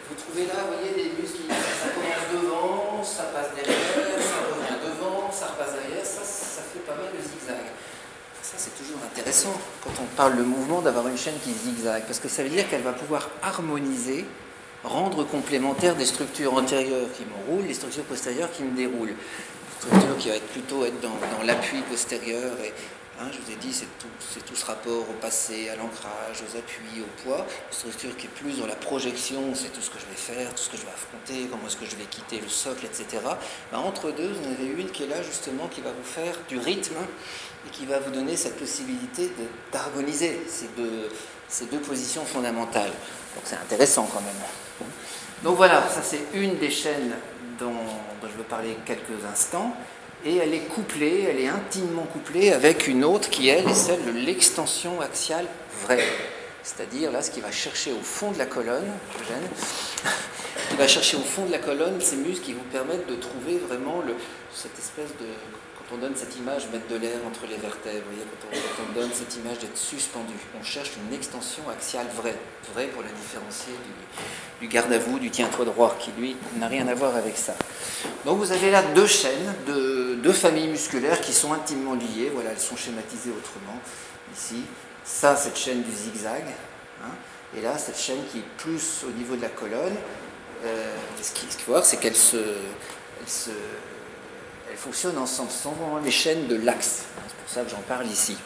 Vous 0.07 0.15
trouvez 0.15 0.47
là, 0.47 0.63
vous 0.63 0.79
voyez, 0.79 0.95
des 0.95 1.11
muscles, 1.19 1.51
ça 1.51 1.91
commence 1.91 2.27
devant, 2.31 3.03
ça 3.03 3.27
passe 3.35 3.51
derrière, 3.51 4.15
ça 4.23 4.47
revient 4.47 4.79
devant, 4.79 5.27
ça 5.27 5.51
repasse 5.51 5.75
derrière, 5.75 6.07
ça, 6.07 6.23
ça 6.23 6.63
fait 6.63 6.87
pas 6.87 6.95
mal 6.95 7.11
de 7.11 7.19
zigzag. 7.19 7.67
Ça, 8.39 8.55
c'est 8.55 8.79
toujours 8.79 9.03
intéressant 9.17 9.59
quand 9.83 9.91
on 10.01 10.15
parle 10.15 10.37
de 10.37 10.43
mouvement 10.43 10.81
d'avoir 10.81 11.07
une 11.07 11.17
chaîne 11.17 11.33
qui 11.43 11.51
zigzag, 11.51 12.03
parce 12.05 12.19
que 12.19 12.27
ça 12.27 12.43
veut 12.43 12.49
dire 12.49 12.69
qu'elle 12.69 12.81
va 12.81 12.93
pouvoir 12.93 13.29
harmoniser 13.41 14.25
rendre 14.83 15.23
complémentaires 15.23 15.95
des 15.95 16.05
structures 16.05 16.53
antérieures 16.53 17.07
qui 17.17 17.23
m'enroulent, 17.25 17.65
les 17.65 17.73
structures 17.73 18.03
postérieures 18.03 18.51
qui 18.51 18.63
me 18.63 18.75
déroulent. 18.75 19.15
Structure 19.79 20.17
qui 20.17 20.29
va 20.29 20.35
être 20.35 20.47
plutôt 20.47 20.85
être 20.85 20.99
dans, 21.01 21.09
dans 21.09 21.43
l'appui 21.45 21.81
postérieur 21.89 22.53
et 22.63 22.73
Hein, 23.19 23.29
je 23.31 23.39
vous 23.39 23.51
ai 23.51 23.55
dit, 23.55 23.73
c'est 23.73 23.87
tout, 23.97 24.07
tout, 24.45 24.55
ce 24.55 24.65
rapport 24.65 25.09
au 25.09 25.13
passé, 25.13 25.69
à 25.69 25.75
l'ancrage, 25.75 26.43
aux 26.43 26.55
appuis, 26.55 27.01
au 27.01 27.23
poids. 27.23 27.47
Une 27.69 27.73
structure 27.73 28.15
qui 28.15 28.27
est 28.27 28.29
plus 28.29 28.59
dans 28.59 28.67
la 28.67 28.75
projection, 28.75 29.55
c'est 29.55 29.73
tout 29.73 29.81
ce 29.81 29.89
que 29.89 29.97
je 29.97 30.05
vais 30.05 30.15
faire, 30.15 30.53
tout 30.53 30.61
ce 30.61 30.69
que 30.69 30.77
je 30.77 30.83
vais 30.83 30.91
affronter, 30.91 31.47
comment 31.49 31.65
est-ce 31.65 31.77
que 31.77 31.87
je 31.87 31.95
vais 31.95 32.05
quitter 32.05 32.39
le 32.39 32.47
socle, 32.47 32.85
etc. 32.85 33.23
Ben, 33.71 33.79
entre 33.79 34.11
deux, 34.11 34.27
vous 34.27 34.47
en 34.47 34.51
avez 34.51 34.67
une 34.67 34.91
qui 34.91 35.03
est 35.03 35.07
là 35.07 35.23
justement, 35.23 35.67
qui 35.67 35.81
va 35.81 35.89
vous 35.89 36.03
faire 36.03 36.35
du 36.47 36.59
rythme 36.59 36.97
et 37.67 37.69
qui 37.69 37.85
va 37.85 37.99
vous 37.99 38.11
donner 38.11 38.37
cette 38.37 38.57
possibilité 38.57 39.29
d'harmoniser 39.71 40.41
ces 40.47 40.67
deux, 41.65 41.79
positions 41.79 42.25
fondamentales. 42.25 42.91
Donc 43.35 43.43
c'est 43.43 43.55
intéressant 43.55 44.07
quand 44.11 44.21
même. 44.21 44.89
Donc 45.43 45.57
voilà, 45.57 45.87
ça 45.89 46.01
c'est 46.01 46.21
une 46.33 46.57
des 46.57 46.71
chaînes 46.71 47.13
dont, 47.59 47.73
je 48.23 48.37
veux 48.37 48.43
parler 48.43 48.77
quelques 48.85 49.25
instants 49.31 49.75
et 50.25 50.37
elle 50.37 50.53
est 50.53 50.67
couplée, 50.67 51.27
elle 51.29 51.39
est 51.39 51.47
intimement 51.47 52.03
couplée 52.03 52.51
avec 52.51 52.87
une 52.87 53.03
autre 53.03 53.29
qui, 53.29 53.49
elle, 53.49 53.67
est 53.67 53.75
celle 53.75 54.03
de 54.05 54.11
l'extension 54.11 54.99
axiale 55.01 55.45
vraie. 55.83 56.03
C'est-à-dire, 56.63 57.11
là, 57.11 57.21
ce 57.21 57.31
qui 57.31 57.39
va 57.39 57.51
chercher 57.51 57.93
au 57.93 58.03
fond 58.03 58.31
de 58.31 58.37
la 58.37 58.45
colonne, 58.45 58.91
qui 60.69 60.75
va 60.75 60.87
chercher 60.87 61.15
au 61.15 61.21
fond 61.21 61.45
de 61.45 61.51
la 61.51 61.59
colonne 61.59 62.01
ces 62.01 62.17
muscles 62.17 62.43
qui 62.43 62.53
vous 62.53 62.65
permettent 62.73 63.07
de 63.07 63.15
trouver 63.15 63.57
vraiment 63.57 64.03
cette 64.53 64.77
espèce 64.77 65.15
de, 65.17 65.27
quand 65.89 65.95
on 65.95 65.99
donne 65.99 66.15
cette 66.15 66.35
image, 66.37 66.67
mettre 66.71 66.87
de 66.87 66.97
l'air 66.97 67.17
entre 67.25 67.47
les 67.47 67.55
vertèbres, 67.55 68.03
vous 68.09 68.15
voyez, 68.15 68.61
quand 68.75 68.83
on, 68.89 68.99
donne 68.99 69.09
cette 69.13 69.35
image 69.37 69.59
d'être 69.59 69.77
suspendu, 69.77 70.33
on 70.59 70.63
cherche 70.63 70.91
une 70.97 71.15
extension 71.15 71.63
axiale 71.69 72.07
vraie, 72.15 72.35
vraie 72.73 72.87
pour 72.87 73.03
la 73.03 73.09
différencier 73.09 73.73
du, 74.59 74.67
garde 74.67 74.91
à 74.91 74.99
vous, 74.99 75.17
du 75.19 75.29
tiens-toi 75.29 75.65
droit, 75.65 75.95
qui 75.99 76.11
lui 76.17 76.35
n'a 76.57 76.67
rien 76.67 76.87
à 76.87 76.93
voir 76.93 77.15
avec 77.15 77.37
ça. 77.37 77.55
Donc 78.25 78.39
vous 78.39 78.51
avez 78.51 78.69
là 78.69 78.81
deux 78.81 79.07
chaînes, 79.07 79.53
deux, 79.65 80.33
familles 80.33 80.67
musculaires 80.67 81.21
qui 81.21 81.31
sont 81.31 81.53
intimement 81.53 81.93
liées, 81.93 82.31
voilà, 82.33 82.51
elles 82.51 82.59
sont 82.59 82.75
schématisées 82.75 83.31
autrement, 83.31 83.79
ici. 84.35 84.63
Ça, 85.05 85.37
cette 85.37 85.57
chaîne 85.57 85.83
du 85.83 85.91
zigzag, 85.91 86.43
hein, 87.01 87.11
et 87.57 87.61
là, 87.61 87.77
cette 87.77 87.97
chaîne 87.97 88.19
qui 88.29 88.39
est 88.39 88.47
plus 88.57 89.05
au 89.07 89.11
niveau 89.11 89.37
de 89.37 89.41
la 89.41 89.49
colonne. 89.49 89.95
Euh, 90.65 90.95
ce 91.21 91.31
qu'il 91.31 91.47
faut 91.49 91.71
voir, 91.71 91.85
c'est 91.85 91.97
qu'elle 91.97 92.15
se, 92.15 92.35
elle 92.35 93.29
se 93.29 93.51
elles 94.77 94.83
fonctionnent 94.83 95.17
ensemble, 95.17 95.49
ce 95.49 95.63
sont 95.63 95.71
vraiment 95.71 95.97
les 95.97 96.11
chaînes 96.11 96.47
de 96.47 96.55
l'axe. 96.55 97.05
C'est 97.27 97.35
pour 97.35 97.49
ça 97.49 97.61
que 97.63 97.69
j'en 97.69 97.81
parle 97.87 98.05
ici. 98.05 98.37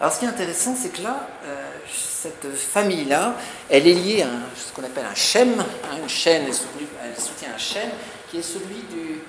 Alors 0.00 0.12
ce 0.12 0.18
qui 0.18 0.24
est 0.24 0.28
intéressant, 0.28 0.74
c'est 0.74 0.88
que 0.88 1.02
là, 1.02 1.28
euh, 1.44 1.70
cette 1.88 2.50
famille-là, 2.56 3.36
elle 3.70 3.86
est 3.86 3.94
liée 3.94 4.22
à 4.22 4.28
ce 4.56 4.72
qu'on 4.72 4.82
appelle 4.82 5.06
un 5.06 5.14
schème. 5.14 5.60
Hein, 5.60 5.98
une 6.02 6.08
chaîne, 6.08 6.46
elle 6.46 7.22
soutient 7.22 7.54
un 7.54 7.58
schème 7.58 7.90
qui 8.28 8.38
est 8.38 8.42
celui 8.42 8.82
du 8.90 9.20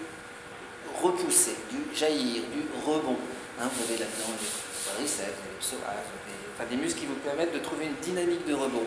repousser, 1.01 1.55
du 1.69 1.95
jaillir, 1.95 2.41
du 2.51 2.63
rebond. 2.83 3.17
Hein, 3.61 3.69
vous 3.71 3.83
avez 3.83 3.99
là-dedans 3.99 4.33
les 4.99 5.05
des 6.69 6.75
muscles 6.77 7.01
qui 7.01 7.05
vous 7.05 7.15
permettent 7.15 7.53
de 7.53 7.59
trouver 7.59 7.85
une 7.85 7.95
dynamique 8.01 8.47
de 8.47 8.53
rebond. 8.53 8.83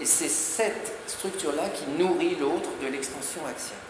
Et 0.00 0.06
c'est 0.06 0.28
cette 0.28 0.92
structure-là 1.08 1.68
qui 1.74 1.84
nourrit 2.02 2.36
l'autre 2.36 2.70
de 2.80 2.86
l'extension 2.86 3.44
axiale. 3.46 3.87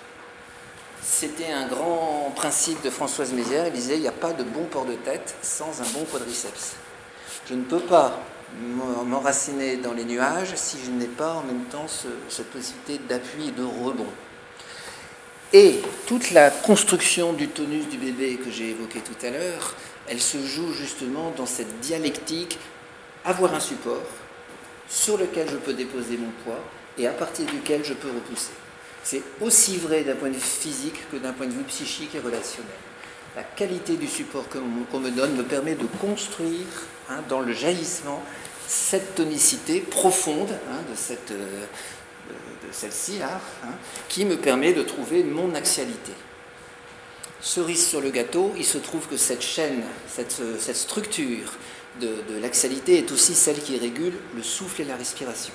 C'était 1.03 1.53
un 1.53 1.67
grand 1.69 2.33
principe 2.35 2.83
de 2.83 2.91
Françoise 2.91 3.33
Mézières. 3.33 3.67
Il 3.67 3.73
disait 3.73 3.97
il 3.97 4.01
n'y 4.01 4.09
a 4.09 4.13
pas 4.13 4.33
de 4.33 4.43
bon 4.43 4.65
port 4.65 4.85
de 4.85 4.95
tête 4.95 5.35
sans 5.43 5.81
un 5.81 5.87
bon 5.95 6.05
quadriceps. 6.05 6.75
Je 7.49 7.55
ne 7.55 7.63
peux 7.63 7.81
pas 7.81 8.21
m'enraciner 9.07 9.77
dans 9.77 9.93
les 9.93 10.05
nuages 10.05 10.55
si 10.55 10.79
je 10.85 10.91
n'ai 10.91 11.07
pas 11.07 11.35
en 11.35 11.43
même 11.43 11.65
temps 11.65 11.87
cette 12.29 12.51
possibilité 12.51 12.99
d'appui 13.09 13.49
et 13.49 13.53
de 13.53 13.65
rebond. 13.65 14.07
Et 15.53 15.81
toute 16.07 16.31
la 16.33 16.51
construction 16.51 17.33
du 17.33 17.49
tonus 17.49 17.89
du 17.89 17.97
bébé 17.97 18.37
que 18.37 18.51
j'ai 18.51 18.71
évoqué 18.71 19.01
tout 19.01 19.27
à 19.27 19.31
l'heure, 19.31 19.75
elle 20.09 20.21
se 20.21 20.39
joue 20.39 20.73
justement 20.73 21.33
dans 21.37 21.47
cette 21.47 21.81
dialectique 21.81 22.59
avoir 23.25 23.55
un 23.55 23.61
support 23.61 24.03
sur 24.89 25.17
lequel 25.17 25.49
je 25.49 25.57
peux 25.57 25.73
déposer 25.73 26.17
mon 26.17 26.31
poids 26.45 26.61
et 26.99 27.07
à 27.07 27.13
partir 27.13 27.47
duquel 27.47 27.85
je 27.85 27.95
peux 27.95 28.09
repousser. 28.09 28.53
C'est 29.11 29.23
aussi 29.41 29.79
vrai 29.79 30.05
d'un 30.05 30.17
point 30.17 30.29
de 30.29 30.35
vue 30.35 30.41
physique 30.41 31.09
que 31.11 31.17
d'un 31.17 31.33
point 31.33 31.47
de 31.47 31.53
vue 31.53 31.63
psychique 31.63 32.15
et 32.15 32.19
relationnel. 32.19 32.71
La 33.35 33.43
qualité 33.43 33.97
du 33.97 34.07
support 34.07 34.45
qu'on 34.51 35.01
me 35.01 35.11
donne 35.11 35.35
me 35.35 35.45
permet 35.45 35.77
de 35.77 35.87
construire 35.99 36.67
hein, 37.09 37.23
dans 37.27 37.41
le 37.41 37.55
jaillissement 37.55 38.23
cette 38.67 39.15
tonicité 39.15 39.81
profonde 39.81 40.51
hein, 40.51 40.83
euh, 41.31 41.65
de, 42.29 42.71
celle-ci 42.71 43.19
là, 43.19 43.41
hein, 43.65 43.73
qui 44.11 44.27
me 44.27 44.37
permet 44.37 44.75
de 44.75 44.83
trouver 44.83 45.25
mon 45.25 45.55
axialité. 45.55 46.13
Cerise 47.41 47.87
sur 47.87 48.03
le 48.03 48.11
gâteau, 48.11 48.53
il 48.59 48.67
se 48.67 48.77
trouve 48.77 49.09
que 49.09 49.17
cette 49.17 49.41
chaîne, 49.41 49.85
cette, 50.07 50.43
cette 50.59 50.77
structure 50.77 51.55
de 51.99 52.39
l'axialité 52.43 52.99
est 52.99 53.11
aussi 53.11 53.35
celle 53.35 53.63
qui 53.63 53.79
régule 53.79 54.19
le 54.37 54.43
souffle 54.43 54.83
et 54.83 54.85
la 54.85 54.97
respiration. 54.97 55.55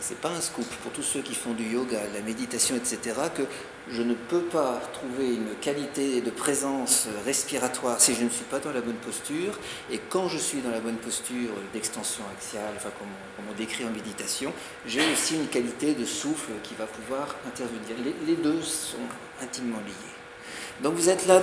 C'est 0.00 0.20
pas 0.20 0.30
un 0.30 0.40
scoop 0.40 0.66
pour 0.82 0.92
tous 0.92 1.02
ceux 1.02 1.20
qui 1.20 1.34
font 1.34 1.52
du 1.52 1.64
yoga, 1.64 2.06
de 2.06 2.14
la 2.14 2.22
méditation, 2.22 2.76
etc., 2.76 2.98
que 3.34 3.42
je 3.90 4.02
ne 4.02 4.14
peux 4.14 4.42
pas 4.42 4.80
trouver 4.92 5.34
une 5.34 5.54
qualité 5.60 6.20
de 6.20 6.30
présence 6.30 7.08
respiratoire 7.24 8.00
si 8.00 8.14
je 8.14 8.22
ne 8.22 8.28
suis 8.28 8.44
pas 8.44 8.58
dans 8.58 8.72
la 8.72 8.80
bonne 8.80 8.96
posture. 8.96 9.52
Et 9.90 9.98
quand 10.10 10.28
je 10.28 10.38
suis 10.38 10.60
dans 10.60 10.70
la 10.70 10.80
bonne 10.80 10.96
posture 10.96 11.50
d'extension 11.72 12.22
axiale, 12.36 12.74
enfin 12.76 12.90
comme 12.98 13.08
on, 13.48 13.58
décrit 13.58 13.84
en 13.84 13.90
méditation, 13.90 14.52
j'ai 14.86 15.00
aussi 15.12 15.34
une 15.34 15.48
qualité 15.48 15.94
de 15.94 16.04
souffle 16.04 16.52
qui 16.62 16.74
va 16.74 16.84
pouvoir 16.86 17.34
intervenir. 17.46 17.96
Les, 18.26 18.36
deux 18.36 18.62
sont 18.62 18.96
intimement 19.42 19.78
liés. 19.78 20.82
Donc 20.82 20.94
vous 20.94 21.08
êtes 21.08 21.26
là, 21.26 21.40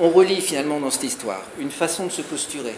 on 0.00 0.10
relie 0.10 0.40
finalement 0.40 0.78
dans 0.78 0.90
cette 0.90 1.04
histoire 1.04 1.42
une 1.58 1.70
façon 1.70 2.06
de 2.06 2.12
se 2.12 2.22
posturer, 2.22 2.76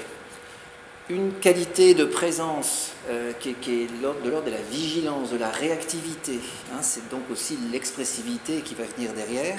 une 1.11 1.35
qualité 1.35 1.95
de 1.95 2.05
présence 2.05 2.93
euh, 3.11 3.33
qui, 3.39 3.51
est, 3.51 3.87
de 3.87 4.03
l'ordre 4.03 4.45
de 4.45 4.51
la 4.51 4.63
vigilance, 4.71 5.31
de 5.31 5.37
la 5.37 5.51
réactivité. 5.51 6.41
Hein, 6.73 6.79
c'est 6.81 7.09
donc 7.11 7.23
aussi 7.31 7.59
l'expressivité 7.71 8.63
qui 8.63 8.75
va 8.75 8.85
venir 8.85 9.13
derrière, 9.13 9.59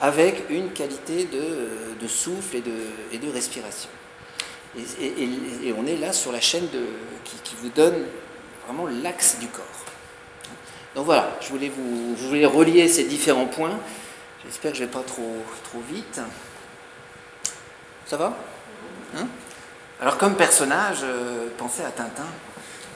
avec 0.00 0.44
une 0.50 0.72
qualité 0.72 1.26
de, 1.26 1.38
euh, 1.38 2.08
souffle 2.08 2.56
et 2.56 3.18
de, 3.18 3.30
respiration. 3.32 3.88
Et, 4.76 5.72
on 5.78 5.86
est 5.86 5.96
là 5.96 6.12
sur 6.12 6.32
la 6.32 6.40
chaîne 6.40 6.66
qui, 7.24 7.54
vous 7.62 7.68
donne 7.68 8.04
vraiment 8.66 8.88
l'axe 9.02 9.38
du 9.38 9.46
corps. 9.46 9.64
Donc 10.96 11.06
voilà, 11.06 11.38
je 11.40 11.48
voulais 11.48 11.70
vous 11.70 12.16
relier 12.48 12.88
ces 12.88 13.04
différents 13.04 13.46
points. 13.46 13.78
J'espère 14.44 14.72
que 14.72 14.78
je 14.78 14.82
ne 14.82 14.88
vais 14.88 14.92
pas 14.92 15.02
trop, 15.02 15.36
trop 15.62 15.80
vite. 15.88 16.20
Ça 18.06 18.16
va? 18.16 18.36
Hein? 19.16 19.26
Alors 20.00 20.18
comme 20.18 20.34
personnage, 20.34 20.98
euh, 21.02 21.48
pensez 21.56 21.82
à 21.82 21.90
Tintin. 21.90 22.26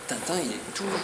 Tintin, 0.09 0.34
il 0.42 0.53
est 0.53 0.74
toujours 0.74 0.99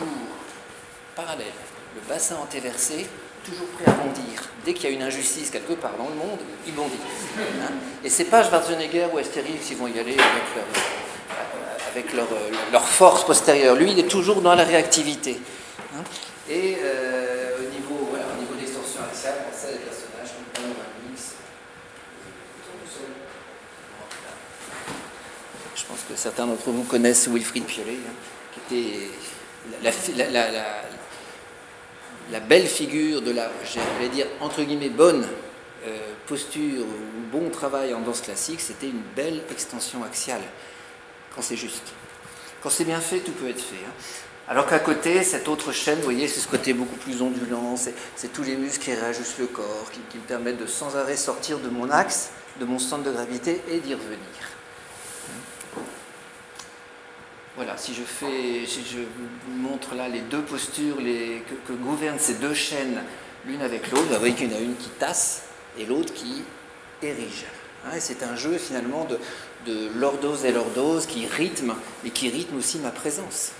parallèle. 1.15 1.47
Le 1.95 2.01
bassin 2.09 2.37
antéversé, 2.37 3.07
toujours 3.45 3.67
prêt 3.69 3.85
à 3.87 3.93
bondir. 3.93 4.43
Dès 4.65 4.75
qu'il 4.75 4.91
y 4.91 4.93
a 4.93 4.97
une 4.97 5.03
injustice 5.03 5.51
quelque 5.51 5.75
part 5.75 5.93
dans 5.97 6.09
le 6.09 6.15
monde, 6.15 6.41
il 6.67 6.75
bondit. 6.75 6.99
Hein 7.39 7.73
et 8.03 8.09
c'est 8.09 8.25
pas 8.25 8.43
Schwarzenegger 8.43 9.07
ou 9.13 9.19
Astérix 9.19 9.67
qui 9.67 9.75
vont 9.75 9.87
y 9.87 9.99
aller 9.99 10.17
avec 11.93 12.13
leur, 12.13 12.27
euh, 12.33 12.51
euh, 12.75 12.79
force 12.81 13.25
postérieure. 13.25 13.77
Lui, 13.77 13.93
il 13.93 13.99
est 13.99 14.09
toujours 14.09 14.43
dans 14.43 14.55
la 14.55 14.65
réactivité. 14.65 15.39
Hein 15.97 16.03
niveau, 16.51 18.09
voilà, 18.11 18.25
au 18.37 18.41
niveau 18.41 18.55
d'extension 18.55 19.01
axiale, 19.09 19.47
ça, 19.53 19.69
les 19.71 19.79
personnages 19.79 20.35
qui 20.53 20.61
ont 20.61 20.65
un 20.65 21.09
mix 21.09 21.35
Je 25.85 25.93
pense 25.93 26.05
que 26.09 26.17
certains 26.17 26.47
d'entre 26.47 26.71
vous 26.71 26.85
connaissent 26.85 27.29
Wilfried 27.29 27.65
Piolet, 27.65 27.99
hein, 28.09 28.13
qui 28.69 28.75
était 28.75 29.11
la, 32.33 32.41
belle 32.41 32.67
figure 32.67 33.21
de 33.21 33.33
la, 33.33 33.51
j'allais 33.65 34.09
dire, 34.09 34.27
entre 34.41 34.63
guillemets, 34.63 34.89
bonne 34.89 35.27
euh, 35.87 35.99
posture 36.27 36.85
ou 36.85 37.37
bon 37.37 37.51
travail 37.51 37.93
en 37.93 38.01
danse 38.01 38.23
classique, 38.23 38.63
c'était 38.63 38.87
une 38.87 39.03
belle 39.15 39.43
extension 39.51 40.03
axiale, 40.05 40.41
quand 41.35 41.43
c'est 41.43 41.57
juste. 41.57 41.93
Quand 42.63 42.71
c'est 42.71 42.85
bien 42.85 43.01
fait, 43.01 43.19
tout 43.19 43.33
peut 43.33 43.51
être 43.51 43.61
fait. 43.61 43.85
Hein. 43.87 43.93
Alors 44.49 44.67
qu'à 44.67 44.79
côté, 44.79 45.23
cette 45.23 45.49
autre 45.49 45.71
chaîne, 45.73 45.97
vous 45.99 46.05
voyez, 46.05 46.29
c'est 46.29 46.41
ce 46.41 46.49
côté 46.49 46.73
beaucoup 46.73 46.97
plus 46.97 47.21
ondulant, 47.21 47.77
c'est 47.77 48.33
tous 48.33 48.43
les 48.43 48.57
muscles 48.57 48.85
qui 48.85 48.95
réajustent 48.95 49.39
le 49.39 49.47
corps, 49.49 49.91
qui, 49.93 50.01
qui 50.11 50.17
me 50.17 50.23
permettent 50.23 50.59
de 50.59 50.67
sans 50.67 50.97
arrêt 50.97 51.17
sortir 51.17 51.59
de 51.59 51.69
mon 51.69 51.91
axe, 51.91 52.31
de 52.59 52.65
mon 52.65 52.79
centre 52.79 53.03
de 53.03 53.13
gravité 53.13 53.61
et 53.71 53.81
d'y 53.81 53.93
revenir. 53.93 54.54
Voilà, 57.57 57.77
si 57.77 57.95
je 57.95 58.03
fais, 58.03 58.67
si 58.67 58.83
je 58.85 58.99
vous 58.99 59.57
montre 59.57 59.95
là 59.95 60.09
les 60.09 60.23
deux 60.23 60.43
postures 60.43 60.97
que, 60.97 61.73
gouvernent 61.73 62.19
ces 62.19 62.35
deux 62.35 62.55
chaînes 62.55 63.01
l'une 63.47 63.63
avec 63.63 63.93
l'autre, 63.93 64.09
vous 64.11 64.19
voyez 64.19 64.35
qu'il 64.35 64.51
y 64.51 64.55
en 64.55 64.59
a 64.59 64.61
une 64.61 64.77
qui 64.77 64.89
tasse 64.89 65.45
et 65.79 65.87
l'autre 65.87 66.13
qui 66.13 66.43
érige. 67.01 67.45
Hein, 67.87 67.93
c'est 68.01 68.25
un 68.25 68.35
jeu 68.35 68.59
finalement 68.59 69.07
de, 69.67 69.89
lordose 69.97 70.45
et 70.45 70.51
lordose 70.51 71.07
qui 71.07 71.27
rythme, 71.27 71.75
et 72.05 72.11
qui 72.11 72.29
rythme 72.29 72.57
aussi 72.57 72.79
ma 72.79 72.91
présence. 72.91 73.53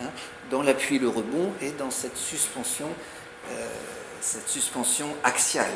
Hein, 0.00 0.08
dans 0.50 0.62
l'appui, 0.62 0.98
le 0.98 1.08
rebond 1.08 1.52
et 1.60 1.72
dans 1.72 1.90
cette 1.90 2.16
suspension, 2.16 2.88
euh, 3.50 3.68
cette 4.22 4.48
suspension 4.48 5.08
axiale. 5.22 5.70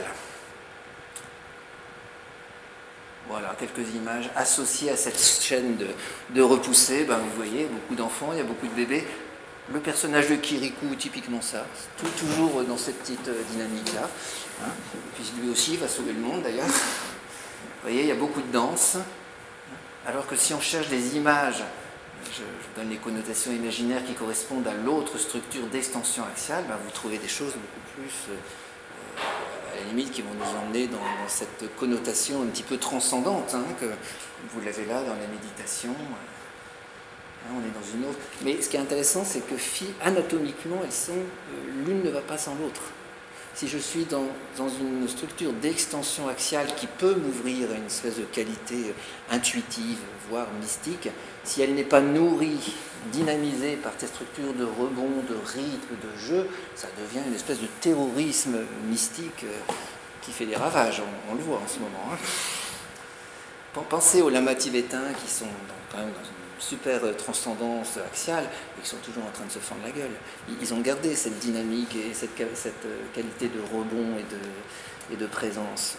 Voilà, 3.28 3.54
quelques 3.58 3.94
images 3.94 4.30
associées 4.36 4.90
à 4.90 4.96
cette 4.96 5.18
chaîne 5.18 5.76
de, 5.76 5.88
de 6.30 6.42
repoussés. 6.42 7.04
Ben, 7.04 7.18
vous 7.18 7.36
voyez, 7.36 7.66
beaucoup 7.66 7.94
d'enfants, 7.94 8.30
il 8.32 8.38
y 8.38 8.40
a 8.40 8.44
beaucoup 8.44 8.66
de 8.66 8.74
bébés. 8.74 9.06
Le 9.72 9.80
personnage 9.80 10.28
de 10.30 10.36
Kirikou, 10.36 10.94
typiquement 10.94 11.42
ça, 11.42 11.66
toujours 12.18 12.64
dans 12.64 12.78
cette 12.78 12.98
petite 13.00 13.28
euh, 13.28 13.42
dynamique-là. 13.50 14.08
Hein. 14.64 14.70
Puis 15.14 15.24
lui 15.42 15.50
aussi 15.50 15.76
va 15.76 15.88
sauver 15.88 16.14
le 16.14 16.20
monde 16.20 16.42
d'ailleurs. 16.42 16.66
Vous 16.66 17.82
voyez, 17.82 18.00
il 18.00 18.08
y 18.08 18.12
a 18.12 18.14
beaucoup 18.14 18.40
de 18.40 18.50
danse. 18.50 18.96
Alors 20.06 20.26
que 20.26 20.36
si 20.36 20.54
on 20.54 20.60
cherche 20.60 20.88
des 20.88 21.16
images, 21.16 21.62
je, 22.32 22.80
donne 22.80 22.88
les 22.88 22.96
connotations 22.96 23.52
imaginaires 23.52 24.04
qui 24.06 24.14
correspondent 24.14 24.66
à 24.66 24.72
l'autre 24.72 25.18
structure 25.18 25.66
d'extension 25.66 26.24
axiale, 26.24 26.64
ben, 26.66 26.76
vous 26.82 26.90
trouvez 26.90 27.18
des 27.18 27.28
choses 27.28 27.52
beaucoup 27.52 28.00
plus 28.00 28.32
euh, 28.32 29.20
à 29.78 29.84
la 29.84 29.88
limite 29.88 30.10
qui 30.10 30.22
vont 30.22 30.34
nous 30.34 30.58
emmener 30.58 30.86
dans, 30.86 30.98
cette 31.28 31.74
connotation 31.76 32.42
un 32.42 32.46
petit 32.46 32.62
peu 32.62 32.78
transcendante, 32.78 33.54
hein, 33.54 33.64
que 33.80 33.86
vous 33.86 34.60
l'avez 34.64 34.86
là 34.86 35.02
dans 35.02 35.14
la 35.14 35.26
méditation. 35.26 35.90
Hein, 35.90 37.52
on 37.54 37.60
est 37.60 37.72
dans 37.72 37.98
une 37.98 38.10
autre. 38.10 38.18
Mais 38.44 38.60
ce 38.60 38.68
qui 38.68 38.76
est 38.76 38.80
intéressant, 38.80 39.24
c'est 39.24 39.40
que 39.40 39.54
anatomiquement, 40.02 40.80
elles 40.84 40.92
sont, 40.92 41.12
euh, 41.12 41.86
l'une 41.86 42.02
ne 42.02 42.10
va 42.10 42.20
pas 42.20 42.38
sans 42.38 42.54
l'autre. 42.56 42.82
Si 43.54 43.66
je 43.66 43.78
suis 43.78 44.04
dans, 44.04 44.26
dans 44.56 44.68
une 44.68 45.08
structure 45.08 45.52
d'extension 45.52 46.28
axiale 46.28 46.68
qui 46.76 46.86
peut 46.86 47.14
m'ouvrir 47.14 47.70
à 47.72 47.74
une 47.74 47.86
espèce 47.86 48.16
de 48.16 48.22
qualité 48.22 48.94
intuitive, 49.30 49.98
voire 50.30 50.46
mystique, 50.60 51.08
si 51.48 51.62
elle 51.62 51.74
n'est 51.74 51.82
pas 51.82 52.02
nourrie 52.02 52.74
dynamisé 53.10 53.76
par 53.76 53.92
ces 53.96 54.06
structures 54.06 54.52
de 54.52 54.64
rebond, 54.64 55.22
de 55.26 55.34
rythme, 55.34 55.94
de 56.02 56.18
jeu, 56.18 56.46
ça 56.74 56.88
devient 56.98 57.26
une 57.26 57.34
espèce 57.34 57.60
de 57.60 57.66
terrorisme 57.80 58.58
mystique 58.84 59.44
euh, 59.44 59.72
qui 60.20 60.30
fait 60.30 60.44
des 60.44 60.56
ravages, 60.56 61.00
on, 61.30 61.34
le 61.34 61.40
voit 61.40 61.56
en 61.56 61.66
ce 61.66 61.78
moment. 61.78 62.12
Hein. 62.12 63.80
Pensez 63.88 64.20
aux 64.20 64.28
lamas 64.28 64.56
tibétains 64.56 65.12
qui 65.24 65.30
sont 65.30 65.46
quand 65.90 65.98
même 65.98 66.10
dans 66.10 66.20
une 66.20 66.60
super 66.60 67.16
transcendance 67.16 67.96
axiale 67.96 68.44
et 68.44 68.82
qui 68.82 68.88
sont 68.88 68.96
toujours 68.96 69.24
en 69.24 69.30
train 69.30 69.46
de 69.46 69.52
se 69.52 69.60
fendre 69.60 69.80
la 69.84 69.90
gueule. 69.90 70.10
Ils 70.60 70.74
ont 70.74 70.80
gardé 70.80 71.14
cette 71.14 71.38
dynamique 71.38 71.96
et 71.96 72.12
cette, 72.12 72.40
euh, 72.40 72.98
qualité 73.14 73.48
de 73.48 73.60
rebond 73.72 74.18
et 75.10 75.16
de 75.16 75.26
présence. 75.26 75.96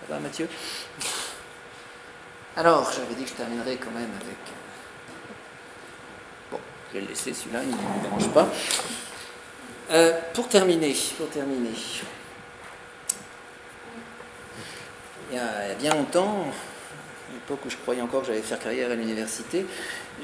Ça 0.00 0.14
va 0.14 0.20
Mathieu? 0.20 0.46
Alors, 2.56 2.92
j'avais 2.92 3.14
dit 3.14 3.24
que 3.24 3.30
je 3.30 3.34
terminerais 3.34 3.76
quand 3.76 3.90
même 3.90 4.10
avec 4.20 4.36
je 6.94 7.00
vais 7.00 7.06
le 7.06 7.10
laisser 7.10 7.34
celui-là, 7.34 7.60
il 7.64 7.70
ne 7.70 7.74
me 7.74 8.02
dérange 8.02 8.28
pas. 8.32 8.48
Euh, 9.90 10.12
pour 10.32 10.48
terminer, 10.48 10.94
pour 11.18 11.28
terminer, 11.28 11.70
il 15.30 15.36
y, 15.36 15.40
a, 15.40 15.74
bien 15.74 15.92
longtemps, 15.94 16.46
à 17.28 17.32
l'époque 17.32 17.66
où 17.66 17.70
je 17.70 17.76
croyais 17.78 18.00
encore 18.00 18.20
que 18.20 18.28
j'allais 18.28 18.42
faire 18.42 18.60
carrière 18.60 18.92
à 18.92 18.94
l'université, 18.94 19.66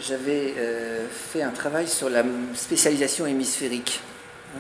j'avais 0.01 0.55
euh, 0.59 1.09
fait 1.11 1.43
un 1.43 1.51
travail 1.51 1.89
sur 1.89 2.09
la 2.09 2.23
spécialisation 2.55 3.27
hémisphérique. 3.27 4.01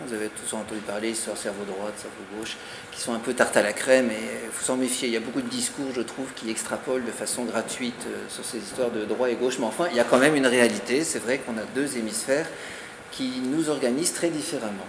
Vous 0.07 0.15
avez 0.15 0.29
tous 0.29 0.55
entendu 0.55 0.81
parler 0.83 1.15
sur 1.15 1.37
cerveau 1.37 1.65
droit, 1.65 1.91
cerveau 1.97 2.23
gauche, 2.39 2.57
qui 2.93 3.01
sont 3.01 3.13
un 3.13 3.19
peu 3.19 3.35
tarte 3.35 3.57
à 3.57 3.63
la 3.63 3.73
crème, 3.73 4.11
et 4.11 4.45
il 4.45 4.51
faut 4.53 4.65
s'en 4.65 4.77
méfier. 4.77 5.09
Il 5.09 5.15
y 5.15 5.17
a 5.17 5.21
beaucoup 5.21 5.43
de 5.43 5.49
discours, 5.49 5.87
je 5.93 6.03
trouve, 6.03 6.33
qui 6.35 6.49
extrapolent 6.49 7.05
de 7.05 7.11
façon 7.11 7.45
gratuite 7.45 8.07
euh, 8.07 8.29
sur 8.29 8.45
ces 8.45 8.59
histoires 8.59 8.93
de 8.93 9.05
droit 9.05 9.29
et 9.29 9.35
gauche, 9.35 9.59
mais 9.59 9.67
enfin, 9.67 9.89
il 9.91 9.97
y 9.97 10.01
a 10.01 10.05
quand 10.05 10.19
même 10.19 10.37
une 10.37 10.47
réalité. 10.47 11.03
C'est 11.03 11.19
vrai 11.19 11.39
qu'on 11.39 11.59
a 11.59 11.65
deux 11.75 11.97
hémisphères 11.97 12.47
qui 13.11 13.41
nous 13.43 13.69
organisent 13.69 14.13
très 14.13 14.31
différemment. 14.31 14.87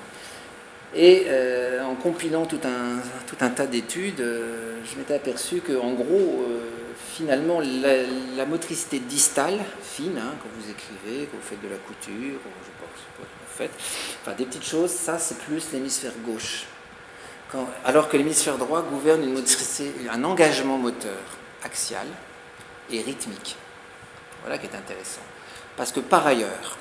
Et 0.94 1.24
euh, 1.30 1.84
en 1.84 1.96
compilant 1.96 2.46
tout 2.46 2.60
un, 2.64 3.02
tout 3.26 3.38
un 3.42 3.50
tas 3.50 3.66
d'études, 3.66 4.22
euh, 4.22 4.76
je 4.86 5.00
m'étais 5.00 5.16
aperçu 5.16 5.62
qu'en 5.62 5.94
gros, 5.94 6.46
finalement, 7.12 7.60
la, 7.60 8.46
motricité 8.46 9.00
distale, 9.00 9.58
fine, 9.82 10.18
hein, 10.20 10.34
quand 10.42 10.50
vous 10.60 10.70
écrivez, 10.70 11.26
quand 11.26 11.38
vous 11.38 11.48
faites 11.48 11.62
de 11.64 11.70
la 11.70 11.78
couture, 11.78 12.40
des 14.38 14.46
petites 14.46 14.66
choses, 14.66 14.92
ça 14.92 15.20
c'est 15.20 15.38
plus 15.40 15.72
l'hémisphère 15.72 16.14
gauche. 16.26 16.66
alors 17.86 18.08
que 18.08 18.18
l'hémisphère 18.18 18.58
droit 18.58 18.82
gouverne 18.82 19.24
une 19.24 19.44
un 20.10 20.24
engagement 20.24 20.78
moteur 20.78 21.20
axial 21.64 22.08
et 22.90 23.02
rythmique. 23.02 23.56
Voilà 24.42 24.58
qui 24.58 24.68
est 24.68 24.76
intéressant. 24.76 25.22
Parce 25.78 25.92
que 25.92 26.00
par 26.00 26.26
ailleurs, 26.26 26.78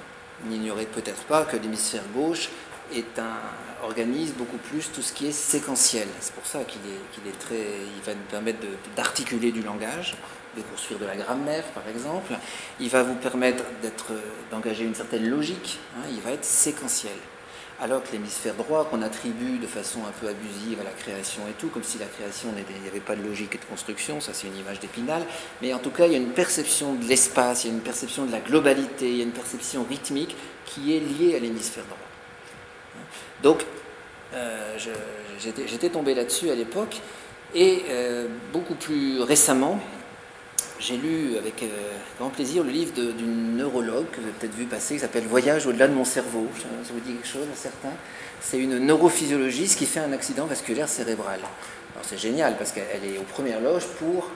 n'ignorez 0.47 0.87
peut-être 0.87 1.23
pas 1.25 1.45
que 1.45 1.57
l'hémisphère 1.57 2.05
gauche 2.15 2.49
est 2.93 3.19
un, 3.19 3.39
organise 3.83 4.33
beaucoup 4.35 4.59
plus 4.59 4.91
tout 4.93 5.03
ce 5.03 5.13
qui 5.13 5.27
est 5.27 5.33
séquentiel. 5.33 6.09
C'est 6.21 6.35
pour 6.35 6.47
ça 6.47 6.61
qu'il 6.65 6.81
est, 6.83 7.39
très, 7.39 7.57
il 7.57 8.03
va 8.05 8.15
nous 8.15 8.27
permettre 8.31 8.67
d'articuler 8.97 9.53
du 9.53 9.63
langage, 9.63 10.17
de 10.57 10.63
construire 10.63 10.99
de 11.01 11.07
la 11.07 11.17
grammaire, 11.17 11.65
par 11.75 11.87
exemple. 11.89 12.35
Il 12.81 12.89
va 12.89 13.03
vous 13.03 13.15
permettre 13.15 13.65
d'engager 14.51 14.85
une 14.85 14.95
certaine 14.95 15.29
logique. 15.29 15.79
Hein. 15.97 16.09
il 16.11 16.21
va 16.21 16.33
être 16.33 16.45
séquentiel. 16.45 17.13
Alors 17.83 18.03
que 18.03 18.13
l'hémisphère 18.13 18.55
droit, 18.55 18.85
qu'on 18.85 19.01
attribue 19.01 19.59
de 19.59 19.67
façon 19.67 20.01
un 20.07 20.13
peu 20.21 20.29
abusive 20.29 20.79
à 20.81 20.85
la 20.85 20.91
création 20.91 21.41
et 21.49 21.53
tout, 21.59 21.69
comme 21.69 21.83
si 21.83 21.97
la 21.99 22.05
création, 22.05 22.49
il 22.55 22.83
n'y 22.83 22.89
avait 22.89 23.01
pas 23.01 23.17
de 23.17 23.23
logique 23.23 23.55
et 23.55 23.59
de 23.59 23.65
construction, 23.65 24.21
ça 24.21 24.35
c'est 24.35 24.49
une 24.49 24.57
image 24.59 24.81
d'épinal, 24.81 25.23
mais 25.63 25.73
en 25.73 25.79
tout 25.79 25.89
cas, 25.89 26.05
il 26.05 26.13
y 26.13 26.15
a 26.15 26.19
une 26.19 26.33
perception 26.33 26.93
de 26.93 27.07
l'espace, 27.07 27.65
il 27.65 27.69
y 27.69 27.71
a 27.71 27.73
une 27.73 27.81
perception 27.81 28.27
de 28.27 28.33
la 28.33 28.41
globalité, 28.41 29.09
il 29.09 29.17
y 29.17 29.21
a 29.21 29.25
une 29.25 29.31
perception 29.31 29.87
rythmique 29.89 30.37
qui 30.67 30.95
est 30.95 31.01
liée 31.01 31.37
à 31.37 31.39
l'hémisphère 31.39 31.85
droit. 31.85 31.97
Donc, 33.43 33.65
euh, 34.35 34.77
j'étais 35.39 35.89
tombé 35.89 36.15
là-dessus 36.15 36.51
à 36.51 36.55
l'époque, 36.55 37.01
et 37.55 37.85
euh, 37.89 38.29
beaucoup 38.53 38.75
plus 38.75 39.23
récemment, 39.23 39.81
j'ai 40.81 40.97
lu 40.97 41.37
avec 41.37 41.63
euh, 41.63 41.67
grand 42.19 42.31
plaisir 42.31 42.65
le 42.65 42.71
livre 42.71 42.93
d'une 42.95 43.57
neurologue 43.57 44.07
que 44.11 44.17
vous 44.17 44.25
avez 44.25 44.33
peut-être 44.33 44.55
vu 44.55 44.65
passer, 44.65 44.95
qui 44.95 45.01
s'appelle 45.01 45.25
Voyage 45.25 45.67
au-delà 45.67 45.87
de 45.87 45.93
mon 45.95 46.05
cerveau. 46.05 46.47
Ça 46.59 46.93
vous 46.93 47.01
dit 47.01 47.13
quelque 47.13 47.29
chose 47.29 47.47
à 47.53 47.57
certains 47.57 47.93
C'est 48.41 48.59
une 48.59 48.79
neurophysiologiste 48.79 49.79
qui 49.79 49.87
fait 49.87 50.01
un 50.01 50.13
accident 50.13 50.47
vasculaire 50.47 50.89
cérébral. 50.89 51.41
Alors 51.41 52.05
c'est 52.05 52.19
génial 52.19 52.57
parce 52.57 52.73
qu'elle 52.73 53.05
est 53.05 53.19
aux 53.19 53.25
premières 53.25 53.61
loges 53.61 53.87
pour 53.99 54.31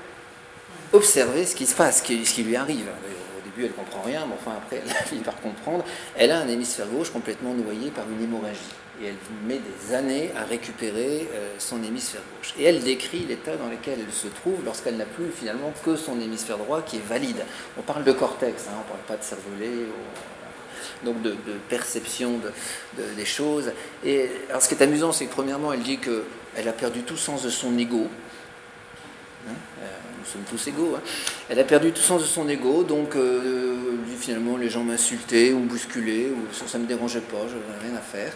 observer 0.93 1.47
ce 1.47 1.57
qui 1.57 1.67
se 1.67 1.75
passe, 1.75 1.99
ce 1.99 2.03
qui, 2.03 2.43
lui 2.43 2.57
arrive. 2.57 2.87
Au 3.39 3.45
début, 3.45 3.65
elle 3.65 3.71
ne 3.71 3.85
comprend 3.85 4.03
rien, 4.03 4.27
mais 4.27 4.35
enfin 4.35 4.57
après, 4.57 4.83
elle 4.87 5.07
finit 5.07 5.23
par 5.23 5.41
comprendre. 5.41 5.85
Elle 6.17 6.31
a 6.31 6.41
un 6.41 6.49
hémisphère 6.49 6.87
gauche 6.87 7.11
complètement 7.11 7.55
noyé 7.55 7.91
par 7.91 8.05
une 8.11 8.23
hémorragie 8.23 8.61
et 9.03 9.07
elle 9.07 9.17
met 9.47 9.59
des 9.59 9.95
années 9.95 10.31
à 10.37 10.45
récupérer 10.45 11.29
euh, 11.35 11.55
son 11.59 11.83
hémisphère 11.83 12.23
gauche. 12.37 12.55
Et 12.59 12.65
elle 12.65 12.83
décrit 12.83 13.21
l'état 13.21 13.57
dans 13.57 13.69
lequel 13.69 13.99
elle 14.07 14.13
se 14.13 14.29
trouve 14.29 14.65
lorsqu'elle 14.65 14.97
n'a 14.97 15.05
plus 15.05 15.31
finalement 15.31 15.73
que 15.85 15.97
son 15.97 16.21
hémisphère 16.21 16.59
droit 16.59 16.83
qui 16.83 16.97
est 16.97 17.07
valide. 17.07 17.45
On 17.79 17.83
parle 17.83 18.05
de 18.05 18.13
cortex, 18.13 18.67
hein, 18.69 18.73
on 18.77 18.79
ne 18.79 18.89
parle 18.89 19.01
pas 19.07 19.17
de 19.17 19.25
cervelet, 19.25 19.87
donc 21.05 21.23
de, 21.23 21.35
perception 21.69 22.41
des 22.97 23.25
choses. 23.25 23.73
Et 24.05 24.31
alors 24.49 24.63
ce 24.63 24.69
qui 24.69 24.75
est 24.75 24.83
amusant, 24.83 25.13
c'est 25.13 25.27
que 25.27 25.33
premièrement, 25.33 25.73
elle 25.73 25.83
dit 25.83 25.99
qu'elle 25.99 26.69
a 26.69 26.73
perdu 26.73 27.03
tout 27.03 27.17
sens 27.17 27.43
de 27.43 27.51
son 27.51 27.77
ego. 27.79 28.09
Hein, 29.49 29.53
euh, 29.83 29.87
nous 30.19 30.27
sommes 30.27 30.45
tous 30.49 30.69
égaux. 30.69 30.95
Hein. 30.97 31.03
Elle 31.49 31.59
a 31.59 31.65
perdu 31.65 31.93
tout 31.93 32.01
sens 32.01 32.23
de 32.23 32.27
son 32.27 32.49
ego, 32.49 32.85
donc 32.85 33.17
euh, 33.17 33.77
finalement 34.19 34.57
les 34.57 34.71
gens 34.71 34.85
m'insultaient 34.85 35.53
ou 35.53 35.61
bousculaient, 35.61 36.29
ou 36.29 36.53
ça 36.53 36.79
ne 36.79 36.85
me 36.85 36.89
dérangeait 36.89 37.21
pas, 37.21 37.47
je 37.49 37.55
n'avais 37.55 37.89
rien 37.89 37.97
à 37.97 38.01
faire. 38.01 38.33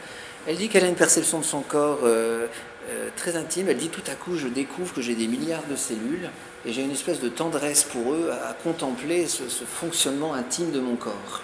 Elle 0.48 0.56
dit 0.56 0.70
qu'elle 0.70 0.84
a 0.84 0.88
une 0.88 0.94
perception 0.94 1.40
de 1.40 1.44
son 1.44 1.60
corps 1.60 1.98
euh, 2.04 2.46
euh, 2.88 3.08
très 3.16 3.36
intime. 3.36 3.68
Elle 3.68 3.76
dit 3.76 3.90
tout 3.90 4.02
à 4.10 4.14
coup, 4.14 4.34
je 4.34 4.48
découvre 4.48 4.94
que 4.94 5.02
j'ai 5.02 5.14
des 5.14 5.26
milliards 5.26 5.66
de 5.70 5.76
cellules 5.76 6.30
et 6.64 6.72
j'ai 6.72 6.80
une 6.80 6.90
espèce 6.90 7.20
de 7.20 7.28
tendresse 7.28 7.84
pour 7.84 8.14
eux 8.14 8.30
à, 8.32 8.54
contempler 8.54 9.26
ce, 9.26 9.42
fonctionnement 9.42 10.32
intime 10.32 10.70
de 10.70 10.80
mon 10.80 10.96
corps. 10.96 11.42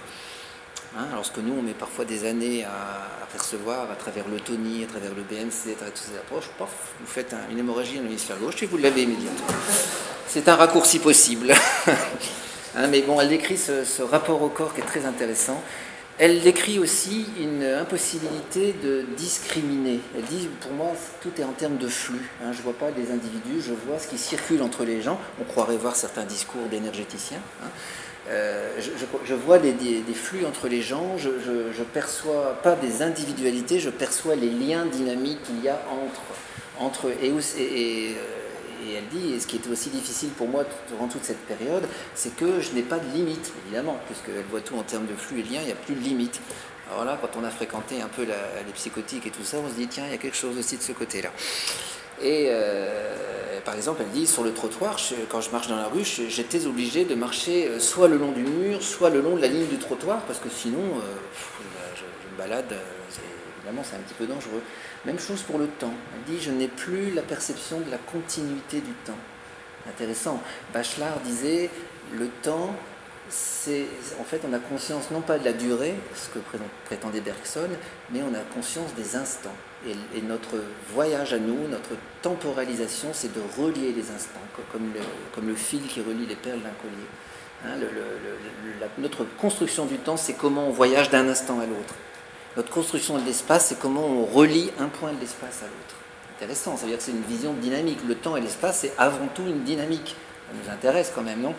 Hein, 0.97 1.05
alors 1.13 1.31
que 1.31 1.43
nous, 1.43 1.53
on 1.53 1.61
met 1.61 1.75
parfois 1.75 2.07
des 2.07 2.25
années 2.25 2.65
à, 2.65 3.27
percevoir 3.31 3.91
à 3.91 3.95
travers 3.95 4.27
l'autonie, 4.27 4.85
à 4.85 4.87
travers 4.87 5.11
le 5.15 5.23
BMC, 5.23 5.73
à 5.73 5.75
travers 5.75 5.93
toutes 5.93 6.11
ces 6.11 6.17
approches, 6.17 6.49
vous 6.59 7.07
faites 7.07 7.35
une 7.51 7.59
hémorragie 7.59 7.97
dans 7.97 8.05
l'hémisphère 8.05 8.39
gauche 8.39 8.63
et 8.63 8.67
vous 8.67 8.79
l'avez 8.79 9.03
immédiatement. 9.03 9.49
C'est 10.29 10.49
un 10.49 10.57
raccourci 10.57 10.99
possible. 10.99 11.53
Hein, 12.77 12.89
mais 12.89 13.03
bon, 13.03 13.21
elle 13.21 13.29
décrit 13.29 13.57
ce 13.57 14.03
rapport 14.03 14.43
au 14.43 14.49
corps 14.49 14.75
qui 14.75 14.81
est 14.81 14.85
très 14.85 15.05
intéressant. 15.05 15.63
Elle 16.19 16.43
décrit 16.43 16.79
aussi 16.79 17.27
une 17.41 17.65
impossibilité 17.65 18.73
de 18.83 19.05
discriminer. 19.17 19.99
Elle 20.17 20.25
dit, 20.25 20.49
pour 20.61 20.71
moi, 20.73 20.93
tout 21.21 21.33
est 21.39 21.45
en 21.45 21.53
termes 21.53 21.77
de 21.77 21.89
flux. 21.89 22.31
Hein. 22.41 22.53
Je 22.53 22.59
ne 22.59 22.63
vois 22.63 22.73
pas 22.73 22.93
des 22.93 23.11
individus, 23.11 23.61
je 23.61 23.73
vois 23.73 23.99
ce 23.99 24.07
qui 24.07 24.19
circule 24.19 24.63
entre 24.63 24.85
les 24.85 25.03
gens. 25.03 25.19
On 25.41 25.45
croirait 25.45 25.77
voir 25.77 25.97
certains 25.97 26.25
discours 26.25 26.67
d'énergéticiens. 26.71 27.43
Hein. 27.65 27.69
Euh, 28.31 28.81
je, 29.27 29.35
vois 29.35 29.59
des, 29.59 29.75
flux 30.15 30.47
entre 30.47 30.69
les 30.69 30.81
gens, 30.81 31.19
je 31.19 31.29
ne 31.29 31.85
perçois 31.85 32.59
pas 32.63 32.75
des 32.75 33.03
individualités, 33.03 33.81
je 33.81 33.91
perçois 33.91 34.35
les 34.35 34.49
liens 34.49 34.87
dynamiques 34.87 35.43
qu'il 35.43 35.63
y 35.63 35.69
a 35.69 35.79
entre, 35.91 36.23
entre 36.79 37.11
et 37.11 38.17
et 38.87 38.95
elle 38.95 39.09
dit, 39.09 39.35
et 39.35 39.41
ce 39.41 39.47
qui 39.47 39.57
était 39.57 39.71
aussi 39.71 39.91
difficile 39.91 40.31
pour 40.31 40.49
moi 40.49 40.65
durant 40.89 41.09
toute 41.09 41.25
cette 41.25 41.45
période, 41.47 41.85
c'est 42.15 42.35
que 42.37 42.61
je 42.61 42.73
n'ai 42.73 42.83
pas 42.83 42.99
de 42.99 43.11
limite, 43.15 43.53
évidemment, 43.65 43.99
puisqu'elle 44.07 44.45
voit 44.51 44.61
tout 44.61 44.77
en 44.77 44.83
termes 44.83 45.07
de 45.07 45.15
flux 45.15 45.41
et 45.41 45.43
de 45.43 45.53
liens, 45.53 45.61
il 45.61 45.67
n'y 45.67 45.73
a 45.73 45.77
plus 45.77 45.95
de 45.95 46.01
limite. 46.01 46.41
Alors 46.91 47.05
là, 47.05 47.19
quand 47.21 47.41
on 47.41 47.45
a 47.45 47.51
fréquenté 47.51 48.03
un 48.03 48.09
peu 48.09 48.23
les 48.23 48.73
psychotiques 48.75 49.27
et 49.27 49.31
tout 49.31 49.45
ça, 49.45 49.57
on 49.65 49.69
se 49.69 49.75
dit, 49.75 49.87
tiens, 49.87 50.05
il 50.07 50.13
y 50.13 50.15
a 50.15 50.19
quelque 50.19 50.37
chose 50.37 50.59
aussi 50.59 50.77
de 50.77 50.83
ce 50.83 50.93
côté-là. 50.93 51.31
Et 52.23 52.47
euh, 52.51 53.61
par 53.65 53.75
exemple, 53.75 54.03
elle 54.03 54.13
dit, 54.13 54.27
sur 54.27 54.45
le 54.45 54.53
trottoir, 54.53 54.99
quand 55.29 55.41
je 55.41 55.51
marche 55.51 55.69
dans 55.69 55.77
la 55.77 55.89
rue, 55.89 56.05
j'étais 56.05 56.67
obligé 56.67 57.05
de 57.05 57.15
marcher 57.15 57.69
euh, 57.69 57.81
soit 57.81 58.09
le 58.09 58.19
long 58.19 58.33
du 58.33 58.43
mur, 58.43 58.83
soit 58.83 59.11
le 59.11 59.21
long 59.21 59.37
de 59.37 59.41
la 59.41 59.49
ligne 59.49 59.67
du 59.67 59.79
trottoir, 59.79 60.21
parce 60.23 60.39
que 60.39 60.49
sinon, 60.49 60.79
euh, 60.79 61.01
je, 61.97 62.03
me 62.33 62.39
balade, 62.39 62.75
évidemment, 63.65 63.83
c'est 63.85 63.97
un 63.97 64.01
petit 64.01 64.15
peu 64.15 64.27
dangereux. 64.27 64.63
Même 65.05 65.19
chose 65.19 65.43
pour 65.43 65.59
le 65.59 65.67
temps. 65.67 65.93
Elle 66.15 66.35
dit 66.35 66.43
Je 66.43 66.51
n'ai 66.51 66.69
plus 66.69 67.13
la 67.13 67.23
perception 67.23 67.81
de 67.81 67.91
la 67.91 67.99
continuité 67.99 68.81
du 68.81 68.93
temps. 69.05 69.19
Intéressant. 69.89 70.41
Bachelard 70.73 71.21
disait 71.21 71.71
Le 72.13 72.29
temps, 72.43 72.75
c'est. 73.29 73.87
En 74.21 74.25
fait, 74.25 74.43
on 74.49 74.53
a 74.53 74.59
conscience 74.59 75.11
non 75.11 75.21
pas 75.21 75.39
de 75.39 75.45
la 75.45 75.53
durée, 75.53 75.95
ce 76.15 76.29
que 76.29 76.39
prétendait 76.85 77.21
Bergson, 77.21 77.69
mais 78.11 78.21
on 78.23 78.35
a 78.35 78.41
conscience 78.55 78.95
des 78.95 79.17
instants. 79.17 79.55
Et, 79.87 80.23
notre 80.23 80.57
voyage 80.95 81.35
à 81.35 81.39
nous, 81.39 81.69
notre 81.69 81.91
temporalisation, 82.23 83.11
c'est 83.13 83.35
de 83.35 83.41
relier 83.59 83.93
les 83.93 84.11
instants, 84.11 84.41
comme 84.73 84.93
le, 84.95 85.01
comme 85.35 85.47
le 85.47 85.55
fil 85.55 85.83
qui 85.87 86.01
relie 86.01 86.27
les 86.27 86.37
perles 86.37 86.61
d'un 86.61 86.71
collier. 86.71 87.07
Hein, 87.67 87.79
notre 88.99 89.25
construction 89.37 89.85
du 89.85 89.97
temps, 89.99 90.17
c'est 90.17 90.35
comment 90.35 90.69
on 90.69 90.71
voyage 90.71 91.11
d'un 91.11 91.29
instant 91.29 91.61
à 91.61 91.67
l'autre. 91.67 91.95
Notre 92.57 92.71
construction 92.71 93.19
de 93.19 93.25
l'espace, 93.25 93.67
c'est 93.67 93.79
comment 93.79 94.07
on 94.07 94.25
relie 94.25 94.71
un 94.79 94.87
point 94.87 95.13
de 95.13 95.21
l'espace 95.21 95.63
à 95.63 95.67
l'autre. 95.67 95.97
Intéressant, 96.37 96.77
ça 96.77 96.83
veut 96.83 96.91
dire 96.91 96.99
que 96.99 97.05
c'est 97.05 97.13
une 97.13 97.23
vision 97.23 97.53
dynamique. 97.53 97.99
Le 98.07 98.15
temps 98.15 98.37
et 98.37 98.41
l'espace, 98.41 98.81
c'est 98.81 98.93
avant 98.99 99.27
tout 99.35 99.43
une 99.43 99.63
dynamique. 99.63 100.15
Ça 100.49 100.55
nous 100.63 100.73
intéresse 100.73 101.13
quand 101.15 101.23
même, 101.23 101.41
non? 101.41 101.55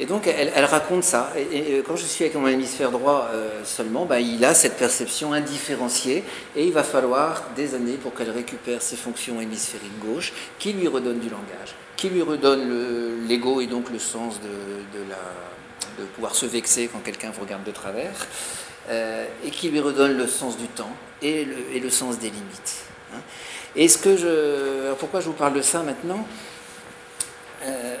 Et 0.00 0.06
donc, 0.06 0.26
elle, 0.26 0.64
raconte 0.64 1.04
ça. 1.04 1.30
Et, 1.36 1.82
quand 1.86 1.96
je 1.96 2.04
suis 2.04 2.24
avec 2.24 2.36
mon 2.36 2.48
hémisphère 2.48 2.90
droit 2.90 3.28
euh, 3.32 3.62
seulement, 3.64 4.06
bah, 4.06 4.20
il 4.20 4.44
a 4.44 4.54
cette 4.54 4.76
perception 4.76 5.32
indifférenciée 5.32 6.24
et 6.56 6.66
il 6.66 6.72
va 6.72 6.82
falloir 6.82 7.44
des 7.54 7.74
années 7.74 7.98
pour 8.02 8.14
qu'elle 8.14 8.30
récupère 8.30 8.80
ses 8.80 8.96
fonctions 8.96 9.40
hémisphériques 9.40 9.98
gauche, 10.00 10.32
qui 10.58 10.72
lui 10.72 10.88
redonnent 10.88 11.20
du 11.20 11.28
langage, 11.28 11.74
qui 11.96 12.08
lui 12.08 12.22
redonnent 12.22 13.26
l'ego 13.28 13.60
et 13.60 13.66
donc 13.66 13.90
le 13.90 13.98
sens 13.98 14.40
de, 14.40 16.04
pouvoir 16.14 16.34
se 16.34 16.46
vexer 16.46 16.88
quand 16.92 16.98
quelqu'un 16.98 17.30
vous 17.30 17.42
regarde 17.42 17.64
de 17.64 17.70
travers, 17.70 18.12
euh, 18.88 19.26
et 19.44 19.50
qui 19.50 19.68
lui 19.68 19.80
redonne 19.80 20.16
le 20.16 20.26
sens 20.26 20.56
du 20.56 20.66
temps 20.66 20.90
et 21.22 21.44
le, 21.44 21.90
sens 21.90 22.18
des 22.18 22.30
limites. 22.30 22.84
Hein. 23.14 23.20
Et 23.76 23.88
ce 23.88 23.96
que 23.96 24.16
je, 24.16 24.92
pourquoi 24.94 25.20
je 25.20 25.26
vous 25.26 25.34
parle 25.34 25.54
de 25.54 25.62
ça 25.62 25.82
maintenant 25.82 26.26
euh, 27.64 27.96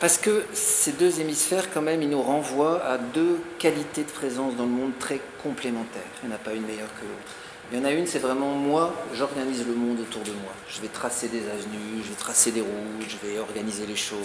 Parce 0.00 0.16
que 0.16 0.44
ces 0.54 0.92
deux 0.92 1.20
hémisphères, 1.20 1.70
quand 1.72 1.82
même, 1.82 2.02
ils 2.02 2.08
nous 2.08 2.22
renvoient 2.22 2.82
à 2.84 2.96
deux 2.96 3.38
qualités 3.58 4.04
de 4.04 4.10
présence 4.10 4.56
dans 4.56 4.64
le 4.64 4.70
monde 4.70 4.92
très 4.98 5.20
complémentaires. 5.42 6.02
Il 6.22 6.28
n'y 6.28 6.34
en 6.34 6.36
a 6.36 6.38
pas 6.38 6.54
une 6.54 6.64
meilleure 6.64 6.92
que 6.94 7.04
l'autre. 7.04 7.36
Il 7.70 7.78
y 7.78 7.80
en 7.80 7.84
a 7.84 7.90
une, 7.90 8.06
c'est 8.06 8.18
vraiment 8.18 8.50
moi, 8.50 8.94
j'organise 9.14 9.66
le 9.66 9.74
monde 9.74 10.00
autour 10.00 10.22
de 10.22 10.32
moi. 10.32 10.52
Je 10.68 10.80
vais 10.80 10.88
tracer 10.88 11.28
des 11.28 11.40
avenues, 11.40 12.02
je 12.02 12.08
vais 12.08 12.18
tracer 12.18 12.50
des 12.50 12.60
routes, 12.60 13.08
je 13.08 13.26
vais 13.26 13.38
organiser 13.38 13.86
les 13.86 13.96
choses. 13.96 14.18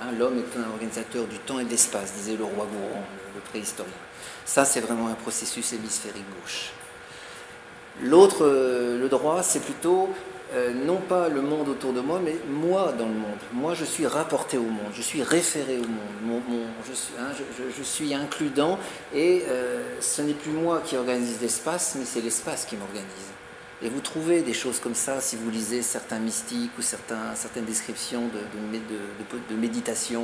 Hein, 0.00 0.12
l'homme 0.18 0.38
est 0.38 0.58
un 0.58 0.68
organisateur 0.70 1.24
du 1.26 1.38
temps 1.38 1.60
et 1.60 1.64
de 1.64 1.70
l'espace, 1.70 2.12
disait 2.14 2.36
le 2.36 2.42
roi 2.42 2.66
Gouron, 2.72 3.02
le 3.34 3.40
préhistorien. 3.40 3.92
Ça, 4.44 4.64
c'est 4.64 4.80
vraiment 4.80 5.08
un 5.08 5.14
processus 5.14 5.72
hémisphérique 5.72 6.24
gauche. 6.40 6.72
L'autre, 8.02 8.44
euh, 8.44 8.98
le 8.98 9.08
droit, 9.08 9.42
c'est 9.42 9.60
plutôt 9.60 10.08
euh, 10.54 10.72
non 10.74 10.96
pas 10.96 11.28
le 11.28 11.40
monde 11.40 11.68
autour 11.68 11.92
de 11.92 12.00
moi, 12.00 12.20
mais 12.22 12.36
moi 12.48 12.92
dans 12.98 13.06
le 13.06 13.14
monde. 13.14 13.38
Moi, 13.52 13.74
je 13.74 13.84
suis 13.84 14.06
rapporté 14.06 14.58
au 14.58 14.62
monde, 14.62 14.92
je 14.94 15.02
suis 15.02 15.22
référé 15.22 15.78
au 15.78 16.26
monde, 16.26 16.42
je, 16.86 16.92
suis, 16.92 17.14
hein, 17.18 17.32
suis, 17.82 18.14
includant, 18.14 18.78
et 19.14 19.44
euh, 19.48 19.82
ce 20.00 20.20
n'est 20.22 20.34
plus 20.34 20.52
moi 20.52 20.82
qui 20.84 20.96
organise 20.96 21.40
l'espace, 21.40 21.94
mais 21.98 22.04
c'est 22.04 22.20
l'espace 22.20 22.66
qui 22.66 22.76
m'organise. 22.76 23.32
Et 23.84 23.88
vous 23.88 24.00
trouvez 24.00 24.42
des 24.42 24.52
choses 24.52 24.78
comme 24.78 24.94
ça 24.94 25.20
si 25.20 25.34
vous 25.34 25.50
lisez 25.50 25.82
certains 25.82 26.20
mystiques 26.20 26.70
ou 26.78 26.82
certaines 26.82 27.64
descriptions 27.66 28.28
de, 28.28 28.78
de, 28.78 29.54
de, 29.54 29.60
méditation. 29.60 30.22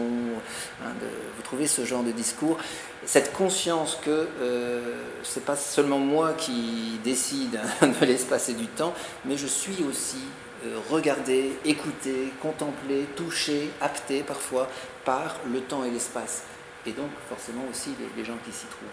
Hein, 0.84 0.90
vous 1.36 1.42
trouvez 1.42 1.66
ce 1.66 1.84
genre 1.84 2.04
de 2.04 2.12
discours. 2.12 2.56
Cette 3.04 3.32
conscience 3.32 3.98
que 4.04 4.28
euh, 4.40 5.02
ce 5.22 5.38
n'est 5.38 5.44
pas 5.44 5.56
seulement 5.56 5.98
moi 5.98 6.32
qui 6.32 6.98
décide 7.04 7.60
de 7.82 8.06
l'espace 8.06 8.48
et 8.48 8.54
du 8.54 8.66
temps, 8.66 8.92
mais 9.24 9.36
je 9.36 9.46
suis 9.46 9.84
aussi 9.88 10.22
euh, 10.66 10.78
regardé, 10.90 11.52
écouté, 11.64 12.32
contemplé, 12.42 13.06
touché, 13.16 13.70
acté 13.80 14.22
parfois 14.22 14.68
par 15.04 15.36
le 15.50 15.60
temps 15.60 15.84
et 15.84 15.90
l'espace. 15.90 16.42
Et 16.86 16.92
donc 16.92 17.10
forcément 17.28 17.64
aussi 17.70 17.90
les 18.16 18.24
gens 18.24 18.38
qui 18.44 18.52
s'y 18.52 18.66
trouvent. 18.66 18.88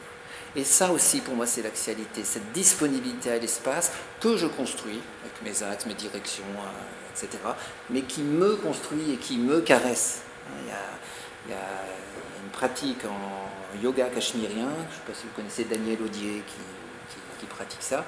Et 0.56 0.64
ça 0.64 0.92
aussi, 0.92 1.20
pour 1.20 1.36
moi, 1.36 1.46
c'est 1.46 1.62
l'axialité, 1.62 2.24
cette 2.24 2.54
disponibilité 2.54 3.30
à 3.32 3.38
l'espace 3.38 3.92
que 4.22 4.38
je 4.38 4.48
construis 4.48 5.02
avec 5.24 5.42
mes 5.44 5.64
axes, 5.64 5.86
mes 5.86 5.94
directions, 5.94 6.44
euh, 6.46 7.14
etc., 7.14 7.44
mais 7.90 8.02
qui 8.04 8.22
me 8.22 8.56
construit 8.56 9.12
et 9.12 9.18
qui 9.18 9.38
me 9.38 9.60
caresse. 9.60 10.22
Il 10.62 10.70
y 10.70 10.72
a 10.72 10.76
Il 11.46 11.52
y 11.52 11.54
a 11.54 11.58
une 12.44 12.50
pratique 12.52 13.06
en 13.06 13.78
yoga 13.82 14.06
cachemérien, 14.06 14.68
je 14.68 14.96
ne 14.96 14.96
sais 14.96 15.06
pas 15.08 15.14
si 15.14 15.24
vous 15.24 15.34
connaissez 15.36 15.64
Daniel 15.66 16.02
Audier 16.02 16.44
qui, 16.48 16.56
pratique 17.46 17.82
ça, 17.82 18.04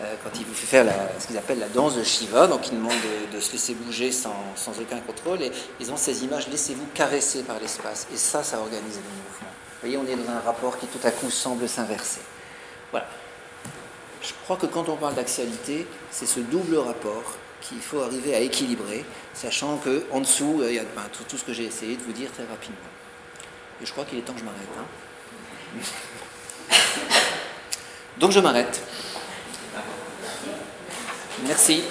euh, 0.00 0.14
quand 0.24 0.30
il 0.38 0.46
vous 0.46 0.54
fait 0.54 0.66
faire 0.66 0.86
ce 1.20 1.26
qu'ils 1.26 1.38
appellent 1.38 1.58
la 1.58 1.68
danse 1.68 1.94
de 1.96 2.02
Shiva, 2.02 2.46
donc 2.46 2.68
il 2.68 2.78
demande 2.78 2.92
de, 3.32 3.38
se 3.40 3.52
laisser 3.52 3.74
bouger 3.74 4.10
sans, 4.10 4.32
aucun 4.80 4.98
contrôle, 5.00 5.42
et 5.42 5.52
ils 5.78 5.92
ont 5.92 5.96
ces 5.96 6.24
images, 6.24 6.48
laissez-vous 6.48 6.86
caresser 6.94 7.42
par 7.42 7.60
l'espace, 7.60 8.06
et 8.12 8.16
ça, 8.16 8.42
ça 8.42 8.58
organise 8.58 8.96
le 8.96 9.02
mouvement. 9.02 9.52
Vous 9.82 9.88
voyez, 9.88 9.96
on 9.98 10.06
est 10.06 10.16
dans 10.16 10.32
un 10.32 10.40
rapport 10.40 10.78
qui 10.78 10.86
tout 10.86 11.06
à 11.06 11.10
coup 11.10 11.30
semble 11.30 11.68
s'inverser. 11.68 12.22
Voilà. 12.90 13.06
Je 14.22 14.32
crois 14.44 14.56
que 14.56 14.66
quand 14.66 14.88
on 14.88 14.96
parle 14.96 15.14
d'axialité, 15.14 15.86
c'est 16.10 16.26
ce 16.26 16.40
double 16.40 16.76
rapport 16.78 17.36
qu'il 17.60 17.80
faut 17.80 18.00
arriver 18.02 18.34
à 18.34 18.40
équilibrer, 18.40 19.04
sachant 19.34 19.78
qu'en 19.78 20.20
dessous, 20.20 20.62
il 20.66 20.74
y 20.74 20.78
a 20.78 20.84
ben, 20.84 21.02
tout, 21.28 21.36
ce 21.36 21.44
que 21.44 21.52
j'ai 21.52 21.64
essayé 21.64 21.96
de 21.96 22.02
vous 22.02 22.12
dire 22.12 22.30
très 22.32 22.44
rapidement. 22.44 22.78
Et 23.82 23.86
je 23.86 23.92
crois 23.92 24.04
qu'il 24.04 24.18
est 24.18 24.22
temps 24.22 24.32
que 24.32 24.40
je 24.40 24.44
m'arrête. 24.44 24.68
Hein. 24.78 24.84
Donc 28.18 28.32
je 28.32 28.40
m'arrête. 28.40 28.82
Merci. 31.46 31.84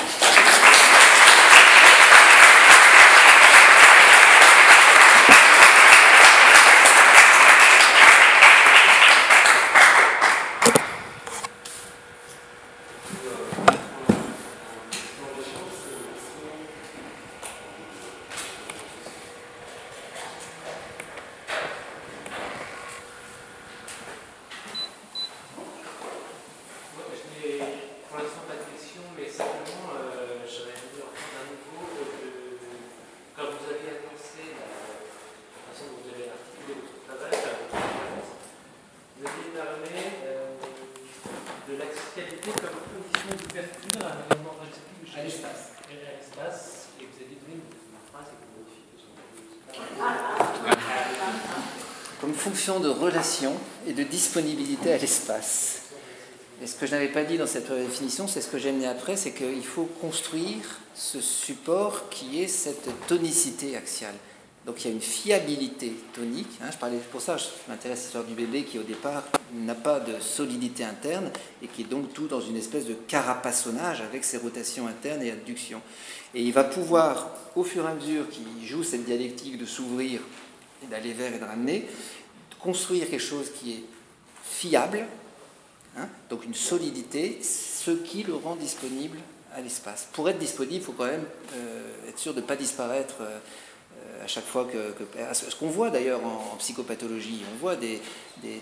De 52.67 52.89
relation 52.89 53.53
et 53.87 53.93
de 53.93 54.03
disponibilité 54.03 54.91
à 54.91 54.97
l'espace. 54.97 55.83
Et 56.61 56.67
ce 56.67 56.75
que 56.75 56.85
je 56.85 56.91
n'avais 56.91 57.07
pas 57.07 57.23
dit 57.23 57.37
dans 57.37 57.47
cette 57.47 57.71
définition, 57.71 58.27
c'est 58.27 58.41
ce 58.41 58.49
que 58.49 58.57
j'ai 58.57 58.69
amené 58.69 58.87
après, 58.87 59.15
c'est 59.15 59.31
qu'il 59.31 59.63
faut 59.63 59.87
construire 60.01 60.79
ce 60.93 61.21
support 61.21 62.09
qui 62.09 62.41
est 62.41 62.47
cette 62.47 62.89
tonicité 63.07 63.77
axiale. 63.77 64.15
Donc 64.65 64.83
il 64.83 64.89
y 64.89 64.91
a 64.91 64.93
une 64.93 65.01
fiabilité 65.01 65.93
tonique. 66.13 66.59
Hein, 66.61 66.67
je 66.73 66.77
parlais 66.77 66.97
pour 67.09 67.21
ça, 67.21 67.37
je 67.37 67.45
m'intéresse 67.69 67.99
à 67.99 68.03
l'histoire 68.03 68.23
du 68.25 68.33
bébé 68.33 68.63
qui 68.63 68.77
au 68.77 68.83
départ 68.83 69.23
n'a 69.53 69.75
pas 69.75 70.01
de 70.01 70.19
solidité 70.19 70.83
interne 70.83 71.31
et 71.63 71.67
qui 71.67 71.83
est 71.83 71.89
donc 71.89 72.13
tout 72.13 72.27
dans 72.27 72.41
une 72.41 72.57
espèce 72.57 72.85
de 72.85 72.93
carapassonnage 72.93 74.01
avec 74.01 74.25
ses 74.25 74.37
rotations 74.37 74.87
internes 74.87 75.21
et 75.21 75.31
adductions. 75.31 75.81
Et 76.35 76.41
il 76.41 76.51
va 76.51 76.65
pouvoir, 76.65 77.29
au 77.55 77.63
fur 77.63 77.85
et 77.85 77.87
à 77.87 77.93
mesure 77.93 78.29
qu'il 78.29 78.67
joue 78.67 78.83
cette 78.83 79.05
dialectique 79.05 79.57
de 79.57 79.65
s'ouvrir 79.65 80.19
et 80.83 80.87
d'aller 80.87 81.13
vers 81.13 81.33
et 81.33 81.39
de 81.39 81.45
ramener, 81.45 81.87
construire 82.59 83.09
quelque 83.09 83.19
chose 83.19 83.51
qui 83.51 83.73
est 83.73 83.83
fiable, 84.43 85.05
hein, 85.97 86.07
donc 86.29 86.45
une 86.45 86.53
solidité, 86.53 87.39
ce 87.43 87.91
qui 87.91 88.23
le 88.23 88.35
rend 88.35 88.55
disponible 88.55 89.17
à 89.55 89.61
l'espace. 89.61 90.07
Pour 90.13 90.29
être 90.29 90.39
disponible, 90.39 90.75
il 90.75 90.81
faut 90.81 90.93
quand 90.93 91.05
même 91.05 91.25
euh, 91.55 92.09
être 92.09 92.19
sûr 92.19 92.33
de 92.33 92.41
ne 92.41 92.45
pas 92.45 92.55
disparaître 92.55 93.15
euh, 93.21 93.39
à 94.23 94.27
chaque 94.27 94.45
fois 94.45 94.65
que... 94.65 94.93
ce 95.33 95.55
qu'on 95.55 95.69
voit 95.69 95.89
d'ailleurs 95.89 96.23
en, 96.23 96.55
psychopathologie, 96.57 97.41
on 97.53 97.57
voit 97.57 97.75
des, 97.75 98.01
des, 98.43 98.61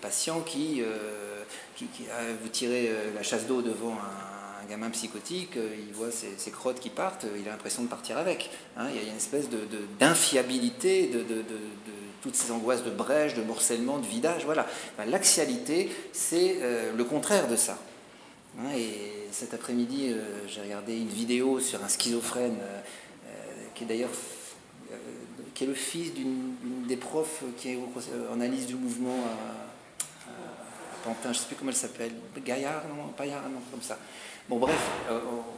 patients 0.00 0.40
qui, 0.40 0.82
euh, 0.82 1.42
qui, 1.76 1.86
vous 2.42 2.48
tirez 2.48 2.92
la 3.14 3.22
chasse 3.22 3.46
d'eau 3.46 3.62
devant 3.62 3.92
un, 3.92 4.68
gamin 4.68 4.88
psychotique, 4.90 5.56
il 5.56 5.92
voit 5.92 6.10
ses, 6.10 6.50
crottes 6.50 6.80
qui 6.80 6.88
partent, 6.88 7.26
il 7.38 7.46
a 7.46 7.50
l'impression 7.50 7.82
de 7.82 7.88
partir 7.88 8.16
avec. 8.16 8.50
Hein. 8.78 8.86
il 8.90 8.96
y 8.96 9.04
a 9.04 9.08
une 9.08 9.16
espèce 9.16 9.48
d'infiabilité, 10.00 11.08
de, 11.08 11.18
de, 11.18 11.44
toutes 12.24 12.36
ces 12.36 12.50
angoisses 12.52 12.82
de 12.82 12.90
brèche, 12.90 13.34
de 13.34 13.42
morcellement, 13.42 13.98
de 13.98 14.06
vidage. 14.06 14.46
Voilà. 14.46 14.66
L'axialité, 15.06 15.90
c'est 16.14 16.56
euh, 16.62 16.90
le 16.96 17.04
contraire 17.04 17.48
de 17.48 17.54
ça. 17.54 17.78
Hein, 18.58 18.70
et 18.74 19.28
cet 19.30 19.52
après-midi, 19.52 20.08
euh, 20.08 20.22
j'ai 20.48 20.62
regardé 20.62 20.96
une 20.96 21.08
vidéo 21.08 21.60
sur 21.60 21.84
un 21.84 21.88
schizophrène, 21.88 22.56
euh, 22.62 23.34
qui 23.74 23.84
est 23.84 23.86
d'ailleurs 23.86 24.10
qui 25.52 25.64
est 25.64 25.66
le 25.66 25.74
fils 25.74 26.14
d'une 26.14 26.54
des 26.88 26.96
profs 26.96 27.44
qui 27.58 27.72
est 27.72 27.78
en 28.32 28.34
analyse 28.34 28.66
du 28.66 28.74
mouvement 28.74 29.18
à, 29.26 30.30
Pantin, 31.04 31.24
je 31.24 31.28
ne 31.28 31.34
sais 31.34 31.46
plus 31.46 31.56
comment 31.56 31.70
elle 31.70 31.76
s'appelle, 31.76 32.12
Gaillard, 32.44 32.84
non, 32.88 33.08
Paillard, 33.16 33.42
non, 33.42 33.60
comme 33.70 33.82
ça. 33.82 33.98
Bon, 34.48 34.58
bref, 34.58 34.80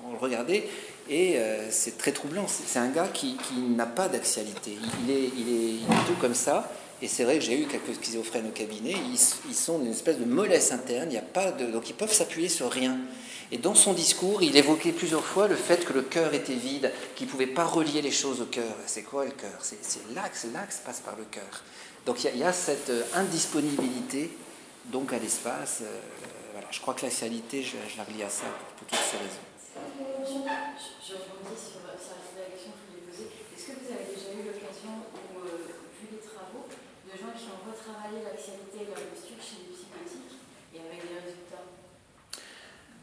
on, 0.05 0.13
le 0.13 0.19
regardait, 0.19 0.69
et 1.09 1.37
euh, 1.37 1.71
c'est 1.71 1.99
très 1.99 2.13
troublant. 2.13 2.47
C'est 2.49 2.79
un 2.79 2.89
gars 2.89 3.09
qui, 3.09 3.37
n'a 3.69 3.87
pas 3.87 4.09
d'axialité. 4.09 4.77
Il 5.07 5.11
est, 5.11 5.79
tout 6.07 6.15
comme 6.21 6.35
ça. 6.35 6.71
Et 7.03 7.09
c'est 7.09 7.25
vrai 7.25 7.39
que 7.39 7.45
j'ai 7.45 7.61
eu 7.61 7.67
quelques 7.67 7.95
schizophrènes 7.95 8.47
au 8.49 8.53
cabinet. 8.53 8.95
Ils, 9.13 9.55
sont 9.55 9.79
d'une 9.79 9.93
espèce 9.93 10.19
de 10.19 10.25
mollesse 10.25 10.73
interne. 10.73 11.09
Il 11.13 11.19
a 11.19 11.23
pas 11.23 11.53
de, 11.53 11.67
donc 11.67 11.89
ils 11.91 11.95
peuvent 11.95 12.13
s'appuyer 12.13 12.49
sur 12.49 12.71
rien. 12.71 12.99
Et 13.53 13.59
dans 13.59 13.75
son 13.75 13.93
discours, 13.93 14.43
il 14.43 14.57
évoquait 14.57 14.93
plusieurs 14.93 15.25
fois 15.25 15.47
le 15.47 15.55
fait 15.55 15.85
que 15.85 15.93
le 15.93 16.03
cœur 16.03 16.35
était 16.35 16.55
vide, 16.55 16.91
qu'il 17.15 17.27
ne 17.27 17.31
pouvait 17.31 17.47
pas 17.47 17.65
relier 17.65 18.03
les 18.03 18.11
choses 18.11 18.41
au 18.41 18.47
cœur. 18.47 18.75
C'est 18.87 19.03
quoi 19.03 19.25
le 19.25 19.31
cœur? 19.31 19.59
C'est 19.61 19.79
l'axe, 20.15 20.47
l'axe 20.53 20.81
passe 20.85 21.01
par 21.01 21.17
le 21.17 21.25
cœur. 21.25 21.63
Donc 22.07 22.25
il 22.25 22.37
y, 22.39 22.45
a, 22.45 22.53
cette 22.53 22.91
euh, 22.91 23.03
indisponibilité 23.15 24.31
donc 24.87 25.13
à 25.13 25.19
l'espace. 25.19 25.79
Euh. 25.83 26.61
Je 26.71 26.81
crois 26.81 26.95
que 26.95 27.03
l'axialité, 27.03 27.63
je, 27.63 27.77
je 27.93 27.99
la 27.99 28.05
relie 28.05 28.23
à 28.23 28.31
ça 28.31 28.47
pour 28.79 28.87
toutes 28.87 28.99
ces 28.99 29.17
raisons. 29.17 29.46
Je, 30.27 30.33
rebondis 31.15 31.55
sur, 31.55 31.87
la 31.87 31.95
réflexion 31.95 32.75
que 32.75 32.83
je 32.83 32.99
voulais 32.99 33.07
poser. 33.07 33.31
Est-ce 33.55 33.71
que 33.71 33.79
vous 33.79 33.91
avez 33.95 34.11
déjà 34.11 34.35
eu 34.35 34.43
l'occasion, 34.43 35.07
ou 35.15 35.39
euh, 35.39 35.71
vu 36.03 36.09
les 36.11 36.19
travaux, 36.19 36.67
de 36.67 37.15
gens 37.15 37.31
qui 37.31 37.47
ont 37.47 37.63
retravaillé 37.63 38.27
l'axialité 38.27 38.83
et 38.83 38.91
la 38.91 38.99
posture 39.07 39.39
chez 39.39 39.63
les 39.63 39.71
psychotiques 39.71 40.35
et 40.75 40.83
avec 40.83 41.07
des 41.07 41.15
résultats? 41.23 41.63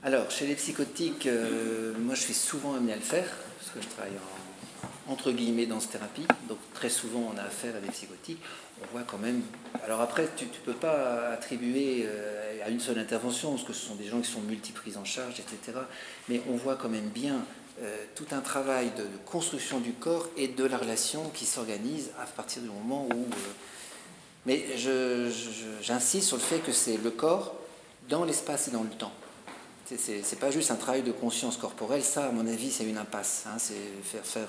Alors, 0.03 0.29
chez 0.31 0.47
les 0.47 0.55
psychotiques, 0.55 1.27
euh, 1.27 1.93
moi 1.97 2.15
je 2.15 2.23
suis 2.23 2.33
souvent 2.33 2.75
amené 2.75 2.91
à 2.91 2.97
le 2.97 3.01
faire, 3.01 3.31
parce 3.57 3.71
que 3.71 3.81
je 3.81 3.87
travaille 3.87 4.19
en, 4.19 5.13
entre 5.13 5.31
guillemets 5.31 5.65
dans 5.65 5.79
ce 5.79 5.87
thérapie, 5.87 6.27
donc 6.49 6.59
très 6.73 6.89
souvent 6.89 7.31
on 7.33 7.37
a 7.37 7.43
affaire 7.43 7.77
à 7.77 7.79
des 7.79 7.87
psychotiques 7.89 8.41
on 8.81 8.91
voit 8.91 9.03
quand 9.05 9.17
même. 9.17 9.41
Alors 9.85 10.01
après, 10.01 10.27
tu 10.35 10.45
ne 10.45 10.49
peux 10.65 10.73
pas 10.73 11.29
attribuer 11.29 12.05
euh, 12.05 12.65
à 12.65 12.69
une 12.69 12.79
seule 12.79 12.99
intervention, 12.99 13.51
parce 13.51 13.63
que 13.63 13.73
ce 13.73 13.85
sont 13.85 13.95
des 13.95 14.07
gens 14.07 14.19
qui 14.21 14.31
sont 14.31 14.41
multiprises 14.41 14.97
en 14.97 15.05
charge, 15.05 15.39
etc. 15.39 15.77
Mais 16.29 16.41
on 16.49 16.55
voit 16.55 16.75
quand 16.75 16.89
même 16.89 17.09
bien 17.09 17.45
euh, 17.81 17.95
tout 18.15 18.27
un 18.31 18.41
travail 18.41 18.91
de, 18.97 19.05
construction 19.25 19.79
du 19.79 19.93
corps 19.93 20.27
et 20.37 20.47
de 20.47 20.63
la 20.63 20.77
relation 20.77 21.29
qui 21.33 21.45
s'organise 21.45 22.11
à 22.21 22.25
partir 22.25 22.61
du 22.61 22.69
moment 22.69 23.07
où. 23.13 23.17
Euh, 23.17 23.51
mais 24.45 24.65
j'insiste 25.81 26.27
sur 26.27 26.35
le 26.35 26.43
fait 26.43 26.59
que 26.59 26.73
c'est 26.73 26.97
le 26.97 27.11
corps 27.11 27.55
dans 28.09 28.25
l'espace 28.25 28.67
et 28.67 28.71
dans 28.71 28.83
le 28.83 28.89
temps. 28.89 29.13
C'est 29.85 30.39
pas 30.39 30.51
juste 30.51 30.71
un 30.71 30.75
travail 30.75 31.01
de 31.01 31.11
conscience 31.11 31.55
corporelle, 31.55 32.03
ça, 32.03 32.25
à 32.25 32.31
mon 32.31 32.45
avis, 32.47 32.71
c'est 32.71 32.83
une 32.83 32.97
impasse. 32.97 33.45
Hein. 33.47 33.57
c'est 33.57 33.75
faire 34.23 34.47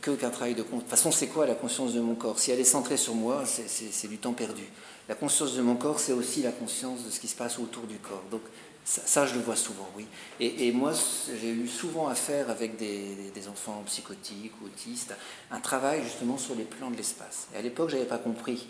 que 0.00 0.10
qu'un 0.10 0.30
travail 0.30 0.54
de... 0.54 0.62
De 0.62 0.68
toute 0.68 0.88
façon, 0.88 1.10
c'est 1.10 1.28
quoi 1.28 1.46
la 1.46 1.54
conscience 1.54 1.94
de 1.94 2.00
mon 2.00 2.14
corps? 2.14 2.38
Si 2.38 2.50
elle 2.50 2.60
est 2.60 2.64
centrée 2.64 2.96
sur 2.96 3.14
moi, 3.14 3.44
c'est 3.46 4.08
du 4.08 4.18
temps 4.18 4.32
perdu. 4.32 4.64
La 5.08 5.14
conscience 5.14 5.54
de 5.54 5.62
mon 5.62 5.76
corps, 5.76 6.00
c'est 6.00 6.12
aussi 6.12 6.42
la 6.42 6.52
conscience 6.52 7.04
de 7.04 7.10
ce 7.10 7.20
qui 7.20 7.28
se 7.28 7.36
passe 7.36 7.58
autour 7.58 7.84
du 7.84 7.96
corps. 7.96 8.24
Donc 8.30 8.42
ça, 8.84 9.26
je 9.26 9.34
le 9.34 9.40
vois 9.40 9.56
souvent, 9.56 9.88
oui. 9.96 10.06
Et, 10.40 10.72
moi, 10.72 10.92
j'ai 11.40 11.50
eu 11.50 11.68
souvent 11.68 12.08
affaire 12.08 12.48
avec 12.48 12.76
des, 12.76 13.48
enfants 13.48 13.82
psychotiques, 13.86 14.52
autistes, 14.64 15.14
un 15.50 15.60
travail 15.60 16.02
justement 16.02 16.38
sur 16.38 16.54
les 16.54 16.64
plans 16.64 16.90
de 16.90 16.96
l'espace. 16.96 17.48
Et 17.54 17.58
à 17.58 17.62
l'époque, 17.62 17.90
je 17.90 17.96
n'avais 17.96 18.08
pas 18.08 18.18
compris 18.18 18.66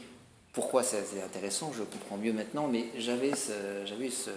pourquoi 0.53 0.83
c'est 0.83 1.23
intéressant, 1.25 1.73
je 1.73 1.85
comprends 1.85 2.17
mieux 2.17 2.33
maintenant, 2.33 2.67
mais 2.67 2.87
j'avais 2.99 3.31
ce, 3.37 3.53
ce, 3.87 4.31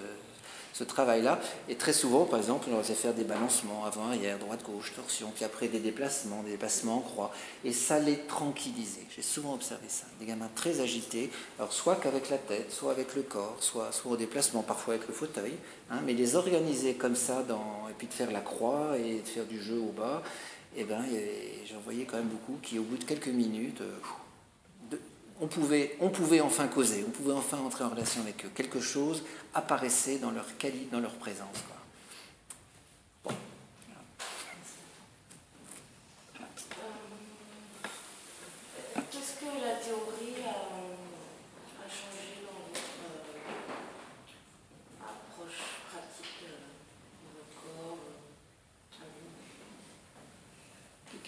ce 0.74 0.84
travail-là. 0.84 1.40
Et 1.70 1.76
très 1.76 1.94
souvent, 1.94 2.26
par 2.26 2.40
exemple, 2.40 2.68
on 2.70 2.72
leur 2.72 2.82
faisait 2.82 2.94
faire 2.94 3.14
des 3.14 3.24
balancements 3.24 3.86
avant, 3.86 4.08
arrière, 4.08 4.38
droite, 4.40 4.62
gauche, 4.64 4.94
torsion, 4.96 5.32
puis 5.34 5.46
après 5.46 5.68
des 5.68 5.80
déplacements, 5.80 6.44
des 6.44 6.52
déplacements 6.52 6.98
en 6.98 7.02
croix. 7.02 7.32
Et 7.64 7.72
ça 7.72 8.00
les 8.00 8.18
tranquillisait. 8.20 9.06
J'ai 9.16 9.22
souvent 9.22 9.54
observé 9.54 9.88
ça. 9.88 10.06
Des 10.20 10.26
gamins 10.26 10.50
très 10.56 10.82
agités, 10.82 11.30
alors 11.60 11.74
soit 11.74 11.96
qu'avec 11.96 12.30
la 12.30 12.38
tête, 12.38 12.72
soit 12.72 12.92
avec 12.92 13.16
le 13.16 13.24
corps, 13.24 13.58
soit, 13.60 13.92
au 14.06 14.18
déplacement, 14.18 14.64
parfois 14.64 14.96
avec 14.96 15.08
le 15.08 15.14
fauteuil, 15.14 15.54
hein, 15.90 16.00
mais 16.06 16.14
les 16.14 16.36
organiser 16.36 16.96
comme 16.96 17.16
ça, 17.16 17.44
dans, 17.44 17.88
et 17.90 17.94
puis 17.98 18.08
de 18.08 18.14
faire 18.14 18.32
la 18.32 18.42
croix 18.42 18.98
et 18.98 19.20
de 19.20 19.28
faire 19.28 19.46
du 19.46 19.62
jeu 19.62 19.80
au 19.80 19.92
bas, 19.92 20.24
et 20.74 20.82
eh 20.82 20.84
ben, 20.86 21.04
j'en 21.70 21.82
voyais 21.82 22.06
quand 22.06 22.16
même 22.16 22.30
beaucoup 22.30 22.58
qui, 22.62 22.80
au 22.80 22.84
bout 22.84 22.98
de 22.98 23.04
quelques 23.04 23.28
minutes, 23.28 23.82
euh, 23.82 23.92
on 25.42 25.48
pouvait, 25.48 25.98
on 26.00 26.12
enfin 26.44 26.68
causer, 26.68 27.04
on 27.06 27.12
pouvait 27.12 27.34
enfin 27.34 27.58
entrer 27.58 27.84
en 27.84 27.90
relation 27.90 28.22
avec 28.22 28.46
eux. 28.46 28.52
Quelque 28.54 28.80
chose 28.80 29.24
apparaissait 29.54 30.20
dans 30.20 30.32
leur, 30.32 30.46
dans 30.92 31.00
leur 31.00 31.16
présence 31.16 31.58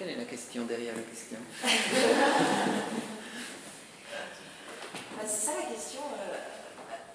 est 0.09 0.15
la 0.15 0.25
question 0.25 0.65
derrière 0.65 0.95
la 0.95 1.01
question 1.01 1.37
bah, 1.61 1.69
C'est 5.25 5.45
ça 5.45 5.51
la 5.57 5.73
question. 5.73 6.01
Euh, 6.19 6.37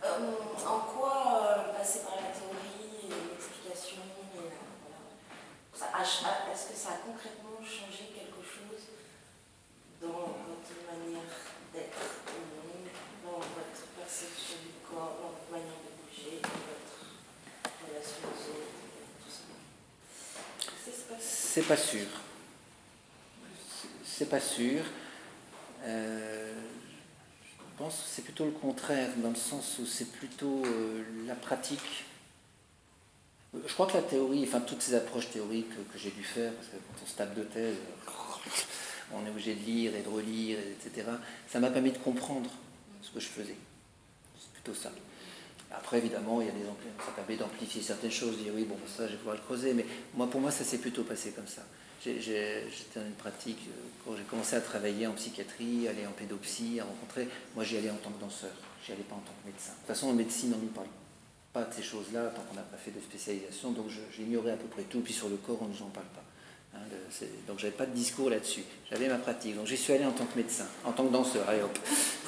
euh, 0.05 0.67
en 0.67 0.81
quoi 0.81 1.43
euh, 1.43 1.77
passer 1.77 2.01
par 2.01 2.17
la 2.17 2.31
théorie 2.33 3.05
et 3.05 3.09
l'explication 3.31 4.03
Est-ce 6.51 6.69
que 6.71 6.77
ça 6.77 6.89
a 6.89 6.99
concrètement 7.05 7.61
changé 7.63 8.11
quelque 8.15 8.43
chose 8.43 8.83
dans 10.01 10.39
votre 10.49 10.75
manière 10.89 11.31
d'être 11.75 12.03
dans 13.25 13.39
votre 13.39 13.83
perception 13.99 14.57
du 14.65 14.73
corps, 14.89 15.19
dans 15.23 15.31
votre 15.37 15.51
manière 15.53 15.81
de 15.85 15.93
bouger, 16.01 16.41
dans 16.43 16.65
votre 16.67 16.99
relation 17.85 18.23
aux 18.25 18.43
autres, 18.51 18.79
tout 19.21 19.31
ça 19.31 21.17
C'est 21.21 21.67
pas 21.67 21.77
sûr 21.77 22.07
c'est 24.19 24.29
pas 24.29 24.41
sûr. 24.41 24.81
Euh, 25.85 26.53
je 27.45 27.79
pense 27.79 27.95
que 27.95 28.03
c'est 28.09 28.23
plutôt 28.23 28.47
le 28.47 28.51
contraire, 28.51 29.11
dans 29.19 29.28
le 29.28 29.28
sens 29.39 29.79
où 29.79 29.87
c'est 29.87 30.11
plutôt 30.13 30.63
euh, 30.67 31.03
la 31.27 31.35
pratique. 31.35 32.05
Je 33.55 33.73
crois 33.73 33.87
que 33.87 33.95
la 33.95 34.03
théorie, 34.03 34.45
enfin 34.45 34.61
toutes 34.61 34.83
ces 34.83 34.95
approches 34.95 35.31
théoriques 35.31 35.71
que, 35.71 35.99
j'ai 35.99 36.11
dû 36.11 36.23
faire, 36.23 36.53
parce 36.53 36.67
que 36.67 36.77
quand 36.77 37.03
on 37.03 37.07
se 37.07 37.17
tape 37.17 37.35
de 37.35 37.45
thèse, 37.45 37.77
on 39.13 39.25
est 39.25 39.31
obligé 39.31 39.55
de 39.55 39.65
lire 39.65 39.97
et 39.97 40.03
de 40.03 40.09
relire, 40.09 40.59
etc., 40.59 41.07
ça 41.49 41.59
m'a 41.59 41.71
permis 41.71 41.93
de 41.93 41.99
comprendre 41.99 42.51
ce 43.01 43.11
que 43.11 43.21
je 43.21 43.27
faisais. 43.27 43.57
C'est 44.39 44.53
plutôt 44.53 44.75
ça. 44.75 44.93
Après, 45.71 45.99
évidemment, 45.99 46.41
il 46.41 46.47
y 46.47 46.51
a 46.51 46.53
des 46.53 46.65
ça 47.05 47.13
permet 47.13 47.37
d'amplifier 47.37 47.83
certaines 47.83 48.11
choses, 48.11 48.39
dire 48.39 48.53
oui, 48.55 48.65
bon, 48.65 48.77
ça, 48.87 49.07
je 49.07 49.13
vais 49.13 49.19
pouvoir 49.19 49.37
le 49.37 49.43
creuser, 49.43 49.75
mais 49.75 49.87
moi, 50.15 50.29
pour 50.29 50.41
moi, 50.41 50.51
ça 50.51 50.65
s'est 50.65 50.79
plutôt 50.79 51.05
passé 51.05 51.33
comme 51.33 51.47
ça. 51.47 51.63
J'étais 52.05 52.63
dans 52.95 53.05
une 53.05 53.13
pratique, 53.13 53.59
euh, 53.69 53.89
quand 54.05 54.17
j'ai 54.17 54.23
commencé 54.23 54.55
à 54.55 54.61
travailler 54.61 55.07
en 55.07 55.13
psychiatrie, 55.13 55.89
aller 55.89 56.07
en 56.07 56.13
pédopsie, 56.13 56.79
à 56.81 56.85
rencontrer, 56.85 57.29
moi 57.55 57.65
j'y 57.65 57.77
allais 57.77 57.91
en 57.91 57.97
tant 57.97 58.11
que 58.11 58.21
danseur, 58.21 58.53
j'y 58.89 58.95
allais 58.95 59.03
pas 59.03 59.17
en 59.17 59.19
tant 59.19 59.35
que 59.43 59.47
médecin. 59.47 59.73
De 59.73 59.77
toute 59.77 59.87
façon, 59.87 60.09
en 60.09 60.15
médecine, 60.15 60.55
on 60.57 60.65
ne 60.65 60.69
parle 60.71 60.87
pas 61.53 61.65
de 61.65 61.75
ces 61.75 61.83
choses-là 61.83 62.33
tant 62.35 62.43
qu'on 62.43 62.57
n'a 62.57 62.63
pas 62.63 62.79
fait 62.79 62.91
de 62.91 63.01
spécialisation, 63.01 63.73
donc 63.73 63.87
j'ignorais 64.17 64.53
à 64.53 64.57
peu 64.57 64.67
près 64.67 64.83
tout, 64.83 65.01
puis 65.01 65.13
sur 65.13 65.29
le 65.29 65.37
corps, 65.37 65.59
on 65.61 65.67
ne 65.67 65.75
nous 65.75 65.83
en 65.83 65.91
parle 65.91 66.07
pas. 66.07 66.25
Hein, 66.75 66.81
donc 67.47 67.59
j'avais 67.59 67.73
pas 67.73 67.87
de 67.87 67.95
discours 67.95 68.31
là-dessus, 68.31 68.63
j'avais 68.91 69.09
ma 69.09 69.17
pratique. 69.17 69.57
Donc 69.57 69.67
j'y 69.67 69.77
suis 69.77 69.93
allé 69.93 70.05
en 70.05 70.13
tant 70.13 70.25
que 70.25 70.37
médecin, 70.37 70.67
en 70.85 70.93
tant 70.93 71.07
que 71.07 71.13
danseur, 71.13 71.49
allez 71.49 71.63
hop, 71.63 71.79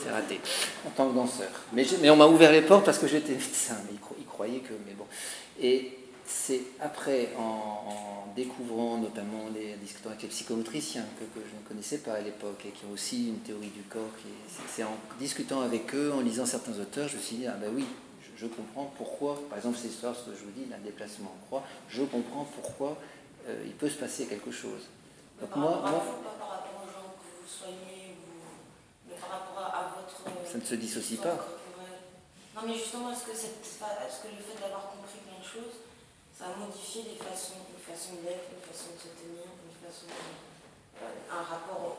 c'est 0.02 0.10
raté, 0.10 0.40
en 0.86 0.90
tant 0.90 1.08
que 1.08 1.14
danseur. 1.14 1.50
Mais, 1.72 1.86
mais 2.00 2.10
on 2.10 2.16
m'a 2.16 2.26
ouvert 2.26 2.52
les 2.52 2.62
portes 2.62 2.84
parce 2.84 2.98
que 2.98 3.06
j'étais 3.06 3.32
médecin, 3.32 3.76
mais 3.86 3.96
ils, 4.18 4.26
croyaient 4.26 4.60
que, 4.60 4.74
mais 4.86 4.94
bon. 4.94 5.06
Et 5.60 5.98
c'est 6.30 6.62
après, 6.80 7.30
en, 7.36 8.32
découvrant 8.36 8.98
notamment, 8.98 9.48
les, 9.52 9.74
discutant 9.74 10.10
avec 10.10 10.22
les 10.22 10.28
psychomotriciens 10.28 11.04
que, 11.18 11.24
je 11.34 11.56
ne 11.56 11.68
connaissais 11.68 11.98
pas 11.98 12.14
à 12.14 12.20
l'époque 12.20 12.64
et 12.64 12.70
qui 12.70 12.84
ont 12.86 12.92
aussi 12.92 13.28
une 13.28 13.40
théorie 13.40 13.70
du 13.70 13.82
corps, 13.82 14.10
c'est 14.68 14.84
en 14.84 14.96
discutant 15.18 15.60
avec 15.62 15.92
eux, 15.94 16.12
en 16.12 16.20
lisant 16.20 16.46
certains 16.46 16.78
auteurs, 16.78 17.08
je 17.08 17.16
me 17.16 17.20
suis 17.20 17.36
dit, 17.36 17.46
ah 17.48 17.56
ben 17.60 17.70
oui, 17.74 17.84
je, 18.36 18.46
comprends 18.46 18.92
pourquoi, 18.96 19.42
par 19.48 19.58
exemple, 19.58 19.76
cette 19.76 19.90
histoire, 19.90 20.14
ce 20.14 20.30
que 20.30 20.36
je 20.36 20.44
vous 20.44 20.52
dis, 20.52 20.72
un 20.72 20.78
déplacement 20.78 21.34
en 21.36 21.46
croix, 21.46 21.64
je 21.88 22.02
comprends 22.04 22.46
pourquoi 22.54 22.96
euh, 23.48 23.64
il 23.66 23.72
peut 23.72 23.90
se 23.90 23.98
passer 23.98 24.26
quelque 24.26 24.52
chose. 24.52 24.86
Donc, 25.40 25.54
moi, 25.56 25.80
moi, 25.82 25.90
pas 25.90 26.38
par 26.38 26.48
rapport 26.48 26.82
aux 26.84 26.86
gens 26.86 27.10
que 27.18 27.42
vous 27.42 27.48
soignez, 27.48 28.14
mais 29.08 29.16
par 29.16 29.30
rapport 29.30 29.58
à, 29.58 29.94
votre. 29.96 30.48
Ça 30.50 30.58
ne 30.58 30.64
se 30.64 30.74
dissocie 30.76 31.20
pas. 31.20 31.36
Non, 32.54 32.62
mais 32.66 32.74
justement, 32.74 33.10
est-ce 33.10 33.24
que, 33.24 33.30
est 33.32 34.22
que 34.22 34.28
le 34.28 34.42
fait 34.42 34.60
d'avoir 34.60 34.90
compris 34.90 35.18
plein 35.26 35.38
de 35.38 35.44
choses, 35.44 35.89
ça 36.40 36.46
a 36.46 36.56
modifié 36.56 37.02
les 37.02 37.22
façons, 37.22 37.60
les 37.68 37.92
façons 37.92 38.16
d'être, 38.24 38.48
les 38.48 38.64
façons 38.64 38.96
de 38.96 39.00
se 39.00 39.12
tenir, 39.12 39.44
une 39.44 39.76
façon, 39.86 40.08
euh, 40.08 41.06
un, 41.30 41.42
rapport, 41.42 41.98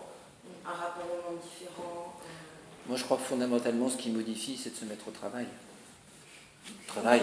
un 0.65 0.73
rapport 0.73 1.05
au 1.05 1.31
monde 1.31 1.39
différent. 1.41 2.17
Euh. 2.17 2.89
Moi, 2.89 2.97
je 2.97 3.03
crois 3.03 3.17
que 3.17 3.23
fondamentalement, 3.23 3.87
ce 3.87 3.97
qui 3.97 4.09
modifie, 4.09 4.57
c'est 4.57 4.71
de 4.71 4.75
se 4.75 4.85
mettre 4.85 5.07
au 5.07 5.11
travail. 5.11 5.45
Travail, 6.87 7.21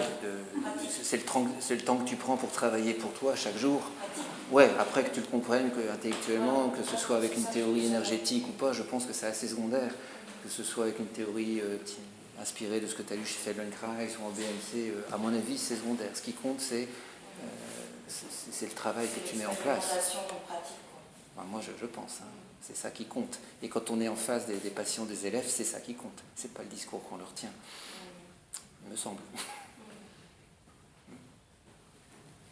c'est 0.89 1.17
le, 1.17 1.75
le, 1.75 1.81
temps 1.81 1.97
que 1.97 2.07
tu 2.07 2.15
prends 2.15 2.37
pour 2.37 2.51
travailler 2.51 2.93
pour 2.93 3.11
toi 3.11 3.35
chaque 3.35 3.57
jour. 3.57 3.81
Ouais, 4.51 4.69
après 4.79 5.03
que 5.03 5.13
tu 5.13 5.19
le 5.19 5.27
comprennes 5.27 5.71
que, 5.71 5.91
intellectuellement, 5.91 6.69
que 6.69 6.83
ce 6.83 6.97
soit 6.97 7.17
avec 7.17 7.35
une 7.35 7.45
théorie 7.45 7.85
énergétique 7.85 8.47
ou 8.47 8.51
pas, 8.51 8.71
je 8.71 8.83
pense 8.83 9.05
que 9.05 9.13
c'est 9.13 9.27
assez 9.27 9.47
secondaire. 9.47 9.91
Que 10.43 10.49
ce 10.49 10.63
soit 10.63 10.85
avec 10.85 10.99
une 10.99 11.07
théorie 11.07 11.59
euh, 11.59 11.77
inspirée 12.41 12.79
de 12.79 12.87
ce 12.87 12.95
que 12.95 13.01
tu 13.01 13.13
as 13.13 13.17
lu 13.17 13.25
chez 13.25 13.39
Feldenkrais 13.39 14.09
ou 14.21 14.25
en 14.25 14.29
BMC, 14.29 14.93
à 15.11 15.17
mon 15.17 15.33
avis, 15.33 15.57
c'est 15.57 15.75
secondaire. 15.75 16.09
Ce 16.13 16.21
qui 16.21 16.33
compte, 16.33 16.61
c'est 16.61 16.87
c'est 18.07 18.65
le 18.65 18.73
travail 18.73 19.07
que 19.07 19.19
tu 19.27 19.35
mets 19.37 19.45
en 19.45 19.55
place. 19.55 20.17
moi, 21.47 21.61
je, 21.61 21.85
pense. 21.85 22.17
Hein. 22.21 22.27
C'est 22.61 22.75
ça 22.75 22.91
qui 22.91 23.05
compte. 23.05 23.39
Et 23.61 23.69
quand 23.69 23.89
on 23.89 24.01
est 24.01 24.07
en 24.07 24.15
face 24.15 24.47
des, 24.47 24.57
patients, 24.69 25.05
des 25.05 25.25
élèves, 25.25 25.47
c'est 25.47 25.63
ça 25.63 25.79
qui 25.79 25.93
compte. 25.93 26.23
C'est 26.35 26.53
pas 26.53 26.63
le 26.63 26.69
discours 26.69 27.01
qu'on 27.07 27.17
leur 27.17 27.33
tient. 27.33 27.53
Il 28.85 28.91
me 28.91 28.97
semble. 28.97 29.21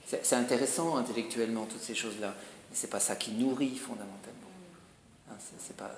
C'est 0.05 0.37
intéressant 0.37 0.95
intellectuellement, 0.95 1.65
toutes 1.65 1.81
ces 1.81 1.93
choses-là. 1.93 2.33
Mais 2.69 2.75
c'est 2.77 2.89
pas 2.89 3.01
ça 3.01 3.17
qui 3.17 3.31
nourrit 3.31 3.75
fondamentalement. 3.75 4.47
Hein, 5.29 5.33
c'est 5.59 5.75
pas, 5.75 5.91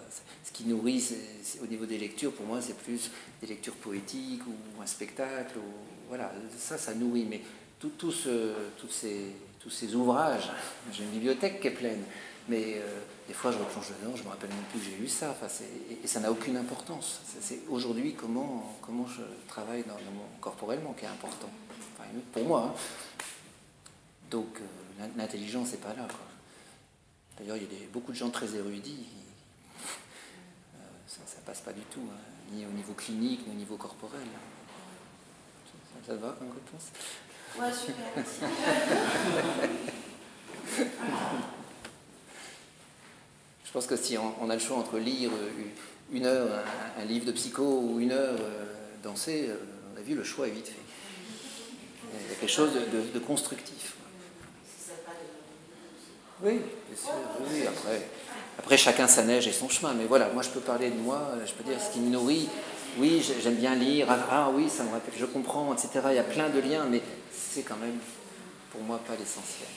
ce 0.44 0.52
qui 0.52 0.64
nourrit, 0.64 1.14
au 1.62 1.68
niveau 1.68 1.86
des 1.86 2.00
lectures, 2.00 2.34
pour 2.34 2.48
moi, 2.48 2.60
c'est 2.60 2.76
plus 2.76 3.12
des 3.40 3.46
lectures 3.46 3.76
poétiques 3.76 4.42
ou 4.48 4.82
un 4.82 4.88
spectacle. 4.88 5.60
Ou, 5.60 6.08
voilà, 6.08 6.32
ça, 6.58 6.80
ça 6.80 6.96
nourrit. 6.96 7.26
Mais 7.26 7.42
tout, 7.80 7.92
tout 7.98 8.12
ce, 8.12 8.54
tous 8.80 8.90
ces 8.90 9.36
tous 9.60 9.70
ces 9.70 9.94
ouvrages. 9.96 10.50
J'ai 10.92 11.04
une 11.04 11.12
bibliothèque 11.12 11.60
qui 11.62 11.68
est 11.68 11.72
pleine, 11.72 12.04
mais 12.48 12.76
euh, 12.78 13.02
des 13.28 13.34
fois 13.34 13.52
je 13.52 13.58
replonge 13.58 13.90
dedans, 14.02 14.16
je 14.16 14.24
me 14.24 14.30
rappelle 14.30 14.50
même 14.50 14.64
plus 14.72 14.80
que 14.80 14.86
j'ai 14.86 14.96
lu 14.96 15.08
ça, 15.08 15.32
enfin, 15.32 15.48
et, 16.04 16.08
ça 16.08 16.20
n'a 16.20 16.32
aucune 16.32 16.58
importance. 16.58 17.22
C'est 17.42 17.62
aujourd'hui 17.70 18.14
comment, 18.14 18.78
comment 18.82 19.06
je 19.08 19.22
travaille 19.48 19.84
dans, 19.84 19.96
mon 20.14 20.26
corporellement 20.40 20.94
qui 20.94 21.06
est 21.06 21.10
important, 21.10 21.50
pour 22.34 22.44
moi. 22.46 22.74
Hein. 22.74 22.80
Donc 24.32 24.60
euh, 24.60 25.08
l'intelligence 25.18 25.72
n'est 25.72 25.78
pas 25.78 25.94
là. 25.94 26.08
D'ailleurs, 27.38 27.58
il 27.58 27.64
y 27.64 27.84
a 27.84 27.88
beaucoup 27.92 28.12
de 28.12 28.18
gens 28.18 28.30
très 28.30 28.54
érudits. 28.56 29.06
Euh, 30.76 30.80
ça 31.08 31.22
ne 31.40 31.46
passe 31.46 31.62
pas 31.62 31.74
du 31.74 31.82
tout, 31.82 32.02
hein, 32.02 32.20
ni 32.54 32.66
au 32.66 32.72
niveau 32.72 32.94
clinique, 32.94 33.46
ni 33.48 33.54
au 33.54 33.58
niveau 33.58 33.78
corporel. 33.78 34.28
Ça, 35.66 36.08
ça 36.08 36.16
va 36.16 36.36
comme 36.38 36.52
réponse 36.52 36.92
Je 43.66 43.74
pense 43.74 43.86
que 43.86 43.96
si 43.96 44.18
on, 44.18 44.50
a 44.50 44.54
le 44.54 44.60
choix 44.60 44.78
entre 44.78 44.98
lire 44.98 45.30
une 46.12 46.26
heure 46.26 46.64
un, 47.00 47.06
livre 47.06 47.26
de 47.26 47.32
psycho 47.32 47.64
ou 47.64 48.00
une 48.00 48.12
heure 48.12 48.40
euh, 48.40 48.66
danser, 49.04 49.48
euh, 49.50 49.58
on 49.94 50.00
a 50.00 50.02
vu 50.02 50.16
le 50.16 50.24
choix 50.24 50.48
est 50.48 50.52
vite 50.52 50.68
fait. 50.68 50.74
Il 52.14 52.32
y 52.32 52.34
a 52.34 52.36
quelque 52.40 52.52
chose 52.52 52.72
de, 52.74 53.20
constructif. 53.20 53.94
Oui, 56.42 56.62
bien 56.88 56.98
sûr, 56.98 57.12
oui, 57.52 57.68
après, 57.68 58.08
après 58.58 58.78
chacun 58.78 59.08
sa 59.08 59.24
neige 59.24 59.48
et 59.48 59.52
son 59.52 59.70
chemin, 59.70 59.94
mais 59.94 60.06
voilà, 60.06 60.30
moi 60.30 60.42
je 60.42 60.50
peux 60.50 60.62
parler 60.62 60.90
de 60.90 60.98
moi, 60.98 61.34
je 61.46 61.52
peux 61.52 61.70
dire 61.70 61.80
ce 61.80 61.94
qui 61.94 62.00
me 62.00 62.10
nourrit, 62.10 62.50
oui, 63.00 63.26
j'aime 63.42 63.56
bien 63.56 63.76
lire, 63.76 64.08
ah, 64.10 64.28
ah 64.32 64.50
oui, 64.54 64.70
ça 64.70 64.84
me 64.84 64.92
rappelle, 64.92 65.14
je 65.18 65.26
comprends, 65.26 65.74
etc. 65.74 66.02
Il 66.10 66.16
y 66.16 66.20
a 66.20 66.24
plein 66.24 66.50
de 66.50 66.60
liens, 66.60 66.86
mais 66.90 67.02
c'est 67.32 67.64
quand 67.64 67.78
même 67.78 67.98
pour 68.72 68.82
moi 68.82 69.00
pas 69.00 69.16
l'essentiel. 69.16 69.70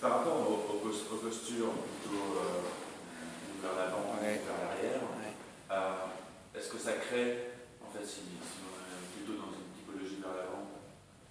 Par 0.00 0.18
rapport 0.18 0.50
aux, 0.50 0.88
postures 1.16 1.72
plutôt 1.72 2.36
euh, 2.36 2.60
vers 3.62 3.72
l'avant, 3.76 4.20
vers 4.20 4.36
l'arrière, 4.60 5.00
euh, 5.70 6.58
est-ce 6.58 6.68
que 6.68 6.78
ça 6.78 6.92
crée, 6.92 7.56
en 7.80 7.88
fait, 7.88 8.04
si, 8.04 8.20
on 8.20 8.44
est 8.44 9.08
plutôt 9.16 9.40
dans 9.40 9.48
une 9.56 9.72
typologie 9.72 10.20
vers 10.20 10.36
l'avant, 10.36 10.68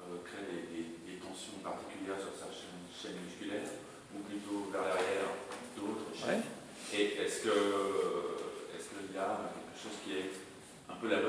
euh, 0.01 0.25
crée 0.25 0.49
des, 0.49 1.19
tensions 1.21 1.61
particulières 1.63 2.17
sur 2.17 2.33
sa 2.33 2.49
chaîne, 2.49 3.21
musculaire, 3.21 3.69
ou 4.15 4.19
plutôt 4.25 4.71
vers 4.71 4.81
l'arrière, 4.81 5.29
d'autres 5.77 6.09
chaînes 6.17 6.41
et 6.93 7.17
est-ce 7.17 7.41
que 7.41 7.49
est-ce 7.49 8.89
qu'il 8.89 9.15
y 9.15 9.17
a 9.17 9.49
quelque 9.49 9.81
chose 9.81 9.97
qui 10.05 10.13
est 10.13 10.31
un 10.89 10.95
peu 10.95 11.09
la 11.09 11.21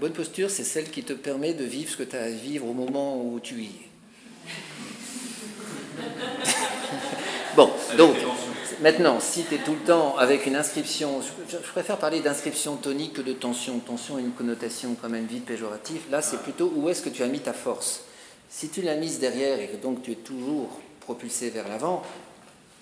bonne 0.00 0.03
posture 0.14 0.48
c'est 0.50 0.64
celle 0.64 0.90
qui 0.90 1.02
te 1.02 1.12
permet 1.12 1.52
de 1.52 1.64
vivre 1.64 1.90
ce 1.90 1.98
que 1.98 2.02
tu 2.02 2.16
as 2.16 2.22
à 2.22 2.30
vivre 2.30 2.66
au 2.66 2.72
moment 2.72 3.22
où 3.22 3.38
tu 3.40 3.56
y 3.56 3.66
es. 3.66 3.88
bon, 7.56 7.70
donc, 7.98 8.16
maintenant, 8.80 9.20
si 9.20 9.44
tu 9.44 9.56
es 9.56 9.58
tout 9.58 9.72
le 9.72 9.86
temps 9.86 10.16
avec 10.16 10.46
une 10.46 10.56
inscription, 10.56 11.20
je 11.50 11.56
préfère 11.56 11.98
parler 11.98 12.20
d'inscription 12.20 12.76
tonique 12.76 13.14
que 13.14 13.22
de 13.22 13.32
tension. 13.32 13.78
Tension 13.78 14.16
a 14.16 14.20
une 14.20 14.32
connotation 14.32 14.96
quand 15.00 15.08
même 15.08 15.26
vite 15.26 15.44
péjorative. 15.44 16.00
Là, 16.10 16.22
c'est 16.22 16.42
plutôt 16.42 16.72
où 16.74 16.88
est-ce 16.88 17.02
que 17.02 17.10
tu 17.10 17.22
as 17.22 17.28
mis 17.28 17.40
ta 17.40 17.52
force. 17.52 18.04
Si 18.48 18.68
tu 18.68 18.82
l'as 18.82 18.96
mise 18.96 19.18
derrière 19.18 19.60
et 19.60 19.68
que 19.68 19.76
donc 19.76 20.02
tu 20.02 20.12
es 20.12 20.16
toujours 20.16 20.80
propulsé 21.00 21.50
vers 21.50 21.68
l'avant, 21.68 22.02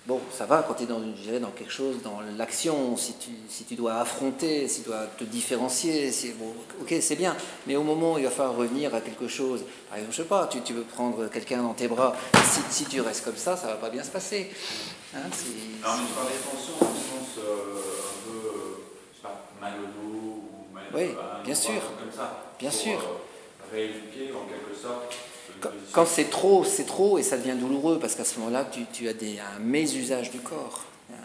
Bon, 0.05 0.19
ça 0.37 0.45
va 0.45 0.63
quand 0.67 0.73
tu 0.73 0.83
es 0.83 0.85
dans, 0.85 1.01
une, 1.01 1.39
dans 1.39 1.51
quelque 1.51 1.71
chose, 1.71 2.01
dans 2.03 2.19
l'action, 2.37 2.97
si 2.97 3.13
tu, 3.13 3.29
si 3.47 3.63
tu 3.63 3.75
dois 3.75 3.95
affronter, 4.01 4.67
si 4.67 4.81
tu 4.81 4.89
dois 4.89 5.05
te 5.17 5.23
différencier, 5.23 6.11
bon, 6.37 6.53
ok, 6.81 6.93
c'est 6.99 7.15
bien. 7.15 7.33
Mais 7.67 7.77
au 7.77 7.83
moment 7.83 8.15
où 8.15 8.17
il 8.17 8.25
va 8.25 8.29
falloir 8.29 8.57
revenir 8.57 8.93
à 8.93 8.99
quelque 8.99 9.29
chose, 9.29 9.63
par 9.87 9.97
exemple, 9.97 10.13
je 10.13 10.21
sais 10.23 10.27
pas, 10.27 10.47
tu, 10.47 10.59
tu 10.59 10.73
veux 10.73 10.81
prendre 10.81 11.29
quelqu'un 11.29 11.63
dans 11.63 11.73
tes 11.73 11.87
bras, 11.87 12.17
si, 12.43 12.59
si, 12.69 12.85
tu 12.85 12.99
restes 12.99 13.23
comme 13.23 13.37
ça, 13.37 13.55
ça 13.55 13.67
va 13.67 13.75
pas 13.75 13.89
bien 13.89 14.03
se 14.03 14.11
passer. 14.11 14.51
Hein, 15.15 15.19
Alors, 15.83 15.97
je 15.97 16.13
parle 16.13 16.27
tensions 16.51 16.73
dans 16.81 16.87
le 16.87 16.95
sens 16.95 17.37
euh, 17.37 17.51
un 17.53 18.25
peu, 18.25 18.47
euh, 18.47 18.75
je 19.13 19.17
sais 19.17 19.23
pas, 19.23 19.47
mal 19.61 19.73
au 19.79 19.85
dos, 19.85 20.17
ou 20.17 20.73
mal 20.73 20.83
Oui, 20.93 21.15
bien 21.45 21.55
sûr. 21.55 21.81
Comme 21.97 22.11
ça, 22.11 22.51
bien 22.59 22.69
pour, 22.69 22.77
sûr. 22.77 22.99
Euh, 22.99 23.73
rééduquer 23.73 24.33
en 24.33 24.49
quelque 24.49 24.77
sorte 24.77 25.15
quand, 25.91 26.05
c'est 26.05 26.29
trop, 26.29 26.63
c'est 26.63 26.85
trop 26.85 27.17
et 27.17 27.23
ça 27.23 27.37
devient 27.37 27.55
douloureux 27.59 27.99
parce 27.99 28.15
qu'à 28.15 28.23
ce 28.23 28.39
moment-là, 28.39 28.69
tu, 28.91 29.07
as 29.07 29.13
des, 29.13 29.39
un 29.39 29.59
mésusage 29.59 30.31
du 30.31 30.39
corps. 30.39 30.85
Euh, 31.11 31.15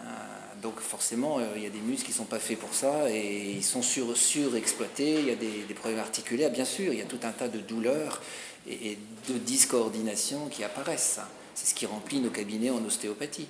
donc 0.61 0.79
forcément, 0.79 1.39
euh, 1.39 1.45
il 1.55 1.63
y 1.63 1.65
a 1.65 1.69
des 1.69 1.79
muscles 1.79 2.05
qui 2.05 2.11
ne 2.11 2.17
sont 2.17 2.25
pas 2.25 2.39
faits 2.39 2.59
pour 2.59 2.73
ça 2.73 3.09
et 3.09 3.51
ils 3.51 3.63
sont 3.63 3.81
sur, 3.81 4.15
surexploités. 4.15 5.19
Il 5.19 5.27
y 5.27 5.31
a 5.31 5.35
des, 5.35 5.73
problèmes 5.73 5.99
articulaires, 5.99 6.51
bien 6.51 6.65
sûr. 6.65 6.93
Il 6.93 6.99
y 6.99 7.01
a 7.01 7.05
tout 7.05 7.19
un 7.23 7.31
tas 7.31 7.47
de 7.47 7.59
douleurs 7.59 8.21
et, 8.69 8.97
de 9.27 9.37
discoordination 9.37 10.47
qui 10.47 10.63
apparaissent. 10.63 11.19
C'est 11.55 11.67
ce 11.67 11.73
qui 11.73 11.85
remplit 11.85 12.19
nos 12.19 12.29
cabinets 12.29 12.69
en 12.69 12.83
ostéopathie, 12.85 13.47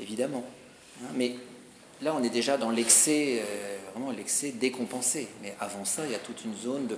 évidemment. 0.00 0.44
Hein, 1.02 1.08
mais 1.14 1.34
là, 2.02 2.14
on 2.18 2.22
est 2.22 2.30
déjà 2.30 2.56
dans 2.56 2.70
l'excès, 2.70 3.42
euh, 3.42 3.76
vraiment 3.92 4.10
l'excès 4.10 4.50
décompensé. 4.50 5.28
Mais 5.42 5.54
avant 5.60 5.84
ça, 5.84 6.04
il 6.04 6.12
y 6.12 6.16
a 6.16 6.18
toute 6.18 6.44
une 6.44 6.56
zone 6.56 6.88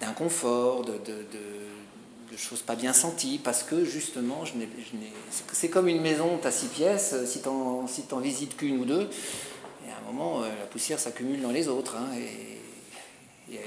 d'inconfort, 0.00 0.84
de 0.84 0.92
de 0.92 1.26
choses 2.38 2.62
pas 2.62 2.76
bien 2.76 2.92
senties, 2.92 3.40
parce 3.42 3.62
que 3.62 3.84
justement, 3.84 4.44
c'est 5.52 5.68
comme 5.68 5.88
une 5.88 6.00
maison, 6.00 6.38
tu 6.40 6.46
as 6.46 6.52
six 6.52 6.68
pièces, 6.68 7.14
si 7.26 7.40
tu 7.42 7.48
si 7.88 8.02
visites 8.22 8.56
qu'une 8.56 8.78
ou 8.78 8.84
deux, 8.84 9.08
et 9.86 9.90
à 9.90 9.98
un 9.98 10.12
moment, 10.12 10.42
euh, 10.42 10.48
la 10.58 10.66
poussière 10.66 10.98
s'accumule 10.98 11.40
dans 11.40 11.50
les 11.50 11.68
autres. 11.68 11.96
Hein, 11.96 12.08
et, 12.18 12.58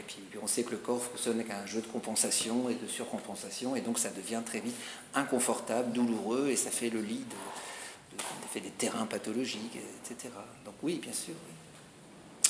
puis 0.08 0.40
on 0.42 0.48
sait 0.48 0.64
que 0.64 0.72
le 0.72 0.78
corps 0.78 1.02
fonctionne 1.02 1.40
avec 1.40 1.52
un 1.52 1.66
jeu 1.66 1.82
de 1.82 1.88
compensation 1.88 2.70
et 2.70 2.76
de 2.76 2.88
surcompensation, 2.88 3.76
et 3.76 3.82
donc 3.82 3.98
ça 3.98 4.10
devient 4.10 4.42
très 4.46 4.60
vite 4.60 4.76
inconfortable, 5.16 5.92
douloureux, 5.92 6.50
et 6.50 6.56
ça 6.56 6.70
fait 6.70 6.90
le 6.90 7.02
lit 7.02 7.26
de, 7.30 8.18
fait 8.52 8.60
des 8.60 8.70
terrains 8.70 9.06
pathologiques, 9.06 9.78
etc. 10.04 10.34
Donc 10.66 10.76
oui, 10.84 11.00
bien 11.02 11.14
sûr. 11.14 11.34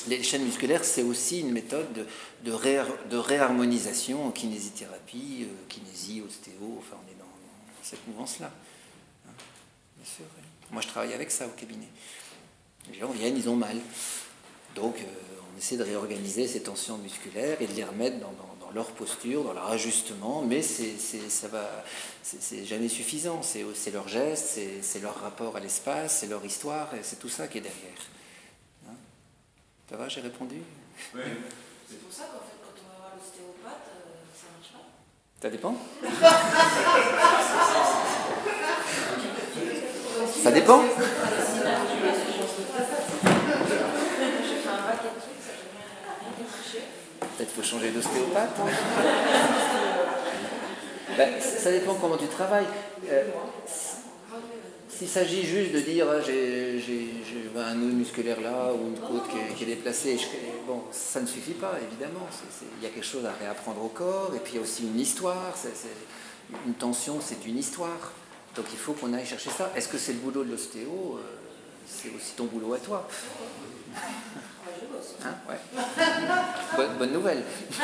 Les 0.07 0.23
chaînes 0.23 0.43
musculaires, 0.43 0.83
c'est 0.83 1.03
aussi 1.03 1.41
une 1.41 1.51
méthode 1.51 2.07
de, 2.43 3.17
réharmonisation 3.17 4.25
en 4.25 4.31
kinésithérapie, 4.31 5.43
euh, 5.47 5.67
kinésie, 5.69 6.23
ostéo, 6.25 6.77
enfin 6.79 6.97
on 7.05 7.11
est 7.11 7.19
dans, 7.19 7.25
cette 7.83 8.07
mouvance-là. 8.07 8.51
Hein, 9.27 9.31
Moi 10.71 10.81
je 10.81 10.87
travaille 10.87 11.13
avec 11.13 11.29
ça 11.29 11.45
au 11.45 11.51
cabinet. 11.51 11.87
Les 12.91 12.99
gens 12.99 13.11
viennent, 13.11 13.37
ils 13.37 13.49
ont 13.49 13.55
mal. 13.55 13.77
Donc 14.75 14.97
euh, 14.97 15.03
on 15.53 15.57
essaie 15.57 15.77
de 15.77 15.83
réorganiser 15.83 16.47
ces 16.47 16.63
tensions 16.63 16.97
musculaires 16.97 17.61
et 17.61 17.67
de 17.67 17.73
les 17.73 17.83
remettre 17.83 18.17
dans, 18.19 18.31
leur 18.73 18.87
posture, 18.91 19.43
dans 19.43 19.51
leur 19.51 19.69
ajustement, 19.69 20.43
mais 20.43 20.61
c'est, 20.61 20.95
jamais 22.65 22.87
suffisant. 22.87 23.41
C'est, 23.43 23.91
leur 23.91 24.07
geste, 24.07 24.59
c'est 24.81 25.01
leur 25.01 25.19
rapport 25.19 25.57
à 25.57 25.59
l'espace, 25.59 26.19
c'est 26.19 26.27
leur 26.27 26.45
histoire, 26.45 26.89
c'est 27.03 27.19
tout 27.19 27.27
ça 27.27 27.49
qui 27.49 27.57
est 27.57 27.61
derrière. 27.61 27.99
Ça 29.91 29.97
va, 29.97 30.07
j'ai 30.07 30.21
répondu 30.21 30.61
Oui. 31.13 31.21
C'est 31.85 31.99
pour 31.99 32.13
ça 32.13 32.23
qu'en 32.31 32.39
fait, 32.39 32.55
quand 32.63 32.71
on 32.79 32.83
va 32.87 32.95
voir 32.97 33.11
l'ostéopathe, 33.17 33.87
euh, 33.91 34.23
ça 34.33 34.47
marche 34.55 34.71
pas 34.71 34.87
Ça 35.41 35.49
dépend 35.49 35.75
Ça 40.41 40.51
dépend 40.53 40.81
Peut-être 47.19 47.37
qu'il 47.37 47.47
faut 47.47 47.63
changer 47.69 47.91
d'ostéopathe. 47.91 48.55
ben, 51.17 51.41
ça 51.41 51.69
dépend 51.69 51.95
comment 51.95 52.15
tu 52.15 52.27
travailles. 52.27 52.67
Euh, 53.09 53.25
s'il 55.01 55.09
s'agit 55.09 55.43
juste 55.43 55.71
de 55.71 55.79
dire 55.79 56.05
ah, 56.07 56.21
j'ai 56.21 56.79
un 57.57 57.73
nœud 57.73 57.91
musculaire 57.91 58.39
là 58.39 58.71
ou 58.71 58.89
une 58.89 58.99
côte 58.99 59.23
qui 59.57 59.63
est, 59.63 59.65
déplacée, 59.65 60.19
bon, 60.67 60.83
ça 60.91 61.19
ne 61.21 61.25
suffit 61.25 61.53
pas, 61.53 61.73
évidemment. 61.81 62.27
Il 62.77 62.83
y 62.83 62.85
a 62.85 62.89
quelque 62.91 63.03
chose 63.03 63.25
à 63.25 63.31
réapprendre 63.31 63.83
au 63.83 63.87
corps, 63.87 64.31
et 64.35 64.37
puis 64.37 64.53
il 64.53 64.55
y 64.57 64.59
a 64.59 64.61
aussi 64.61 64.83
une 64.83 64.99
histoire. 64.99 65.55
une 66.67 66.75
tension, 66.75 67.17
c'est 67.19 67.43
une 67.47 67.57
histoire. 67.57 68.11
Donc 68.55 68.65
il 68.71 68.77
faut 68.77 68.93
qu'on 68.93 69.11
aille 69.13 69.25
chercher 69.25 69.49
ça. 69.49 69.71
Est-ce 69.75 69.87
que 69.87 69.97
c'est 69.97 70.13
le 70.13 70.19
boulot 70.19 70.43
de 70.43 70.51
l'ostéo 70.51 71.17
euh, 71.17 71.21
C'est 71.87 72.09
aussi 72.15 72.33
ton 72.37 72.45
boulot 72.45 72.75
à 72.75 72.77
toi? 72.77 73.07
Hein, 75.23 75.33
bonne, 76.75 76.97
bonne 76.99 77.11
nouvelle. 77.11 77.43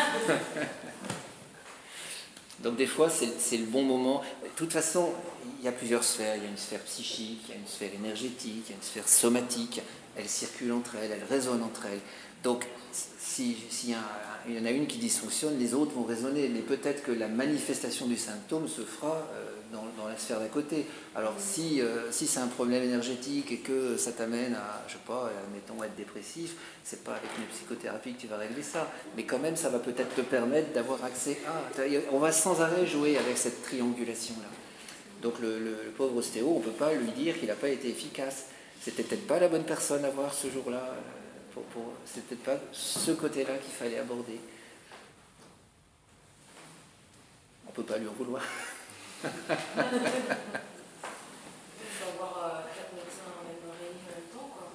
Donc 2.59 2.75
des 2.75 2.85
fois, 2.85 3.09
c'est 3.09 3.57
le 3.57 3.65
bon 3.65 3.81
moment. 3.83 4.21
De 4.43 4.49
toute 4.55 4.71
façon, 4.71 5.13
y 5.67 5.69
a 5.69 5.77
plusieurs 5.77 6.03
sphères. 6.03 6.35
Il 6.35 6.43
y 6.43 6.45
a 6.45 6.49
une 6.49 6.57
sphère 6.57 6.81
psychique, 6.81 7.41
il 7.47 7.49
y 7.49 7.57
a 7.57 7.59
une 7.59 7.67
sphère 7.67 7.93
énergétique, 7.93 8.63
il 8.65 8.69
y 8.69 8.73
a 8.73 8.75
une 8.75 8.83
sphère 8.83 9.07
somatique. 9.07 9.81
Elles 10.15 10.29
circulent 10.29 10.73
entre 10.73 10.95
elles, 10.95 11.11
elles 11.11 11.27
résonnent 11.29 11.63
entre 11.63 11.85
elles. 11.85 11.99
Donc 12.43 12.65
s'il 13.19 13.51
y, 13.51 13.91
y, 13.91 14.59
en 14.59 14.65
a 14.65 14.71
une 14.71 14.87
qui 14.87 14.97
dysfonctionne, 14.97 15.59
les 15.59 15.73
autres 15.73 15.91
vont 15.91 16.03
résonner. 16.03 16.49
Mais 16.49 16.61
peut-être 16.61 17.03
que 17.03 17.11
la 17.11 17.27
manifestation 17.27 18.07
du 18.07 18.17
symptôme 18.17 18.67
se 18.67 18.81
fera 18.81 19.27
euh, 19.33 19.51
dans, 19.71 20.07
la 20.07 20.17
sphère 20.17 20.39
d'à 20.39 20.47
côté. 20.47 20.85
Alors 21.15 21.33
si, 21.37 21.81
euh, 21.81 22.11
si 22.11 22.25
c'est 22.25 22.39
un 22.39 22.47
problème 22.47 22.83
énergétique 22.83 23.51
et 23.51 23.57
que 23.57 23.97
ça 23.97 24.11
t'amène 24.13 24.55
à, 24.55 24.83
je 24.87 24.93
sais 24.93 24.99
pas, 25.05 25.29
admettons, 25.45 25.83
être 25.83 25.95
dépressif, 25.95 26.55
c'est 26.83 27.03
pas 27.03 27.11
avec 27.11 27.29
une 27.37 27.45
psychothérapie 27.45 28.13
que 28.13 28.21
tu 28.21 28.27
vas 28.27 28.37
régler 28.37 28.63
ça. 28.63 28.89
Mais 29.15 29.23
quand 29.23 29.39
même, 29.39 29.57
ça 29.57 29.69
va 29.69 29.79
peut-être 29.79 30.15
te 30.15 30.21
permettre 30.21 30.71
d'avoir 30.73 31.03
accès 31.03 31.39
à... 31.45 31.81
On 32.11 32.19
va 32.19 32.31
sans 32.31 32.61
arrêt 32.61 32.87
jouer 32.87 33.17
avec 33.17 33.37
cette 33.37 33.61
triangulation-là. 33.63 34.56
Donc 35.21 35.39
le, 35.39 35.93
pauvre 35.95 36.17
ostéo, 36.17 36.47
on 36.47 36.59
ne 36.59 36.63
peut 36.63 36.71
pas 36.71 36.93
lui 36.93 37.11
dire 37.11 37.37
qu'il 37.39 37.47
n'a 37.47 37.55
pas 37.55 37.69
été 37.69 37.89
efficace. 37.89 38.45
C'était 38.81 39.03
peut-être 39.03 39.27
pas 39.27 39.39
la 39.39 39.47
bonne 39.47 39.63
personne 39.63 40.05
à 40.05 40.09
voir 40.09 40.33
ce 40.33 40.49
jour-là. 40.49 40.77
Euh, 40.77 41.61
c'est 42.05 42.23
peut-être 42.25 42.43
pas 42.43 42.59
ce 42.71 43.11
côté-là 43.11 43.57
qu'il 43.57 43.73
fallait 43.73 43.97
aborder. 43.97 44.39
On 47.65 47.69
ne 47.69 47.75
peut 47.75 47.83
pas 47.83 47.97
lui 47.97 48.07
en. 48.07 48.13
Il 49.23 49.29
faut 51.89 52.09
avoir 52.13 52.37
euh, 52.37 52.61
quatre 52.75 52.93
médecins 52.93 53.33
en 53.33 53.43
même 53.43 53.65
réunion 53.73 54.05
en 54.05 54.13
même 54.13 54.29
temps, 54.31 54.49
quoi. 54.53 54.69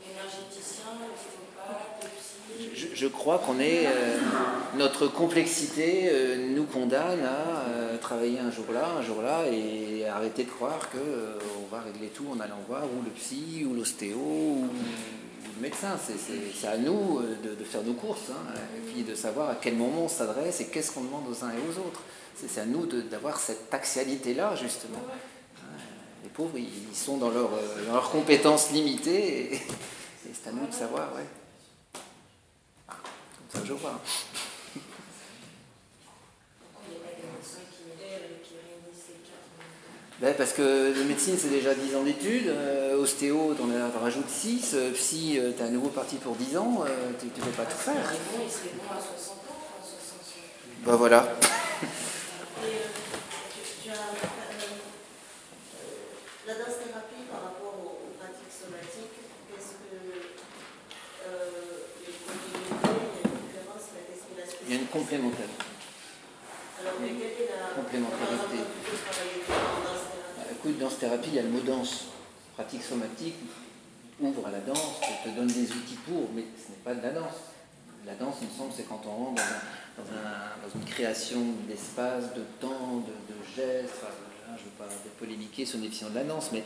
L'énergéticien, 0.00 0.96
l'ostéopathe, 1.04 2.00
le 2.02 2.08
psy. 2.74 2.85
Je, 2.96 3.06
crois 3.06 3.38
qu'on 3.38 3.60
est. 3.60 3.86
Euh, 3.86 4.18
notre 4.76 5.06
complexité 5.06 6.08
euh, 6.10 6.54
nous 6.54 6.64
condamne 6.64 7.24
à 7.24 7.98
travailler 7.98 8.38
un 8.38 8.50
jour 8.50 8.66
là, 8.72 8.88
un 8.98 9.02
jour 9.02 9.22
là, 9.22 9.44
et 9.50 10.06
arrêter 10.06 10.44
de 10.44 10.50
croire 10.50 10.88
qu'on 10.90 11.74
va 11.74 11.82
régler 11.82 12.08
tout 12.08 12.26
en 12.34 12.40
allant 12.40 12.60
voir 12.66 12.84
ou 12.84 13.02
le 13.04 13.10
psy, 13.10 13.66
ou 13.68 13.74
l'ostéo, 13.74 14.16
ou, 14.16 14.68
le 15.56 15.62
médecin. 15.62 15.96
C'est 15.98 16.66
à 16.66 16.76
nous 16.76 17.20
de, 17.42 17.54
de, 17.54 17.64
faire 17.64 17.82
nos 17.82 17.94
courses, 17.94 18.30
hein, 18.30 18.54
et 18.76 18.92
puis 18.92 19.02
de 19.02 19.14
savoir 19.14 19.50
à 19.50 19.54
quel 19.60 19.74
moment 19.74 20.04
on 20.04 20.08
s'adresse 20.08 20.60
et 20.60 20.66
qu'est-ce 20.66 20.92
qu'on 20.92 21.04
demande 21.04 21.24
aux 21.28 21.44
uns 21.44 21.50
et 21.50 21.70
aux 21.70 21.86
autres. 21.86 22.02
C'est 22.36 22.60
à 22.60 22.66
nous 22.66 22.86
d'avoir 22.86 23.38
cette 23.38 23.72
axialité-là, 23.72 24.54
justement. 24.56 24.98
Les 26.22 26.28
pauvres, 26.28 26.58
ils 26.58 26.94
sont 26.94 27.16
dans, 27.16 27.30
leur, 27.30 27.54
euh, 27.54 27.86
dans 27.86 27.94
leurs 27.94 28.10
compétences 28.10 28.72
limitées, 28.72 29.54
et, 29.54 29.60
c'est 30.32 30.50
à 30.50 30.52
nous 30.52 30.66
de 30.66 30.72
savoir, 30.72 31.14
ouais. 31.14 31.45
Je 33.64 33.72
vois. 33.72 34.00
Ben 40.18 40.34
parce 40.34 40.54
que 40.54 40.94
la 40.98 41.04
médecine, 41.04 41.36
c'est 41.38 41.50
déjà 41.50 41.74
10 41.74 41.94
ans 41.94 42.02
d'études. 42.02 42.48
Euh, 42.48 42.96
ostéo, 42.96 43.54
tu 43.54 43.62
en 43.62 44.00
rajoutes 44.00 44.30
6. 44.30 44.72
Euh, 44.74 44.92
psy, 44.92 45.38
tu 45.56 45.62
es 45.62 45.66
à 45.66 45.68
nouveau 45.68 45.88
parti 45.88 46.16
pour 46.16 46.34
10 46.36 46.56
ans. 46.56 46.84
tu 47.20 47.26
ne 47.26 47.30
peux 47.30 47.50
pas 47.50 47.66
tout 47.66 47.76
faire. 47.76 48.12
Ben 50.86 50.96
voilà. 50.96 51.28
Une 64.96 65.02
complémentarité. 67.74 68.58
Bah, 69.48 70.44
Écoute, 70.52 70.78
danse-thérapie, 70.78 71.28
il 71.28 71.34
y 71.34 71.38
a 71.38 71.42
le 71.42 71.50
mot 71.50 71.60
danse. 71.60 72.06
Pratique 72.54 72.82
somatique 72.82 73.34
ouvre 74.18 74.46
à 74.46 74.50
la 74.50 74.60
danse, 74.60 75.00
te 75.22 75.28
donne 75.28 75.48
des 75.48 75.70
outils 75.70 75.98
pour, 76.06 76.30
mais 76.34 76.44
ce 76.56 76.70
n'est 76.70 76.78
pas 76.82 76.94
de 76.94 77.02
la 77.02 77.10
danse. 77.10 77.34
La 78.06 78.14
danse, 78.14 78.36
il 78.40 78.48
me 78.48 78.52
semble, 78.52 78.72
c'est 78.74 78.88
quand 78.88 79.02
on 79.06 79.26
rentre 79.26 79.42
dans, 79.98 80.80
une 80.80 80.86
création 80.86 81.42
d'espace, 81.68 82.32
de 82.34 82.42
temps, 82.58 83.04
de, 83.06 83.34
gestes. 83.54 83.92
je 84.46 84.52
ne 84.52 84.56
veux 84.56 84.76
pas 84.78 84.88
polémiquer 85.18 85.66
sur 85.66 85.78
définition 85.78 86.08
de 86.08 86.14
la 86.14 86.24
danse, 86.24 86.50
mais, 86.52 86.64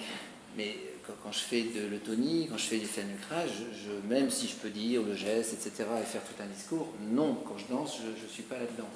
mais 0.56 0.76
quand, 1.22 1.32
je 1.32 1.40
fais 1.40 1.62
de 1.62 1.86
l'autonie, 1.86 2.46
quand 2.50 2.56
je 2.56 2.64
fais 2.66 2.78
du 2.78 2.86
phénutrage, 2.86 3.50
je, 3.72 4.08
même 4.08 4.30
si 4.30 4.48
je 4.48 4.56
peux 4.56 4.70
dire 4.70 5.02
le 5.02 5.14
geste, 5.14 5.52
etc., 5.54 5.88
et 6.00 6.04
faire 6.04 6.22
tout 6.22 6.42
un 6.42 6.46
discours, 6.46 6.88
non, 7.10 7.34
quand 7.46 7.58
je 7.58 7.66
danse, 7.72 7.98
je 7.98 8.22
ne 8.22 8.28
suis 8.28 8.42
pas 8.42 8.56
là-dedans. 8.56 8.88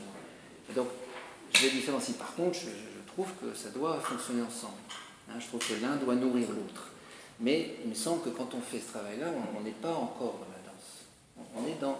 Donc, 0.74 0.88
je 1.54 1.62
vais 1.62 1.70
différencier. 1.70 2.14
Par 2.14 2.34
contre, 2.34 2.58
je, 2.58 2.68
trouve 3.12 3.28
que 3.40 3.56
ça 3.56 3.68
doit 3.68 4.00
fonctionner 4.00 4.42
ensemble. 4.42 4.74
Hein, 5.30 5.34
je 5.38 5.46
trouve 5.46 5.60
que 5.60 5.80
l'un 5.80 5.94
doit 5.94 6.16
nourrir 6.16 6.48
l'autre. 6.48 6.88
Mais 7.38 7.76
il 7.84 7.90
me 7.90 7.94
semble 7.94 8.22
que 8.22 8.30
quand 8.30 8.52
on 8.54 8.60
fait 8.60 8.80
ce 8.80 8.90
travail-là, 8.90 9.26
on 9.56 9.60
n'est 9.60 9.70
pas 9.70 9.92
encore 9.92 10.40
dans 10.40 10.50
la 10.50 10.58
danse. 10.66 11.54
On 11.54 11.64
est 11.68 11.80
dans 11.80 11.96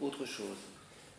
autre 0.00 0.24
chose. 0.24 0.56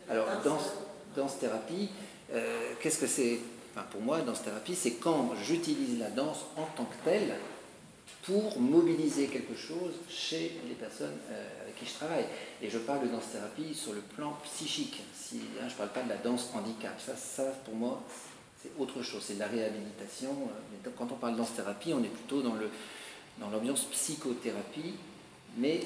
Alors, 0.09 0.26
danse, 0.41 0.72
danse 1.17 1.38
thérapie, 1.38 1.89
euh, 2.32 2.74
qu'est-ce 2.82 2.99
que 2.99 3.07
c'est? 3.07 3.39
Enfin, 3.76 3.86
Pour 3.91 4.01
moi, 4.01 4.22
danse 4.22 4.41
thérapie, 4.41 4.76
c'est 4.76 4.93
quand 4.93 5.34
j'utilise 5.43 5.99
la 5.99 6.09
danse 6.09 6.45
en 6.55 6.65
tant 6.78 6.86
que 6.86 6.95
telle 7.03 7.36
pour 8.24 8.59
mobiliser 8.59 9.28
quelque 9.28 9.55
chose 9.55 9.93
chez 10.09 10.59
les 10.67 10.76
personnes 10.76 11.17
euh, 11.32 11.63
avec 11.63 11.76
qui 11.80 11.86
je 11.86 11.93
travaille. 11.93 12.26
Et 12.61 12.70
je 12.70 12.78
parle 12.80 13.01
de 13.01 13.07
danse-thérapie 13.07 13.74
sur 13.74 13.93
le 13.93 14.01
plan 14.01 14.38
psychique. 14.43 15.01
Hein, 15.34 15.38
je 15.67 15.74
ne 15.74 15.78
parle 15.78 15.89
pas 15.89 16.01
de 16.01 16.09
la 16.09 16.17
danse 16.17 16.49
handicap. 16.53 16.99
Ça, 16.99 17.15
ça 17.15 17.45
pour 17.65 17.76
moi, 17.76 18.01
c'est 18.61 18.72
autre 18.78 19.01
chose. 19.01 19.24
C'est 19.26 19.36
de 19.36 19.39
la 19.39 19.47
réhabilitation. 19.47 20.30
Euh, 20.30 20.89
quand 20.97 21.11
on 21.11 21.15
parle 21.15 21.34
de 21.34 21.38
danse-thérapie, 21.38 21.93
on 21.93 22.03
est 22.03 22.13
plutôt 22.13 22.41
dans, 22.41 22.55
le, 22.55 22.70
dans 23.39 23.49
l'ambiance 23.49 23.86
psychothérapie, 23.86 24.95
mais 25.57 25.80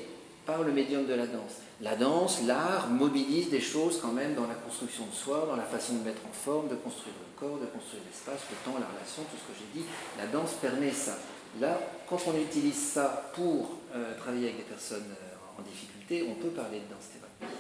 par 0.45 0.63
le 0.63 0.71
médium 0.71 1.05
de 1.05 1.13
la 1.13 1.27
danse. 1.27 1.61
La 1.81 1.95
danse, 1.95 2.41
l'art 2.43 2.89
mobilise 2.89 3.49
des 3.49 3.61
choses 3.61 3.99
quand 4.01 4.11
même 4.11 4.35
dans 4.35 4.47
la 4.47 4.55
construction 4.55 5.05
de 5.05 5.13
soi, 5.13 5.45
dans 5.47 5.55
la 5.55 5.63
façon 5.63 5.95
de 5.95 6.03
mettre 6.03 6.21
en 6.29 6.33
forme, 6.33 6.67
de 6.67 6.75
construire 6.75 7.15
le 7.19 7.39
corps, 7.39 7.59
de 7.59 7.65
construire 7.65 8.03
l'espace, 8.05 8.41
le 8.49 8.57
temps, 8.65 8.77
la 8.77 8.87
relation, 8.87 9.23
tout 9.23 9.37
ce 9.37 9.53
que 9.53 9.57
j'ai 9.57 9.79
dit. 9.79 9.85
La 10.17 10.27
danse 10.27 10.53
permet 10.61 10.91
ça. 10.91 11.17
Là, 11.59 11.79
quand 12.09 12.19
on 12.27 12.37
utilise 12.37 12.91
ça 12.93 13.31
pour 13.35 13.77
euh, 13.93 14.17
travailler 14.17 14.45
avec 14.45 14.57
des 14.57 14.63
personnes 14.63 15.11
euh, 15.11 15.59
en 15.59 15.61
difficulté, 15.61 16.25
on 16.27 16.35
peut 16.35 16.49
parler 16.49 16.79
de 16.79 16.93
danse 16.93 17.09
thérapie. 17.13 17.55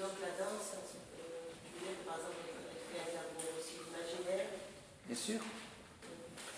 Donc 0.00 0.18
la 0.20 0.44
danse, 0.44 0.74
euh, 0.74 0.82
tu 1.78 1.84
veux 1.86 1.94
par 2.04 2.16
exemple 2.16 2.42
créer 2.90 3.14
un 3.14 3.38
aussi 3.38 3.78
imaginaire 3.86 4.46
Bien 5.06 5.16
sûr. 5.16 5.40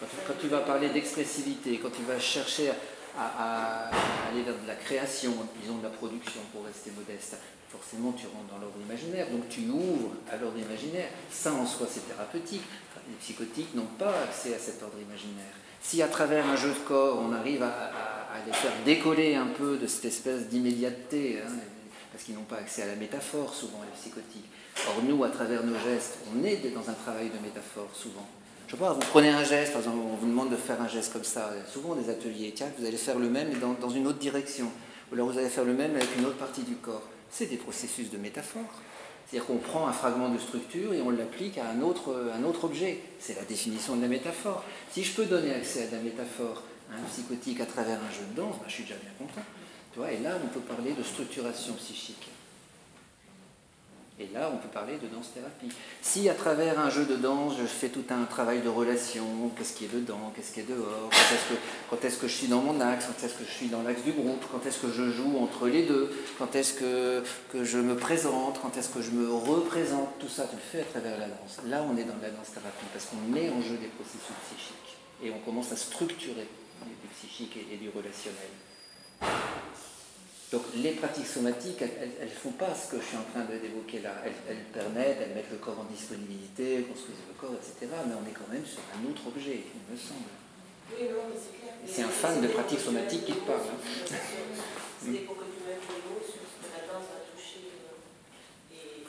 Quand, 0.01 0.35
tu 0.41 0.49
vas 0.49 0.61
parler 0.61 0.89
d'expressivité, 0.89 1.79
quand 1.79 1.91
tu 1.91 2.03
vas 2.03 2.19
chercher 2.19 2.73
à, 3.19 3.91
aller 4.29 4.43
vers 4.43 4.59
de 4.61 4.67
la 4.67 4.75
création, 4.75 5.33
disons 5.61 5.79
de 5.79 5.85
la 5.85 5.91
production 5.91 6.41
pour 6.53 6.65
rester 6.65 6.91
modeste, 6.91 7.37
forcément 7.69 8.13
tu 8.13 8.27
rentres 8.27 8.53
dans 8.53 8.59
l'ordre 8.59 8.81
imaginaire, 8.81 9.31
donc 9.31 9.49
tu 9.49 9.69
ouvres 9.69 10.15
à 10.31 10.37
l'ordre 10.37 10.59
imaginaire. 10.59 11.11
Ça 11.31 11.53
en 11.53 11.67
soi 11.67 11.87
c'est 11.89 12.09
thérapeutique. 12.09 12.65
les 13.09 13.15
psychotiques 13.17 13.75
n'ont 13.75 13.93
pas 13.99 14.23
accès 14.25 14.55
à 14.55 14.59
cet 14.59 14.83
ordre 14.83 14.99
imaginaire. 14.99 15.55
Si 15.85 16.01
à 16.01 16.09
travers 16.09 16.47
un 16.47 16.57
jeu 16.57 16.71
de 16.71 16.79
corps, 16.89 17.23
on 17.23 17.33
arrive 17.35 17.63
à, 17.63 17.91
les 18.47 18.53
faire 18.53 18.73
décoller 18.85 19.35
un 19.35 19.47
peu 19.47 19.77
de 19.77 19.87
cette 19.87 20.07
espèce 20.07 20.49
d'immédiateté, 20.49 21.41
hein, 21.41 21.51
parce 22.11 22.25
qu'ils 22.25 22.35
n'ont 22.35 22.43
pas 22.43 22.57
accès 22.57 22.83
à 22.83 22.87
la 22.87 22.97
métaphore 22.97 23.55
souvent, 23.55 23.81
les 23.85 24.01
psychotiques. 24.01 24.47
Or 24.89 25.03
nous, 25.07 25.23
à 25.25 25.29
travers 25.29 25.63
nos 25.63 25.79
gestes, 25.79 26.19
on 26.35 26.43
est 26.43 26.57
dans 26.75 26.89
un 26.89 26.95
travail 26.95 27.29
de 27.29 27.39
métaphore 27.43 27.89
souvent. 27.93 28.27
Je 28.67 28.73
sais 28.73 28.79
pas, 28.79 28.93
vous 28.95 29.01
prenez 29.01 29.29
un 29.29 29.45
geste, 29.45 29.73
par 29.73 29.83
exemple, 29.83 29.99
on 30.11 30.17
vous 30.17 30.27
demande 30.27 30.51
de 30.51 30.57
faire 30.57 30.81
un 30.81 30.89
geste 30.89 31.13
comme 31.13 31.23
ça, 31.23 31.53
souvent 31.71 31.95
des 31.95 32.11
ateliers, 32.11 32.53
tiens, 32.57 32.69
vous 32.79 32.87
allez 32.87 32.97
faire 32.97 33.19
le 33.19 33.29
même 33.29 33.51
mais 33.53 33.61
dans, 33.61 33.75
dans 33.75 33.91
une 33.91 34.07
autre 34.07 34.19
direction, 34.19 34.71
ou 35.11 35.15
alors 35.15 35.29
vous 35.29 35.39
allez 35.39 35.51
faire 35.51 35.65
le 35.65 35.75
même 35.75 35.95
avec 35.95 36.09
une 36.19 36.25
autre 36.25 36.39
partie 36.39 36.63
du 36.63 36.77
corps. 36.77 37.03
C'est 37.31 37.47
des 37.47 37.59
processus 37.59 38.11
de 38.11 38.17
métaphore. 38.17 38.63
C'est-à-dire 39.35 39.53
qu'on 39.53 39.59
prend 39.59 39.89
un 39.89 39.93
fragment 39.93 40.29
de 40.29 40.39
structure 40.39 40.95
et 40.95 41.01
on 41.03 41.11
l'applique 41.11 41.59
à 41.59 41.69
un 41.69 41.81
autre, 41.81 42.31
un 42.33 42.45
autre 42.45 42.67
objet. 42.67 43.01
C'est 43.19 43.35
la 43.35 43.43
définition 43.43 43.97
de 43.97 44.03
la 44.03 44.07
métaphore. 44.07 44.63
Si 44.93 45.03
je 45.03 45.13
peux 45.13 45.25
donner 45.25 45.53
accès 45.53 45.89
à 45.89 45.97
la 45.97 46.03
métaphore 46.03 46.63
à 46.89 46.95
un 46.95 47.03
psychotique 47.11 47.61
à 47.61 47.67
travers 47.67 47.99
un 47.99 48.13
jeu 48.13 48.25
de 48.31 48.37
danse, 48.37 48.55
bah, 48.61 48.67
je 48.69 48.75
suis 48.75 48.85
déjà 48.85 48.95
bien 48.95 49.11
content. 49.19 49.43
Et 50.09 50.23
là, 50.23 50.39
on 50.41 50.47
peut 50.47 50.61
parler 50.61 50.93
de 50.93 51.03
structuration 51.03 51.75
psychique. 51.75 52.29
Et 54.21 54.29
là, 54.33 54.49
on 54.53 54.59
peut 54.59 54.69
parler 54.69 54.97
de 54.97 55.09
danse-thérapie. 55.09 55.75
Si 56.01 56.29
à 56.29 56.35
travers 56.35 56.79
un 56.79 56.89
jeu 56.89 57.05
de 57.05 57.17
danse, 57.17 57.55
je 57.61 57.67
fais 57.67 57.89
tout 57.89 58.05
un 58.11 58.25
travail 58.27 58.61
de 58.61 58.69
relation, 58.69 59.25
qu'est-ce 59.57 59.73
qui 59.75 59.87
est 59.87 59.93
dedans, 59.93 60.33
qu'est-ce 60.37 60.53
qui 60.53 60.61
est 60.61 60.69
dehors, 60.69 61.11
quand 61.91 62.05
est-ce 62.05 62.19
que, 62.19 62.29
je 62.29 62.33
suis 62.33 62.47
dans 62.47 62.61
mon 62.61 62.81
axe, 62.81 63.07
quand 63.07 63.27
est-ce 63.27 63.35
que 63.35 63.45
je 63.45 63.51
suis 63.51 63.67
dans 63.67 63.83
l'axe 63.83 64.03
du 64.05 64.13
groupe, 64.13 64.45
quand 64.53 64.65
est-ce 64.67 64.79
que 64.79 64.93
je 64.93 65.11
joue 65.11 65.37
entre 65.39 65.67
les 65.67 65.83
deux, 65.83 66.15
quand 66.39 66.55
est-ce 66.55 66.75
que, 66.75 67.25
que 67.51 67.65
je 67.65 67.79
me 67.79 67.97
présente, 67.97 68.61
quand 68.63 68.77
est-ce 68.77 68.91
que 68.91 69.03
je 69.03 69.11
me 69.11 69.33
représente, 69.33 70.17
tout 70.21 70.29
ça, 70.29 70.45
tu 70.45 70.55
le 70.55 70.63
fais 70.63 70.83
à 70.83 70.85
travers 70.85 71.19
la 71.19 71.27
danse. 71.27 71.59
Là, 71.67 71.85
on 71.91 71.97
est 71.97 72.05
dans 72.05 72.15
la 72.23 72.31
danse-thérapie 72.31 72.87
parce 72.93 73.07
qu'on 73.07 73.17
met 73.33 73.51
en 73.51 73.61
jeu 73.63 73.77
des 73.79 73.89
processus 73.89 74.37
psychiques 74.47 74.97
et 75.25 75.33
on 75.33 75.39
commence 75.41 75.73
à 75.73 75.77
structurer 75.77 76.47
du 76.87 77.09
psychique 77.17 77.57
et 77.57 77.77
du 77.77 77.89
relationnel. 77.89 78.51
Donc 80.55 80.63
les 80.77 80.93
pratiques 80.93 81.27
somatiques, 81.27 81.83
elles 81.83 82.15
ne 82.23 82.31
font 82.31 82.55
pas 82.55 82.71
ce 82.79 82.95
que 82.95 83.03
je 83.03 83.07
suis 83.11 83.17
en 83.19 83.27
train 83.27 83.43
d'évoquer 83.43 83.99
là. 83.99 84.23
Elles, 84.23 84.63
permettent, 84.71 85.19
elles 85.21 85.35
mettent 85.35 85.51
le 85.51 85.59
corps 85.59 85.81
en 85.81 85.91
disponibilité, 85.91 86.87
construisent 86.87 87.27
le 87.27 87.35
corps, 87.35 87.59
etc. 87.59 87.91
Mais 88.07 88.15
on 88.15 88.23
est 88.23 88.31
quand 88.31 88.47
même 88.55 88.63
sur 88.63 88.79
un 88.95 89.03
autre 89.11 89.27
objet, 89.35 89.67
il 89.67 89.83
me 89.91 89.99
semble. 89.99 90.31
Oui, 90.95 91.11
non, 91.11 91.27
mais 91.27 91.35
c'est 91.35 91.59
clair. 91.59 91.75
C'est 91.83 92.07
un 92.07 92.15
fan 92.15 92.41
de 92.41 92.47
pratiques 92.47 92.79
somatiques 92.79 93.27
qui 93.27 93.33
te 93.33 93.43
parle. 93.43 93.67
Hein. 93.67 94.15
C'était 95.03 95.27
pour 95.27 95.35
que 95.43 95.43
tu 95.43 95.67
mettes 95.67 95.83
les 95.91 96.07
mots 96.07 96.23
sur 96.23 96.47
ce 96.47 96.55
que 96.63 96.71
la 96.71 96.87
danse 96.87 97.11
va 97.11 97.19
toucher 97.35 97.75
euh, 97.75 98.79
et 98.79 99.03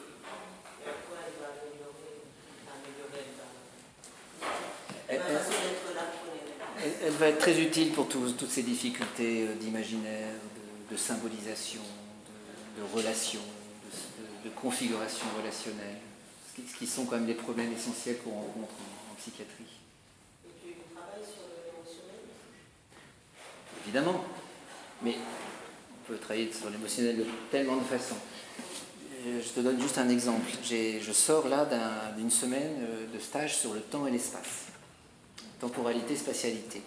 à 0.81 0.97
quoi 1.05 1.29
elle 1.29 1.37
va 1.45 1.53
améliorer, 1.61 2.25
améliorer 2.73 3.21
elle 5.13 5.21
va. 5.21 5.45
Elle, 6.81 6.93
elle, 7.05 7.13
va 7.21 7.27
être 7.29 7.37
très 7.37 7.61
utile 7.61 7.93
pour 7.93 8.09
toutes 8.09 8.49
ces 8.49 8.63
difficultés 8.63 9.45
euh, 9.45 9.53
d'imaginaire, 9.61 10.33
de 10.57 10.64
symbolisation, 10.97 11.81
de, 12.77 12.81
de 12.81 12.93
relation, 12.93 13.41
de, 14.43 14.49
configuration 14.51 15.25
relationnelle, 15.37 15.97
ce 16.55 16.77
qui, 16.77 16.87
sont 16.87 17.05
quand 17.05 17.15
même 17.15 17.25
des 17.25 17.33
problèmes 17.33 17.73
essentiels 17.73 18.17
qu'on 18.19 18.31
rencontre 18.31 18.73
en, 19.11 19.15
psychiatrie. 19.17 19.79
Et 20.45 20.49
tu 20.61 20.73
travailles 20.93 21.23
sur 21.23 21.47
l'émotionnel 21.65 22.19
Évidemment, 23.85 24.25
mais 25.01 25.15
on 25.15 26.07
peut 26.07 26.17
travailler 26.17 26.51
sur 26.53 26.69
l'émotionnel 26.69 27.17
de 27.17 27.25
tellement 27.49 27.77
de 27.77 27.83
façons. 27.83 28.17
Euh, 29.25 29.41
je 29.41 29.49
te 29.49 29.59
donne 29.59 29.81
juste 29.81 29.97
un 29.97 30.09
exemple. 30.09 30.45
Je 30.63 31.11
sors 31.11 31.47
là 31.47 31.67
d'une 32.17 32.29
semaine 32.29 32.75
euh, 32.81 33.07
de 33.11 33.19
stage 33.19 33.57
sur 33.57 33.73
le 33.73 33.81
temps 33.81 34.05
et 34.05 34.11
l'espace. 34.11 34.67
Temporalité, 35.59 36.15
spatialité. 36.15 36.81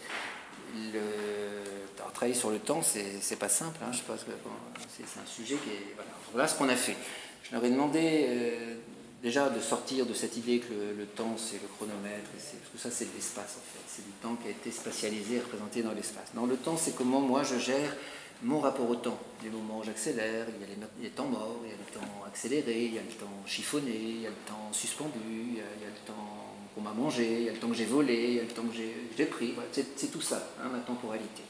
Le, 0.92 1.77
travailler 2.12 2.34
sur 2.34 2.50
le 2.50 2.58
temps, 2.58 2.80
c'est 2.82 3.38
pas 3.38 3.48
simple. 3.48 3.78
Hein, 3.82 3.90
c'est 3.92 5.02
un 5.02 5.26
sujet 5.26 5.56
qui 5.56 5.70
est. 5.70 5.96
Voilà. 6.32 6.48
ce 6.48 6.56
qu'on 6.56 6.68
a 6.68 6.76
fait. 6.76 6.96
Je 7.42 7.54
leur 7.54 7.64
ai 7.64 7.70
demandé 7.70 8.26
euh, 8.28 8.74
déjà 9.22 9.48
de 9.48 9.60
sortir 9.60 10.04
de 10.06 10.12
cette 10.12 10.36
idée 10.36 10.58
que 10.58 10.72
le, 10.96 11.06
temps 11.06 11.36
c'est 11.36 11.60
le 11.60 11.68
chronomètre, 11.76 12.28
parce 12.30 12.72
que 12.72 12.78
ça 12.78 12.90
c'est 12.90 13.06
de 13.06 13.14
l'espace 13.14 13.56
en 13.56 13.72
fait. 13.72 13.84
C'est 13.86 14.04
du 14.04 14.12
temps 14.22 14.36
qui 14.36 14.48
a 14.48 14.50
été 14.50 14.70
spatialisé, 14.70 15.40
représenté 15.40 15.82
dans 15.82 15.92
l'espace. 15.92 16.28
Dans 16.34 16.46
le 16.46 16.56
temps, 16.56 16.76
c'est 16.76 16.94
comment 16.94 17.20
moi 17.20 17.42
je 17.42 17.58
gère 17.58 17.96
mon 18.42 18.60
rapport 18.60 18.88
au 18.88 18.96
temps. 18.96 19.18
Les 19.42 19.50
moments 19.50 19.78
où 19.78 19.84
j'accélère, 19.84 20.46
il 20.54 20.60
y 20.60 20.64
a 20.64 20.76
les, 21.02 21.10
temps 21.10 21.26
morts, 21.26 21.60
il 21.64 21.70
y 21.70 21.72
a 21.72 21.76
le 21.76 21.92
temps 21.92 22.24
accéléré, 22.26 22.84
il 22.84 22.94
y 22.94 22.98
a 22.98 23.02
le 23.02 23.08
temps 23.08 23.42
chiffonné, 23.46 23.94
il 23.94 24.20
y 24.22 24.26
a 24.26 24.30
le 24.30 24.36
temps 24.46 24.68
suspendu, 24.72 25.10
il 25.26 25.56
y 25.56 25.60
a, 25.60 25.88
le 25.88 26.06
temps 26.06 26.54
qu'on 26.74 26.82
m'a 26.82 26.92
mangé, 26.92 27.40
il 27.40 27.42
y 27.44 27.48
a 27.48 27.52
le 27.52 27.58
temps 27.58 27.68
que 27.68 27.74
j'ai 27.74 27.86
volé, 27.86 28.24
il 28.28 28.34
y 28.34 28.40
a 28.40 28.42
le 28.42 28.48
temps 28.48 28.62
que 28.62 28.76
j'ai 29.16 29.26
pris. 29.26 29.54
c'est 29.72 30.12
tout 30.12 30.20
ça, 30.20 30.50
hein, 30.62 30.68
ma 30.70 30.78
temporalité. 30.78 31.42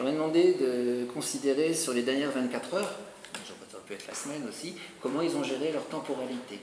Je 0.00 0.04
leur 0.06 0.14
ai 0.14 0.16
demandé 0.16 0.54
de 0.54 1.04
considérer 1.12 1.74
sur 1.74 1.92
les 1.92 2.00
dernières 2.00 2.30
24 2.30 2.72
heures, 2.72 2.98
ça 3.34 3.76
peut 3.86 3.92
être 3.92 4.06
la 4.08 4.14
semaine 4.14 4.48
aussi, 4.48 4.74
comment 4.98 5.20
ils 5.20 5.36
ont 5.36 5.44
géré 5.44 5.72
leur 5.72 5.84
temporalité. 5.88 6.58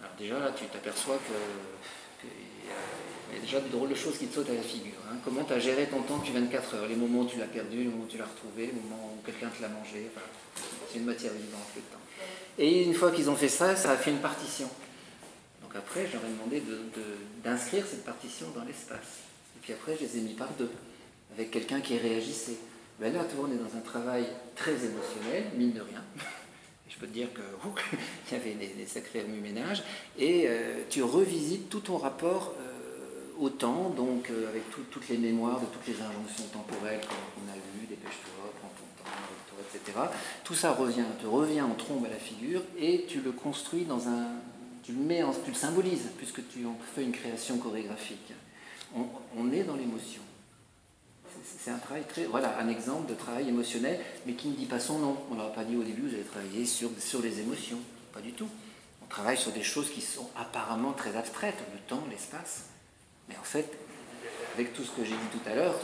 Alors 0.00 0.12
déjà 0.18 0.38
là, 0.38 0.50
tu 0.56 0.64
t'aperçois 0.64 1.18
que, 1.18 2.24
y 3.34 3.36
a 3.36 3.40
déjà 3.42 3.60
de 3.60 3.68
drôles 3.68 3.90
de 3.90 3.94
choses 3.94 4.16
qui 4.16 4.26
te 4.26 4.36
sautent 4.36 4.48
à 4.48 4.54
la 4.54 4.62
figure. 4.62 4.96
Hein. 5.12 5.16
Comment 5.22 5.44
tu 5.44 5.52
as 5.52 5.58
géré 5.58 5.84
ton 5.88 6.00
temps 6.00 6.16
depuis 6.16 6.32
24 6.32 6.76
heures 6.76 6.88
Les 6.88 6.96
moments 6.96 7.20
où 7.20 7.26
tu 7.26 7.38
l'as 7.38 7.44
perdu, 7.44 7.76
les 7.76 7.84
moments 7.84 8.04
où 8.04 8.08
tu 8.08 8.16
l'as 8.16 8.24
retrouvé, 8.24 8.68
les 8.68 8.72
moments 8.72 9.18
où 9.18 9.22
quelqu'un 9.22 9.50
te 9.50 9.60
l'a 9.60 9.68
mangé. 9.68 10.08
c'est 10.90 10.98
une 10.98 11.04
matière 11.04 11.32
vivante 11.34 11.68
le 11.76 11.82
temps. 11.82 12.00
Et 12.56 12.84
une 12.84 12.94
fois 12.94 13.10
qu'ils 13.10 13.28
ont 13.28 13.36
fait 13.36 13.50
ça, 13.50 13.76
ça 13.76 13.90
a 13.90 13.96
fait 13.98 14.12
une 14.12 14.20
partition. 14.20 14.70
Donc 15.60 15.76
après, 15.76 16.04
ai 16.04 16.08
demandé 16.08 16.62
d'inscrire 17.44 17.84
cette 17.86 18.06
partition 18.06 18.46
dans 18.56 18.64
l'espace. 18.64 19.28
Et 19.58 19.60
puis 19.60 19.74
après, 19.74 19.94
je 20.00 20.06
les 20.06 20.16
ai 20.16 20.20
mis 20.22 20.32
par 20.32 20.48
deux 20.58 20.70
avec 21.34 21.50
quelqu'un 21.50 21.80
qui 21.80 21.96
réagissait. 21.98 22.56
Ben 22.98 23.12
là, 23.12 23.20
le 23.22 23.42
monde 23.42 23.52
est 23.52 23.72
dans 23.72 23.78
un 23.78 23.82
travail 23.82 24.26
très 24.54 24.72
émotionnel, 24.72 25.44
mine 25.56 25.72
de 25.72 25.80
rien. 25.80 26.04
je 26.88 26.96
peux 26.96 27.06
te 27.06 27.12
dire 27.12 27.28
qu'il 27.32 28.32
y 28.32 28.40
avait 28.40 28.54
des, 28.54 28.86
sacrés 28.86 29.22
remue-ménages. 29.22 29.82
Et 30.18 30.44
euh, 30.46 30.82
tu 30.90 31.02
revisites 31.02 31.70
tout 31.70 31.80
ton 31.80 31.96
rapport 31.96 32.54
au 33.40 33.48
temps, 33.48 33.88
donc 33.96 34.30
avec 34.48 34.64
toutes 34.90 35.08
les 35.08 35.16
mémoires 35.16 35.60
de 35.60 35.66
toutes 35.66 35.86
les 35.86 35.94
injonctions 35.94 36.44
temporelles 36.52 37.00
qu'on 37.00 37.50
a 37.50 37.54
vues, 37.54 37.86
dépêche-toi, 37.88 38.52
prends 38.60 38.68
ton 38.68 39.02
temps, 39.02 39.56
etc. 39.74 39.98
Tout 40.44 40.54
ça 40.54 40.72
revient, 40.72 41.04
te 41.22 41.26
revient 41.26 41.62
en 41.62 41.74
trombe 41.74 42.04
à 42.04 42.10
la 42.10 42.16
figure 42.16 42.60
et 42.78 43.06
tu 43.08 43.22
le 43.22 43.32
construis 43.32 43.84
dans 43.84 44.08
un. 44.08 44.26
Tu 44.82 44.92
le 44.92 44.98
mets 44.98 45.22
en, 45.22 45.32
tu 45.32 45.50
le 45.50 45.56
symbolises, 45.56 46.10
puisque 46.18 46.46
tu 46.48 46.66
en 46.66 46.76
fais 46.94 47.02
une 47.02 47.12
création 47.12 47.56
chorégraphique. 47.56 48.32
on 48.94 49.52
est 49.52 49.64
dans 49.64 49.76
l'émotion 49.76 50.22
c'est 51.62 51.70
un 51.70 51.78
travail 51.78 52.04
très. 52.08 52.24
Voilà, 52.24 52.58
un 52.58 52.68
exemple 52.68 53.10
de 53.10 53.14
travail 53.14 53.48
émotionnel, 53.48 54.00
mais 54.26 54.32
qui 54.32 54.48
ne 54.48 54.54
dit 54.54 54.66
pas 54.66 54.80
son 54.80 54.98
nom. 54.98 55.16
On 55.30 55.34
n'aura 55.34 55.52
pas 55.52 55.64
dit 55.64 55.76
au 55.76 55.82
début, 55.82 56.02
vous 56.02 56.14
allez 56.14 56.24
travailler 56.24 56.64
sur, 56.64 56.90
sur 56.98 57.20
les 57.20 57.40
émotions. 57.40 57.78
Pas 58.14 58.20
du 58.20 58.32
tout. 58.32 58.48
On 59.02 59.06
travaille 59.06 59.36
sur 59.36 59.52
des 59.52 59.62
choses 59.62 59.90
qui 59.90 60.00
sont 60.00 60.28
apparemment 60.36 60.92
très 60.92 61.16
abstraites, 61.16 61.58
le 61.72 61.78
temps, 61.80 62.02
l'espace. 62.10 62.64
Mais 63.28 63.36
en 63.36 63.44
fait, 63.44 63.70
avec 64.54 64.72
tout 64.72 64.82
ce 64.82 64.90
que 64.90 65.04
j'ai 65.04 65.12
dit 65.12 65.30
tout 65.32 65.50
à 65.50 65.54
l'heure, 65.54 65.74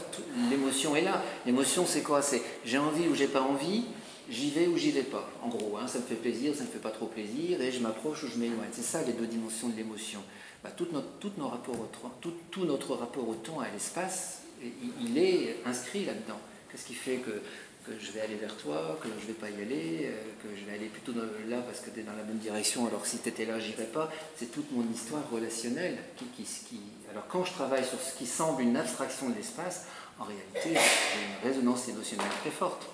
l'émotion 0.49 0.95
est 0.95 1.01
là. 1.01 1.21
L'émotion, 1.45 1.85
c'est 1.85 2.01
quoi? 2.01 2.21
C'est 2.21 2.41
j'ai 2.65 2.79
envie 2.79 3.07
ou 3.07 3.13
j'ai 3.13 3.27
pas 3.27 3.41
envie, 3.41 3.85
j'y 4.29 4.49
vais 4.49 4.67
ou 4.67 4.77
j'y 4.77 4.91
vais 4.91 5.03
pas. 5.03 5.29
En 5.43 5.49
gros, 5.49 5.77
hein, 5.77 5.87
ça 5.87 5.99
me 5.99 6.05
fait 6.05 6.15
plaisir, 6.15 6.55
ça 6.55 6.63
me 6.63 6.69
fait 6.69 6.79
pas 6.79 6.91
trop 6.91 7.05
plaisir, 7.05 7.61
et 7.61 7.71
je 7.71 7.79
m'approche 7.81 8.23
ou 8.23 8.27
je 8.27 8.37
m'éloigne. 8.37 8.69
C'est 8.71 8.81
ça 8.81 9.03
les 9.03 9.13
deux 9.13 9.27
dimensions 9.27 9.69
de 9.69 9.75
l'émotion. 9.75 10.21
Bah, 10.63 10.71
tout, 10.75 10.87
notre, 10.91 11.37
nos 11.37 11.49
rapports 11.49 11.79
au, 11.79 11.87
tout, 12.19 12.33
tout 12.49 12.65
notre 12.65 12.95
rapport 12.95 13.29
au 13.29 13.35
temps 13.35 13.61
et 13.61 13.67
à 13.67 13.71
l'espace 13.71 14.41
il 14.61 15.17
est 15.17 15.57
inscrit 15.65 16.05
là-dedans. 16.05 16.39
Qu'est-ce 16.71 16.85
qui 16.85 16.93
fait 16.93 17.17
que, 17.17 17.41
je 17.99 18.11
vais 18.11 18.19
aller 18.19 18.35
vers 18.35 18.55
toi, 18.57 18.99
que 19.01 19.07
je 19.07 19.23
ne 19.23 19.27
vais 19.27 19.39
pas 19.39 19.49
y 19.49 19.61
aller, 19.61 20.01
euh, 20.03 20.11
que 20.43 20.49
je 20.59 20.65
vais 20.65 20.73
aller 20.73 20.87
plutôt 20.87 21.13
là 21.47 21.57
parce 21.65 21.79
que 21.79 21.89
tu 21.89 22.01
es 22.01 22.03
dans 22.03 22.17
la 22.17 22.23
même 22.23 22.37
direction, 22.37 22.85
alors 22.85 23.05
si 23.05 23.19
tu 23.19 23.29
étais 23.29 23.45
là, 23.45 23.59
j'irais 23.59 23.85
pas. 23.85 24.11
C'est 24.35 24.51
toute 24.51 24.69
mon 24.73 24.83
histoire 24.91 25.23
relationnelle. 25.31 25.97
Alors 27.09 27.27
quand 27.29 27.45
je 27.45 27.53
travaille 27.53 27.85
sur 27.85 27.99
ce 28.01 28.17
qui 28.17 28.25
semble 28.25 28.61
une 28.61 28.75
abstraction 28.75 29.29
de 29.29 29.35
l'espace, 29.35 29.85
en 30.19 30.25
réalité, 30.25 30.73
j'ai 30.73 31.47
une 31.47 31.53
résonance 31.53 31.87
émotionnelle 31.87 32.27
très 32.41 32.51
forte. 32.51 32.85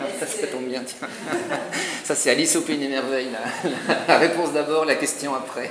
Ah, 0.00 0.04
Ça, 2.04 2.14
c'est 2.14 2.30
Alice 2.30 2.56
au 2.56 2.62
Pays 2.62 2.78
des 2.78 2.88
Merveilles, 2.88 3.28
la 4.06 4.18
réponse 4.18 4.52
d'abord, 4.52 4.84
la 4.84 4.94
question 4.94 5.34
après. 5.34 5.70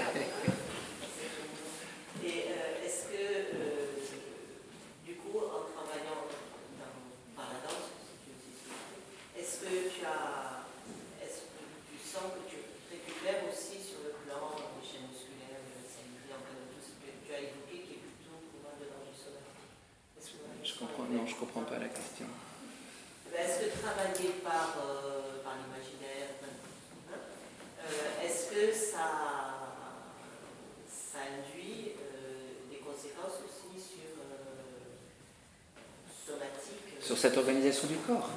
cette 37.18 37.38
organisation 37.38 37.88
du 37.88 37.96
corps 37.96 38.30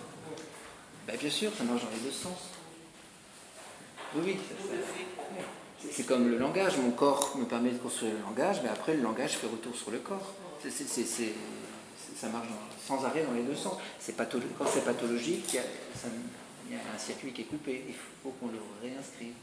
ben, 1.06 1.16
Bien 1.16 1.30
sûr, 1.30 1.52
ça 1.56 1.64
marche 1.64 1.82
dans 1.82 1.90
les 1.90 1.98
deux 1.98 2.10
sens. 2.10 2.38
Oui, 4.14 4.22
oui. 4.24 4.38
C'est 5.90 6.06
comme 6.06 6.30
le 6.30 6.38
langage. 6.38 6.76
Mon 6.78 6.90
corps 6.90 7.36
me 7.36 7.44
permet 7.44 7.70
de 7.70 7.78
construire 7.90 8.12
le 8.12 8.20
langage, 8.20 8.60
mais 8.62 8.68
après, 8.68 8.94
le 8.94 9.02
langage 9.02 9.32
fait 9.32 9.48
retour 9.48 9.74
sur 9.74 9.90
le 9.90 9.98
corps. 9.98 10.32
ça 10.62 12.28
marche 12.28 12.46
sans 12.86 13.04
arrêt 13.04 13.24
dans 13.24 13.32
les 13.32 13.42
deux 13.42 13.56
sens. 13.56 13.78
quand 14.56 14.66
c'est 14.72 14.84
pathologique, 14.84 15.44
il 15.48 15.56
y, 15.56 15.58
a, 15.58 15.62
il 16.68 16.76
y, 16.76 16.78
a, 16.78 16.82
un 16.94 16.98
circuit 16.98 17.32
qui 17.32 17.42
est 17.42 17.44
coupé. 17.46 17.84
Il 17.88 17.94
faut 17.94 18.30
qu'on 18.38 18.46
le 18.46 18.60
réinscrive. 18.80 19.34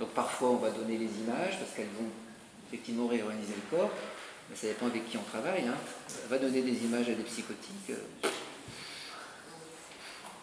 Donc 0.00 0.08
parfois, 0.10 0.50
on 0.50 0.56
va 0.56 0.70
donner 0.70 0.98
les 0.98 1.06
images 1.06 1.58
parce 1.60 1.70
qu'elles 1.76 1.94
vont 1.98 2.10
effectivement 2.68 3.06
réorganiser 3.06 3.54
le 3.54 3.76
corps. 3.76 3.90
Mais 4.50 4.56
ça 4.56 4.66
dépend 4.66 4.86
avec 4.86 5.08
qui 5.08 5.16
on 5.16 5.22
travaille. 5.22 5.68
Hein. 5.68 5.76
On 6.26 6.28
va 6.28 6.38
donner 6.38 6.60
des 6.62 6.84
images 6.84 7.08
à 7.08 7.12
des 7.12 7.22
psychotiques. 7.22 7.90
Euh, 7.90 8.28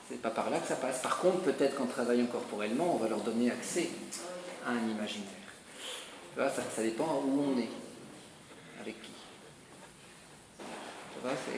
c'est 0.10 0.22
pas 0.22 0.32
par 0.32 0.50
là 0.50 0.60
que 0.60 0.68
ça 0.68 0.78
passe. 0.78 1.02
Par 1.02 1.20
contre, 1.20 1.42
peut-être 1.42 1.76
qu'en 1.76 1.88
travaillant 1.88 2.26
corporellement, 2.28 2.96
on 2.96 2.98
va 2.98 3.10
leur 3.10 3.20
donner 3.20 3.52
accès 3.52 3.90
à 4.66 4.72
un 4.72 4.88
imaginaire. 4.88 5.39
Ça, 6.48 6.64
ça, 6.74 6.82
dépend 6.82 7.22
où 7.26 7.54
on 7.54 7.60
est, 7.60 7.68
avec 8.80 9.02
qui. 9.02 9.12
Ça 11.14 11.28
va, 11.28 11.36
c'est... 11.36 11.58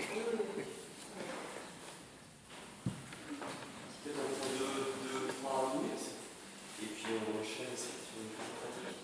Et 6.81 6.85
puis 6.85 7.05
on 7.13 7.39
enchaîne 7.39 7.75
cette 7.75 8.09
pratique. 8.57 8.97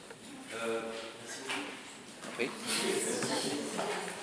Euh, 0.65 0.81
merci. 1.23 1.41
Oui. 2.39 2.49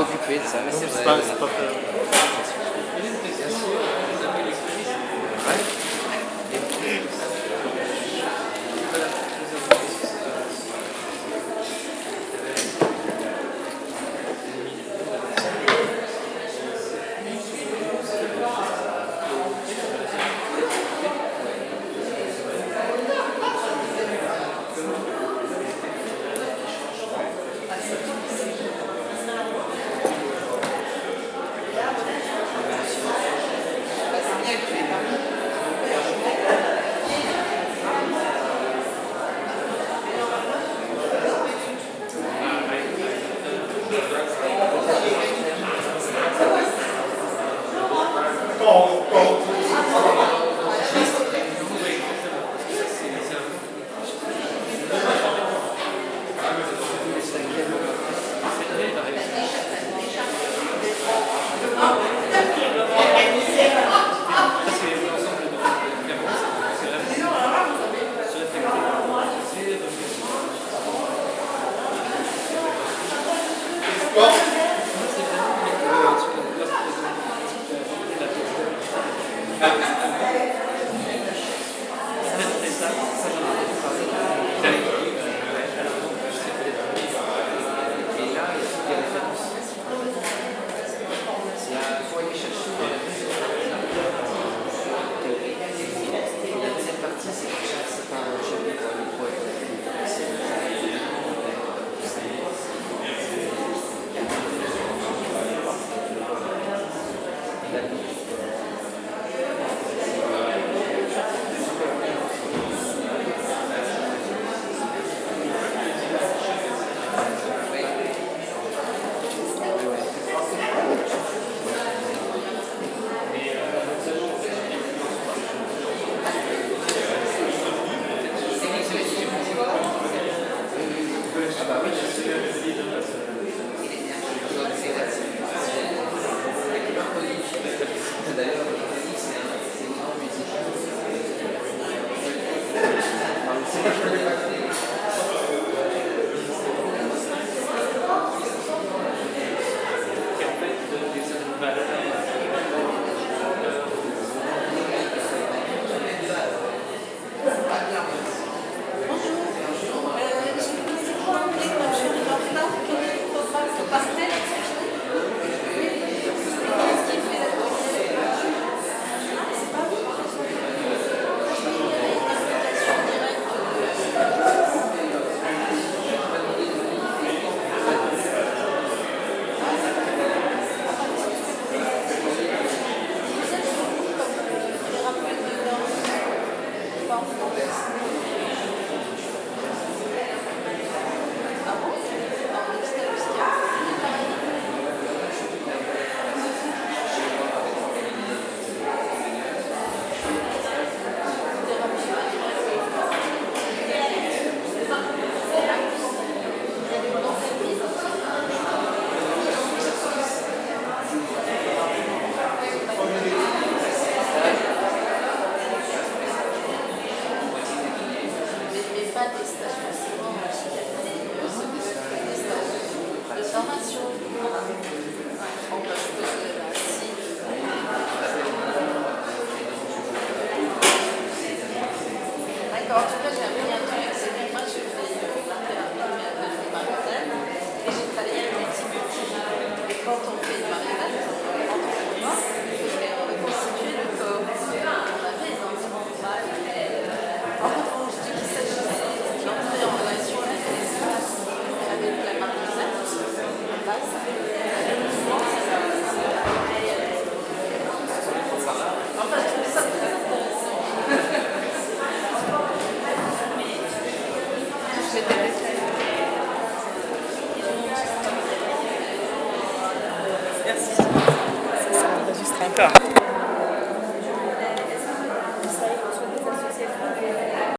je 0.00 0.12
m'en 0.12 0.18
suis 0.18 0.18
pas 0.18 0.28
occupé 0.28 0.38
de 0.38 0.46
ça, 0.46 0.58
mais 0.64 0.72